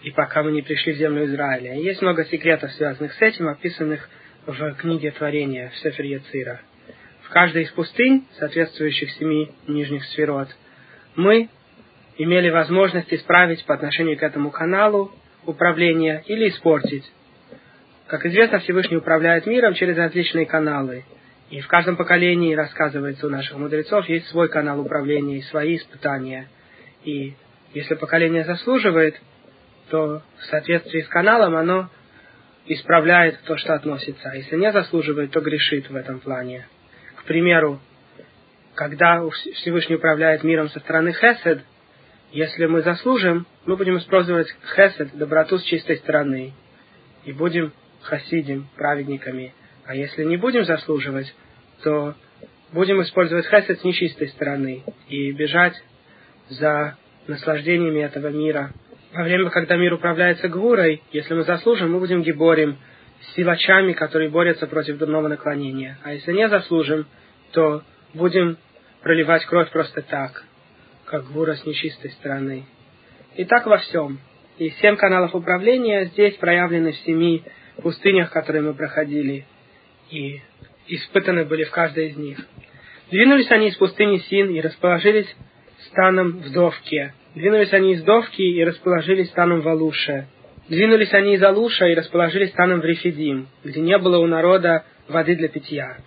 и 0.03 0.11
пока 0.11 0.43
мы 0.43 0.51
не 0.51 0.61
пришли 0.61 0.93
в 0.93 0.97
землю 0.97 1.25
Израиля. 1.25 1.75
Есть 1.75 2.01
много 2.01 2.25
секретов, 2.25 2.71
связанных 2.73 3.13
с 3.13 3.21
этим, 3.21 3.47
описанных 3.47 4.09
в 4.45 4.73
книге 4.75 5.11
Творения, 5.11 5.69
в 5.69 5.77
Сефер 5.77 6.05
Яцира. 6.05 6.61
В 7.23 7.29
каждой 7.29 7.63
из 7.63 7.71
пустынь, 7.71 8.27
соответствующих 8.37 9.09
семи 9.11 9.51
нижних 9.67 10.03
сферот, 10.05 10.49
мы 11.15 11.49
имели 12.17 12.49
возможность 12.49 13.13
исправить 13.13 13.65
по 13.65 13.73
отношению 13.73 14.17
к 14.17 14.23
этому 14.23 14.51
каналу 14.51 15.11
управления 15.45 16.23
или 16.27 16.49
испортить. 16.49 17.09
Как 18.07 18.25
известно, 18.25 18.59
Всевышний 18.59 18.97
управляет 18.97 19.45
миром 19.45 19.73
через 19.73 19.97
различные 19.97 20.45
каналы. 20.45 21.05
И 21.49 21.61
в 21.61 21.67
каждом 21.67 21.95
поколении, 21.95 22.55
рассказывается 22.55 23.27
у 23.27 23.29
наших 23.29 23.57
мудрецов, 23.57 24.07
есть 24.09 24.27
свой 24.27 24.49
канал 24.49 24.79
управления 24.81 25.37
и 25.37 25.43
свои 25.43 25.77
испытания. 25.77 26.47
И 27.03 27.35
если 27.73 27.95
поколение 27.95 28.43
заслуживает, 28.43 29.19
то 29.89 30.21
в 30.37 30.45
соответствии 30.45 31.01
с 31.01 31.07
каналом 31.07 31.55
оно 31.55 31.89
исправляет 32.65 33.39
то, 33.43 33.57
что 33.57 33.73
относится. 33.73 34.29
А 34.29 34.35
если 34.35 34.55
не 34.55 34.71
заслуживает, 34.71 35.31
то 35.31 35.41
грешит 35.41 35.89
в 35.89 35.95
этом 35.95 36.19
плане. 36.19 36.67
К 37.15 37.23
примеру, 37.23 37.79
когда 38.73 39.23
Всевышний 39.29 39.95
управляет 39.95 40.43
миром 40.43 40.69
со 40.69 40.79
стороны 40.79 41.13
Хесед, 41.13 41.61
если 42.31 42.65
мы 42.65 42.81
заслужим, 42.81 43.45
мы 43.65 43.77
будем 43.77 43.97
использовать 43.97 44.47
Хесед, 44.75 45.15
доброту 45.15 45.57
с 45.57 45.63
чистой 45.63 45.97
стороны, 45.97 46.53
и 47.25 47.31
будем 47.31 47.71
хасидим, 48.03 48.67
праведниками. 48.75 49.53
А 49.85 49.95
если 49.95 50.23
не 50.23 50.37
будем 50.37 50.65
заслуживать, 50.65 51.33
то 51.83 52.15
будем 52.71 53.01
использовать 53.01 53.45
Хесед 53.45 53.79
с 53.79 53.83
нечистой 53.83 54.29
стороны 54.29 54.83
и 55.07 55.31
бежать 55.31 55.75
за 56.49 56.97
наслаждениями 57.27 57.99
этого 57.99 58.27
мира. 58.27 58.71
Во 59.13 59.23
время, 59.23 59.49
когда 59.49 59.75
мир 59.75 59.93
управляется 59.93 60.49
гвурой, 60.49 61.01
если 61.11 61.33
мы 61.33 61.43
заслужим, 61.43 61.91
мы 61.91 61.99
будем 61.99 62.23
гиборем, 62.23 62.77
силачами, 63.35 63.93
которые 63.93 64.29
борются 64.29 64.67
против 64.67 64.97
дурного 64.97 65.27
наклонения. 65.27 65.97
А 66.03 66.13
если 66.13 66.33
не 66.33 66.47
заслужим, 66.49 67.05
то 67.51 67.83
будем 68.13 68.57
проливать 69.01 69.45
кровь 69.45 69.69
просто 69.69 70.01
так, 70.01 70.43
как 71.05 71.31
гура 71.31 71.55
с 71.55 71.65
нечистой 71.65 72.11
стороны. 72.11 72.65
И 73.35 73.45
так 73.45 73.65
во 73.65 73.77
всем. 73.77 74.19
И 74.57 74.69
семь 74.81 74.95
каналов 74.95 75.33
управления 75.33 76.05
здесь 76.05 76.35
проявлены 76.35 76.91
в 76.91 76.97
семи 76.97 77.43
пустынях, 77.83 78.31
которые 78.31 78.63
мы 78.63 78.73
проходили, 78.73 79.45
и 80.09 80.41
испытаны 80.87 81.45
были 81.45 81.63
в 81.63 81.71
каждой 81.71 82.09
из 82.09 82.17
них. 82.17 82.39
Двинулись 83.11 83.51
они 83.51 83.67
из 83.67 83.75
пустыни 83.75 84.17
Син 84.29 84.49
и 84.49 84.61
расположились 84.61 85.27
станом 85.87 86.39
в 86.39 86.51
Довке. 86.51 87.13
Двинулись 87.35 87.73
они 87.73 87.93
из 87.93 88.03
Довки 88.03 88.41
и 88.41 88.63
расположились 88.63 89.29
станом 89.29 89.61
в 89.61 89.67
Алуше. 89.67 90.27
Двинулись 90.69 91.13
они 91.13 91.35
из 91.35 91.43
Алуша 91.43 91.87
и 91.87 91.95
расположились 91.95 92.51
станом 92.51 92.79
в 92.79 92.85
Рефидим, 92.85 93.47
где 93.63 93.81
не 93.81 93.97
было 93.97 94.17
у 94.17 94.27
народа 94.27 94.85
воды 95.07 95.35
для 95.35 95.49
питья. 95.49 95.97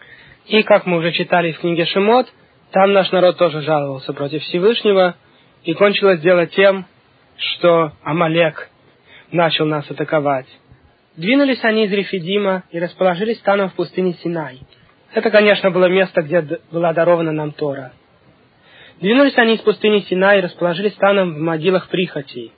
И, 0.47 0.62
как 0.62 0.87
мы 0.87 0.99
уже 0.99 1.12
читали 1.12 1.53
в 1.53 1.59
книге 1.59 1.85
Шимот, 1.87 2.27
там 2.72 2.93
наш 2.93 3.11
народ 3.12 3.37
тоже 3.37 3.61
жаловался 3.62 4.12
против 4.12 4.43
Всевышнего, 4.43 5.16
и 5.64 5.74
кончилось 5.74 6.20
дело 6.20 6.47
тем, 6.47 6.87
что 7.37 7.93
Амалек 8.03 8.68
начал 9.33 9.66
нас 9.66 9.91
атаковать. 9.91 10.47
Двинулись 11.16 11.64
они 11.64 11.86
из 11.86 11.92
Рефидима 11.92 12.64
и 12.70 12.78
расположились 12.78 13.38
станом 13.38 13.70
в 13.70 13.74
пустыне 13.74 14.14
Синай. 14.22 14.60
Это, 15.14 15.30
конечно, 15.30 15.70
было 15.70 15.86
место, 15.86 16.20
где 16.20 16.42
была 16.70 16.92
дарована 16.92 17.32
нам 17.32 17.52
Тора. 17.52 17.92
Двинулись 19.00 19.36
они 19.38 19.54
из 19.54 19.60
пустыни 19.60 20.00
Синай 20.00 20.38
и 20.38 20.42
расположились 20.42 20.92
станом 20.92 21.34
в 21.34 21.38
могилах 21.38 21.88
прихотей. 21.88 22.52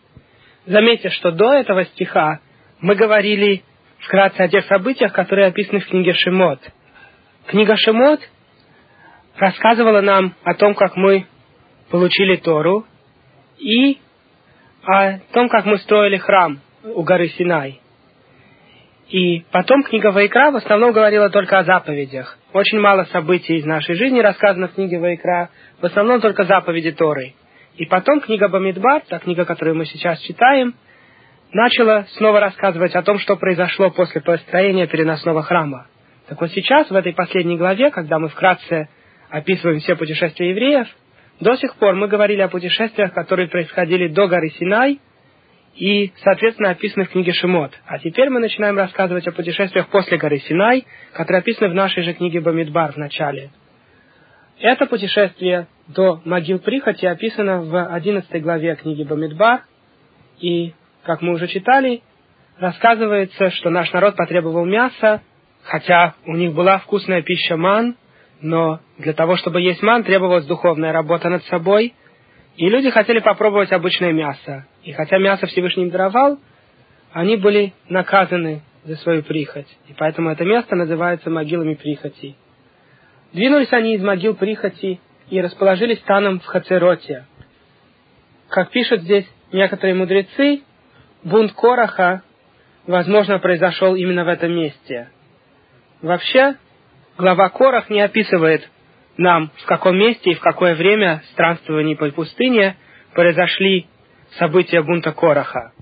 Заметьте, 0.67 1.11
что 1.11 1.31
до 1.31 1.53
этого 1.53 1.85
стиха 1.85 2.41
мы 2.81 2.97
говорили 2.97 3.63
вкратце 4.01 4.41
о 4.41 4.49
тех 4.49 4.65
событиях, 4.67 5.13
которые 5.13 5.49
описаны 5.49 5.79
в 5.79 5.87
книге 5.87 6.15
Шемот. 6.15 6.61
Книга 7.47 7.77
Шемот 7.77 8.21
рассказывала 9.37 10.01
нам 10.01 10.35
о 10.43 10.55
том, 10.55 10.75
как 10.75 10.97
мы 10.97 11.27
получили 11.91 12.37
Тору 12.37 12.85
и 13.59 13.99
о 14.83 15.19
том, 15.33 15.49
как 15.49 15.65
мы 15.65 15.79
строили 15.79 16.17
храм 16.17 16.61
у 16.83 17.03
горы 17.03 17.29
Синай. 17.29 17.81
И 19.09 19.45
потом 19.51 19.83
книга 19.85 20.13
Вайкра 20.13 20.51
в 20.51 20.57
основном 20.57 20.93
говорила 20.93 21.31
только 21.31 21.59
о 21.59 21.65
заповедях. 21.65 22.37
Очень 22.53 22.79
мало 22.79 23.05
событий 23.05 23.57
из 23.57 23.65
нашей 23.65 23.95
жизни 23.95 24.21
рассказано 24.21 24.69
в 24.69 24.75
книге 24.75 24.99
Вайкра, 24.99 25.49
в 25.81 25.87
основном 25.87 26.21
только 26.21 26.45
заповеди 26.45 26.93
Торы. 26.93 27.33
И 27.77 27.87
потом 27.87 28.21
книга 28.21 28.49
Бамидбар, 28.49 29.03
та 29.09 29.19
книга, 29.19 29.47
которую 29.47 29.77
мы 29.77 29.87
сейчас 29.87 30.21
читаем, 30.21 30.75
начала 31.53 32.05
снова 32.17 32.41
рассказывать 32.41 32.95
о 32.95 33.03
том, 33.03 33.19
что 33.19 33.37
произошло 33.37 33.91
после 33.91 34.21
построения 34.21 34.87
переносного 34.87 35.43
храма. 35.43 35.87
Так 36.29 36.39
вот 36.41 36.51
сейчас, 36.51 36.91
в 36.91 36.95
этой 36.95 37.15
последней 37.15 37.57
главе, 37.57 37.91
когда 37.91 38.19
мы 38.19 38.29
вкратце 38.29 38.91
описываем 39.31 39.81
все 39.81 39.97
путешествия 39.97 40.51
евреев, 40.51 40.87
до 41.41 41.55
сих 41.55 41.77
пор 41.77 41.95
мы 41.95 42.09
говорили 42.09 42.43
о 42.43 42.49
путешествиях, 42.49 43.15
которые 43.15 43.49
происходили 43.49 44.09
до 44.09 44.27
горы 44.27 44.51
Синай 44.51 45.01
и, 45.75 46.13
соответственно, 46.23 46.71
описаны 46.71 47.05
в 47.05 47.11
книге 47.11 47.33
Шимот. 47.33 47.73
А 47.87 47.99
теперь 47.99 48.31
мы 48.31 48.41
начинаем 48.41 48.77
рассказывать 48.77 49.27
о 49.27 49.33
путешествиях 49.33 49.89
после 49.89 50.19
горы 50.19 50.39
Синай, 50.39 50.87
которые 51.13 51.41
описаны 51.41 51.71
в 51.71 51.75
нашей 51.75 52.03
же 52.03 52.15
книге 52.15 52.41
Бамидбар 52.41 52.93
в 52.93 52.97
начале. 52.97 53.51
Это 54.61 54.87
путешествие 54.87 55.69
до 55.87 56.21
могил 56.25 56.59
прихоти 56.59 57.07
описано 57.07 57.63
в 57.63 57.95
11 57.95 58.43
главе 58.43 58.75
книги 58.77 59.05
Бамидбар, 59.05 59.63
и, 60.41 60.75
как 61.05 61.23
мы 61.23 61.35
уже 61.35 61.47
читали, 61.47 62.03
рассказывается, 62.59 63.51
что 63.51 63.71
наш 63.71 63.93
народ 63.93 64.17
потребовал 64.17 64.65
мяса, 64.65 65.23
хотя 65.63 66.15
у 66.27 66.35
них 66.35 66.55
была 66.55 66.79
вкусная 66.79 67.23
пища 67.23 67.57
ман– 67.57 67.97
но 68.41 68.81
для 68.99 69.13
того, 69.13 69.37
чтобы 69.37 69.61
есть 69.61 69.83
ман, 69.83 70.05
требовалась 70.05 70.47
духовная 70.47 70.93
работа 70.93 71.29
над 71.29 71.45
собой, 71.45 71.95
И 72.57 72.69
люди 72.69 72.91
хотели 72.91 73.21
попробовать 73.21 73.71
обычное 73.71 74.13
мясо. 74.13 74.67
И 74.89 74.93
хотя 74.93 75.19
мясо 75.19 75.47
Всевышний 75.47 75.91
даровал, 75.91 76.39
они 77.13 77.37
были 77.37 77.75
наказаны 77.91 78.63
за 78.85 78.97
свою 78.97 79.23
прихоть. 79.23 79.69
И 79.87 79.93
поэтому 79.93 80.31
это 80.31 80.47
место 80.47 80.77
называется 80.77 81.29
могилами 81.29 81.75
прихоти. 81.75 82.37
Двинулись 83.35 83.71
они 83.75 83.97
из 83.97 84.03
могил 84.03 84.35
прихоти 84.35 84.99
и 85.29 85.41
расположились 85.43 85.99
станом 85.99 86.41
в 86.41 86.47
Хацероте. 86.47 87.27
Как 88.49 88.71
пишут 88.71 89.03
здесь 89.03 89.27
некоторые 89.53 89.95
мудрецы, 89.95 90.63
бунт 91.23 91.53
Кораха, 91.53 92.23
возможно, 92.87 93.39
произошел 93.41 93.95
именно 93.95 94.25
в 94.25 94.29
этом 94.29 94.53
месте. 94.53 95.11
Вообще, 96.01 96.55
глава 97.19 97.51
Корах 97.51 97.91
не 97.91 98.01
описывает 98.01 98.67
нам, 99.19 99.51
в 99.55 99.67
каком 99.67 99.99
месте 99.99 100.31
и 100.31 100.35
в 100.35 100.41
какое 100.41 100.75
время 100.75 101.23
странствований 101.33 101.95
по 101.95 102.11
пустыне 102.11 102.79
произошли 103.13 103.87
события 104.39 104.83
бунта 104.83 105.13
Кораха. 105.13 105.73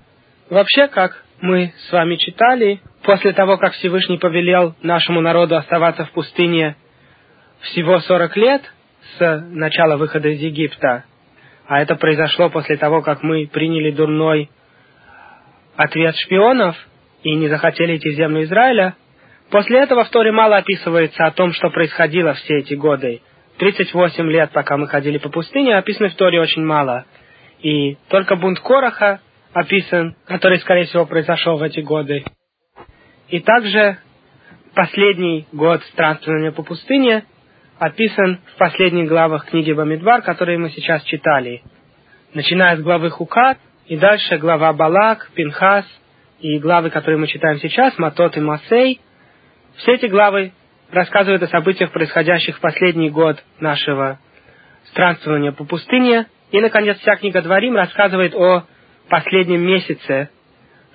Вообще, 0.49 0.87
как 0.87 1.23
мы 1.41 1.73
с 1.87 1.91
вами 1.91 2.15
читали, 2.15 2.79
после 3.03 3.33
того, 3.33 3.57
как 3.57 3.73
Всевышний 3.73 4.17
повелел 4.17 4.75
нашему 4.81 5.21
народу 5.21 5.55
оставаться 5.55 6.05
в 6.05 6.11
пустыне 6.11 6.75
всего 7.61 7.99
40 7.99 8.37
лет 8.37 8.61
с 9.17 9.45
начала 9.49 9.97
выхода 9.97 10.29
из 10.29 10.39
Египта, 10.39 11.05
а 11.67 11.81
это 11.81 11.95
произошло 11.95 12.49
после 12.49 12.77
того, 12.77 13.01
как 13.01 13.23
мы 13.23 13.47
приняли 13.47 13.91
дурной 13.91 14.49
ответ 15.75 16.15
шпионов 16.15 16.75
и 17.23 17.35
не 17.35 17.47
захотели 17.49 17.97
идти 17.97 18.09
в 18.09 18.15
землю 18.15 18.43
Израиля, 18.43 18.95
после 19.51 19.79
этого 19.79 20.05
в 20.05 20.09
Торе 20.09 20.31
мало 20.31 20.57
описывается 20.57 21.25
о 21.25 21.31
том, 21.31 21.53
что 21.53 21.69
происходило 21.69 22.33
все 22.33 22.59
эти 22.59 22.73
годы. 22.73 23.21
38 23.57 24.29
лет, 24.29 24.51
пока 24.51 24.77
мы 24.77 24.87
ходили 24.87 25.17
по 25.17 25.29
пустыне, 25.29 25.77
описано 25.77 26.09
в 26.09 26.15
Торе 26.15 26.39
очень 26.39 26.63
мало. 26.63 27.05
И 27.61 27.97
только 28.09 28.35
бунт 28.35 28.59
Короха 28.59 29.19
описан, 29.53 30.15
который, 30.25 30.59
скорее 30.59 30.85
всего, 30.85 31.05
произошел 31.05 31.57
в 31.57 31.63
эти 31.63 31.79
годы. 31.79 32.23
И 33.29 33.39
также 33.39 33.97
последний 34.73 35.47
год 35.51 35.83
странствования 35.91 36.51
по 36.51 36.63
пустыне 36.63 37.25
описан 37.79 38.39
в 38.53 38.57
последних 38.57 39.07
главах 39.07 39.45
книги 39.47 39.71
Бамидбар, 39.71 40.21
которые 40.21 40.57
мы 40.57 40.69
сейчас 40.69 41.03
читали. 41.03 41.63
Начиная 42.33 42.77
с 42.77 42.81
главы 42.81 43.09
Хукат, 43.09 43.57
и 43.87 43.97
дальше 43.97 44.37
глава 44.37 44.73
Балак, 44.73 45.29
Пинхас, 45.33 45.85
и 46.39 46.59
главы, 46.59 46.89
которые 46.89 47.17
мы 47.17 47.27
читаем 47.27 47.59
сейчас, 47.59 47.97
Матот 47.97 48.37
и 48.37 48.39
Масей. 48.39 49.01
Все 49.77 49.95
эти 49.95 50.05
главы 50.05 50.51
рассказывают 50.91 51.41
о 51.43 51.47
событиях, 51.47 51.91
происходящих 51.91 52.57
в 52.57 52.59
последний 52.59 53.09
год 53.09 53.43
нашего 53.59 54.19
странствования 54.91 55.51
по 55.51 55.65
пустыне. 55.65 56.27
И, 56.51 56.61
наконец, 56.61 56.97
вся 56.99 57.15
книга 57.17 57.41
Дворим 57.41 57.75
рассказывает 57.75 58.33
о 58.33 58.63
последнем 59.09 59.65
месяце 59.65 60.29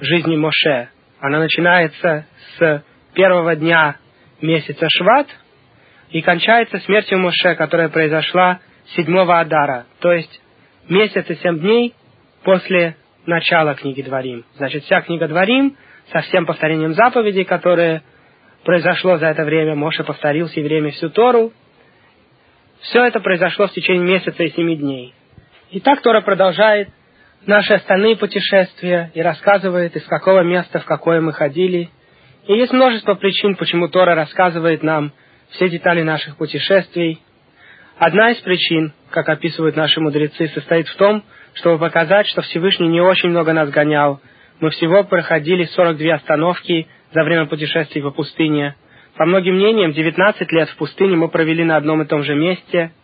жизни 0.00 0.36
Моше. 0.36 0.88
Она 1.20 1.40
начинается 1.40 2.26
с 2.58 2.82
первого 3.14 3.54
дня 3.56 3.96
месяца 4.40 4.86
Шват 4.88 5.28
и 6.10 6.22
кончается 6.22 6.78
смертью 6.78 7.18
Моше, 7.18 7.54
которая 7.54 7.88
произошла 7.90 8.60
7 8.96 9.18
Адара, 9.18 9.86
то 10.00 10.12
есть 10.12 10.40
месяц 10.88 11.24
и 11.28 11.34
семь 11.36 11.60
дней 11.60 11.94
после 12.42 12.96
начала 13.26 13.74
книги 13.74 14.02
Дворим. 14.02 14.44
Значит, 14.56 14.84
вся 14.84 15.00
книга 15.02 15.28
Дворим 15.28 15.76
со 16.12 16.20
всем 16.22 16.46
повторением 16.46 16.94
заповедей, 16.94 17.44
которые 17.44 18.02
произошло 18.64 19.18
за 19.18 19.26
это 19.26 19.44
время, 19.44 19.74
Моше 19.74 20.02
повторил 20.02 20.48
с 20.48 20.56
евреями 20.56 20.90
всю 20.90 21.10
Тору. 21.10 21.52
Все 22.80 23.04
это 23.04 23.20
произошло 23.20 23.68
в 23.68 23.72
течение 23.72 24.04
месяца 24.04 24.42
и 24.42 24.50
семи 24.50 24.76
дней. 24.76 25.14
И 25.72 25.80
так 25.80 26.02
Тора 26.02 26.20
продолжает 26.20 26.90
наши 27.46 27.72
остальные 27.72 28.16
путешествия 28.16 29.10
и 29.14 29.22
рассказывает, 29.22 29.96
из 29.96 30.04
какого 30.04 30.42
места 30.42 30.80
в 30.80 30.84
какое 30.84 31.22
мы 31.22 31.32
ходили. 31.32 31.88
И 32.46 32.52
есть 32.52 32.74
множество 32.74 33.14
причин, 33.14 33.56
почему 33.56 33.88
Тора 33.88 34.14
рассказывает 34.14 34.82
нам 34.82 35.12
все 35.48 35.70
детали 35.70 36.02
наших 36.02 36.36
путешествий. 36.36 37.22
Одна 37.98 38.32
из 38.32 38.36
причин, 38.42 38.92
как 39.10 39.30
описывают 39.30 39.74
наши 39.74 39.98
мудрецы, 39.98 40.48
состоит 40.48 40.88
в 40.88 40.96
том, 40.96 41.24
чтобы 41.54 41.78
показать, 41.78 42.26
что 42.26 42.42
Всевышний 42.42 42.88
не 42.88 43.00
очень 43.00 43.30
много 43.30 43.54
нас 43.54 43.70
гонял. 43.70 44.20
Мы 44.60 44.70
всего 44.70 45.04
проходили 45.04 45.64
42 45.64 46.14
остановки 46.16 46.86
за 47.14 47.24
время 47.24 47.46
путешествий 47.46 48.02
по 48.02 48.10
пустыне. 48.10 48.76
По 49.16 49.24
многим 49.24 49.54
мнениям, 49.54 49.92
19 49.92 50.52
лет 50.52 50.68
в 50.68 50.76
пустыне 50.76 51.16
мы 51.16 51.28
провели 51.28 51.64
на 51.64 51.76
одном 51.76 52.02
и 52.02 52.06
том 52.06 52.24
же 52.24 52.34
месте– 52.34 52.92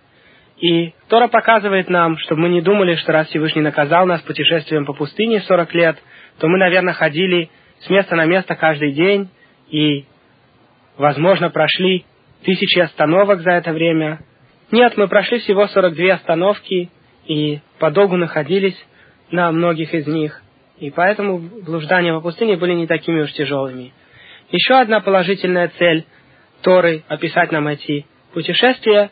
и 0.60 0.92
Тора 1.08 1.28
показывает 1.28 1.88
нам, 1.88 2.18
чтобы 2.18 2.42
мы 2.42 2.48
не 2.48 2.60
думали, 2.60 2.96
что 2.96 3.12
раз 3.12 3.28
Всевышний 3.28 3.62
наказал 3.62 4.06
нас 4.06 4.20
путешествием 4.22 4.84
по 4.84 4.92
пустыне 4.92 5.40
40 5.40 5.74
лет, 5.74 5.98
то 6.38 6.48
мы, 6.48 6.58
наверное, 6.58 6.94
ходили 6.94 7.50
с 7.80 7.90
места 7.90 8.16
на 8.16 8.24
место 8.24 8.56
каждый 8.56 8.92
день 8.92 9.28
и, 9.70 10.04
возможно, 10.96 11.50
прошли 11.50 12.04
тысячи 12.44 12.78
остановок 12.80 13.40
за 13.42 13.52
это 13.52 13.72
время. 13.72 14.20
Нет, 14.72 14.96
мы 14.96 15.06
прошли 15.06 15.38
всего 15.38 15.66
42 15.68 16.14
остановки 16.14 16.90
и 17.26 17.60
подолгу 17.78 18.16
находились 18.16 18.76
на 19.30 19.52
многих 19.52 19.94
из 19.94 20.06
них. 20.06 20.42
И 20.80 20.90
поэтому 20.90 21.38
блуждания 21.38 22.12
по 22.14 22.20
пустыне 22.20 22.56
были 22.56 22.74
не 22.74 22.86
такими 22.86 23.20
уж 23.20 23.32
тяжелыми. 23.32 23.92
Еще 24.50 24.74
одна 24.74 25.00
положительная 25.00 25.70
цель 25.78 26.04
Торы– 26.62 27.04
описать 27.08 27.52
нам 27.52 27.68
эти 27.68 28.06
путешествия 28.32 29.10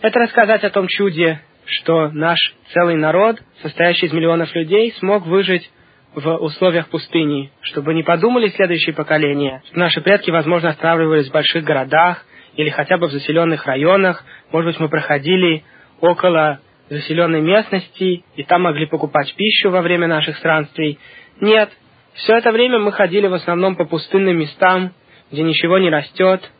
это 0.00 0.20
рассказать 0.20 0.64
о 0.64 0.70
том 0.70 0.86
чуде, 0.88 1.40
что 1.66 2.08
наш 2.10 2.38
целый 2.72 2.96
народ, 2.96 3.38
состоящий 3.62 4.06
из 4.06 4.12
миллионов 4.12 4.54
людей, 4.54 4.92
смог 4.98 5.26
выжить 5.26 5.70
в 6.14 6.36
условиях 6.36 6.88
пустыни, 6.88 7.50
чтобы 7.60 7.94
не 7.94 8.02
подумали 8.02 8.48
следующие 8.48 8.94
поколения, 8.94 9.62
что 9.66 9.78
наши 9.78 10.00
предки, 10.00 10.30
возможно, 10.30 10.70
останавливались 10.70 11.28
в 11.28 11.32
больших 11.32 11.64
городах 11.64 12.24
или 12.56 12.70
хотя 12.70 12.96
бы 12.96 13.08
в 13.08 13.12
заселенных 13.12 13.66
районах, 13.66 14.24
может 14.50 14.72
быть, 14.72 14.80
мы 14.80 14.88
проходили 14.88 15.64
около 16.00 16.60
заселенной 16.88 17.40
местности 17.40 18.24
и 18.34 18.44
там 18.44 18.62
могли 18.62 18.86
покупать 18.86 19.34
пищу 19.34 19.70
во 19.70 19.82
время 19.82 20.06
наших 20.06 20.38
странствий. 20.38 20.98
Нет, 21.40 21.70
все 22.14 22.36
это 22.36 22.50
время 22.50 22.78
мы 22.78 22.92
ходили 22.92 23.26
в 23.26 23.34
основном 23.34 23.76
по 23.76 23.84
пустынным 23.84 24.38
местам, 24.38 24.92
где 25.30 25.42
ничего 25.42 25.78
не 25.78 25.90
растет, 25.90 26.50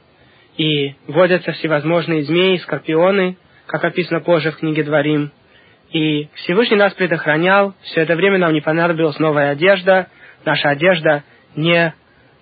и 0.59 0.95
водятся 1.07 1.53
всевозможные 1.53 2.25
змеи, 2.25 2.57
скорпионы, 2.59 3.39
как 3.67 3.85
описано 3.85 4.21
позже 4.21 4.51
в 4.51 4.57
книге 4.57 4.83
Дворим. 4.83 5.31
И 5.93 6.29
Всевышний 6.35 6.77
нас 6.77 6.93
предохранял, 6.95 7.75
все 7.83 8.03
это 8.03 8.17
время 8.17 8.39
нам 8.39 8.53
не 8.53 8.61
понадобилась 8.61 9.19
новая 9.19 9.53
одежда, 9.53 10.09
наша 10.45 10.71
одежда 10.71 11.23
не 11.55 11.95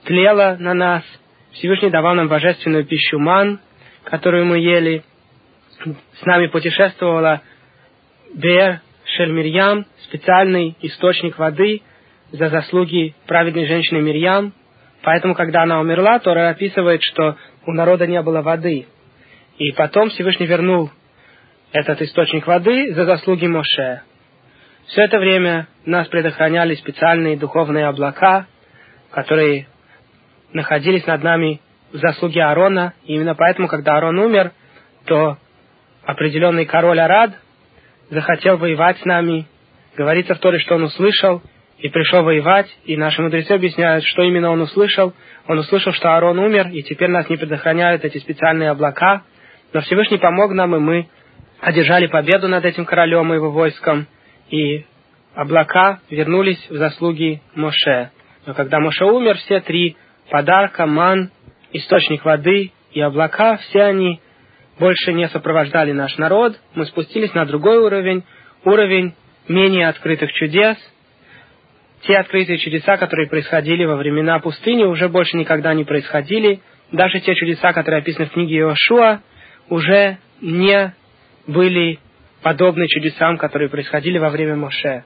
тлела 0.04 0.56
на 0.58 0.74
нас. 0.74 1.04
Всевышний 1.52 1.90
давал 1.90 2.14
нам 2.14 2.28
божественную 2.28 2.84
пищу 2.86 3.18
ман, 3.18 3.60
которую 4.04 4.46
мы 4.46 4.58
ели. 4.58 5.04
С 5.84 6.24
нами 6.24 6.46
путешествовала 6.46 7.42
Бер 8.34 8.80
Шельмирьям, 9.04 9.86
специальный 10.04 10.76
источник 10.80 11.38
воды 11.38 11.82
за 12.32 12.48
заслуги 12.48 13.14
праведной 13.26 13.66
женщины 13.66 14.00
Мирьям. 14.00 14.52
Поэтому, 15.06 15.36
когда 15.36 15.62
она 15.62 15.78
умерла, 15.78 16.18
Тора 16.18 16.48
описывает, 16.48 17.00
что 17.04 17.36
у 17.64 17.70
народа 17.70 18.08
не 18.08 18.20
было 18.22 18.42
воды. 18.42 18.88
И 19.56 19.70
потом 19.70 20.10
Всевышний 20.10 20.46
вернул 20.46 20.90
этот 21.70 22.02
источник 22.02 22.44
воды 22.44 22.92
за 22.92 23.04
заслуги 23.04 23.46
Моше. 23.46 24.02
Все 24.88 25.02
это 25.02 25.20
время 25.20 25.68
нас 25.84 26.08
предохраняли 26.08 26.74
специальные 26.74 27.36
духовные 27.36 27.86
облака, 27.86 28.46
которые 29.12 29.68
находились 30.52 31.06
над 31.06 31.22
нами 31.22 31.60
в 31.92 31.98
заслуге 31.98 32.42
Аарона. 32.42 32.94
И 33.04 33.14
именно 33.14 33.36
поэтому, 33.36 33.68
когда 33.68 33.94
Аарон 33.94 34.18
умер, 34.18 34.50
то 35.04 35.38
определенный 36.02 36.64
король 36.64 36.98
Арад 36.98 37.30
захотел 38.10 38.56
воевать 38.56 38.98
с 38.98 39.04
нами. 39.04 39.46
Говорится 39.96 40.34
в 40.34 40.40
Торе, 40.40 40.58
что 40.58 40.74
он 40.74 40.82
услышал– 40.82 41.42
и 41.78 41.88
пришел 41.88 42.22
воевать, 42.22 42.68
и 42.84 42.96
наши 42.96 43.20
мудрецы 43.20 43.52
объясняют, 43.52 44.04
что 44.04 44.22
именно 44.22 44.50
он 44.50 44.60
услышал. 44.62 45.12
Он 45.46 45.58
услышал, 45.58 45.92
что 45.92 46.14
Аарон 46.14 46.38
умер, 46.38 46.68
и 46.68 46.82
теперь 46.82 47.10
нас 47.10 47.28
не 47.28 47.36
предохраняют 47.36 48.04
эти 48.04 48.18
специальные 48.18 48.70
облака. 48.70 49.22
Но 49.72 49.80
Всевышний 49.82 50.18
помог 50.18 50.52
нам, 50.52 50.74
и 50.74 50.78
мы 50.78 51.08
одержали 51.60 52.06
победу 52.06 52.48
над 52.48 52.64
этим 52.64 52.86
королем 52.86 53.32
и 53.32 53.36
его 53.36 53.50
войском, 53.50 54.06
и 54.50 54.86
облака 55.34 56.00
вернулись 56.08 56.64
в 56.70 56.76
заслуги 56.76 57.42
Моше. 57.54 58.10
Но 58.46 58.54
когда 58.54 58.80
Моше 58.80 59.04
умер, 59.04 59.36
все 59.36 59.60
три 59.60 59.96
подарка, 60.30 60.86
ман, 60.86 61.30
источник 61.72 62.24
воды 62.24 62.72
и 62.92 63.00
облака, 63.00 63.58
все 63.58 63.82
они 63.82 64.20
больше 64.78 65.12
не 65.12 65.28
сопровождали 65.28 65.92
наш 65.92 66.16
народ. 66.16 66.58
Мы 66.74 66.86
спустились 66.86 67.34
на 67.34 67.44
другой 67.44 67.78
уровень, 67.78 68.24
уровень 68.64 69.14
менее 69.46 69.88
открытых 69.88 70.32
чудес– 70.32 70.78
те 72.06 72.16
открытые 72.18 72.58
чудеса, 72.58 72.96
которые 72.96 73.28
происходили 73.28 73.84
во 73.84 73.96
времена 73.96 74.38
пустыни, 74.38 74.84
уже 74.84 75.08
больше 75.08 75.36
никогда 75.36 75.74
не 75.74 75.84
происходили. 75.84 76.60
Даже 76.92 77.20
те 77.20 77.34
чудеса, 77.34 77.72
которые 77.72 78.00
описаны 78.00 78.26
в 78.26 78.32
книге 78.32 78.58
Иошуа, 78.58 79.20
уже 79.68 80.18
не 80.40 80.94
были 81.46 81.98
подобны 82.42 82.86
чудесам, 82.88 83.38
которые 83.38 83.68
происходили 83.68 84.18
во 84.18 84.30
время 84.30 84.56
Моше. 84.56 85.04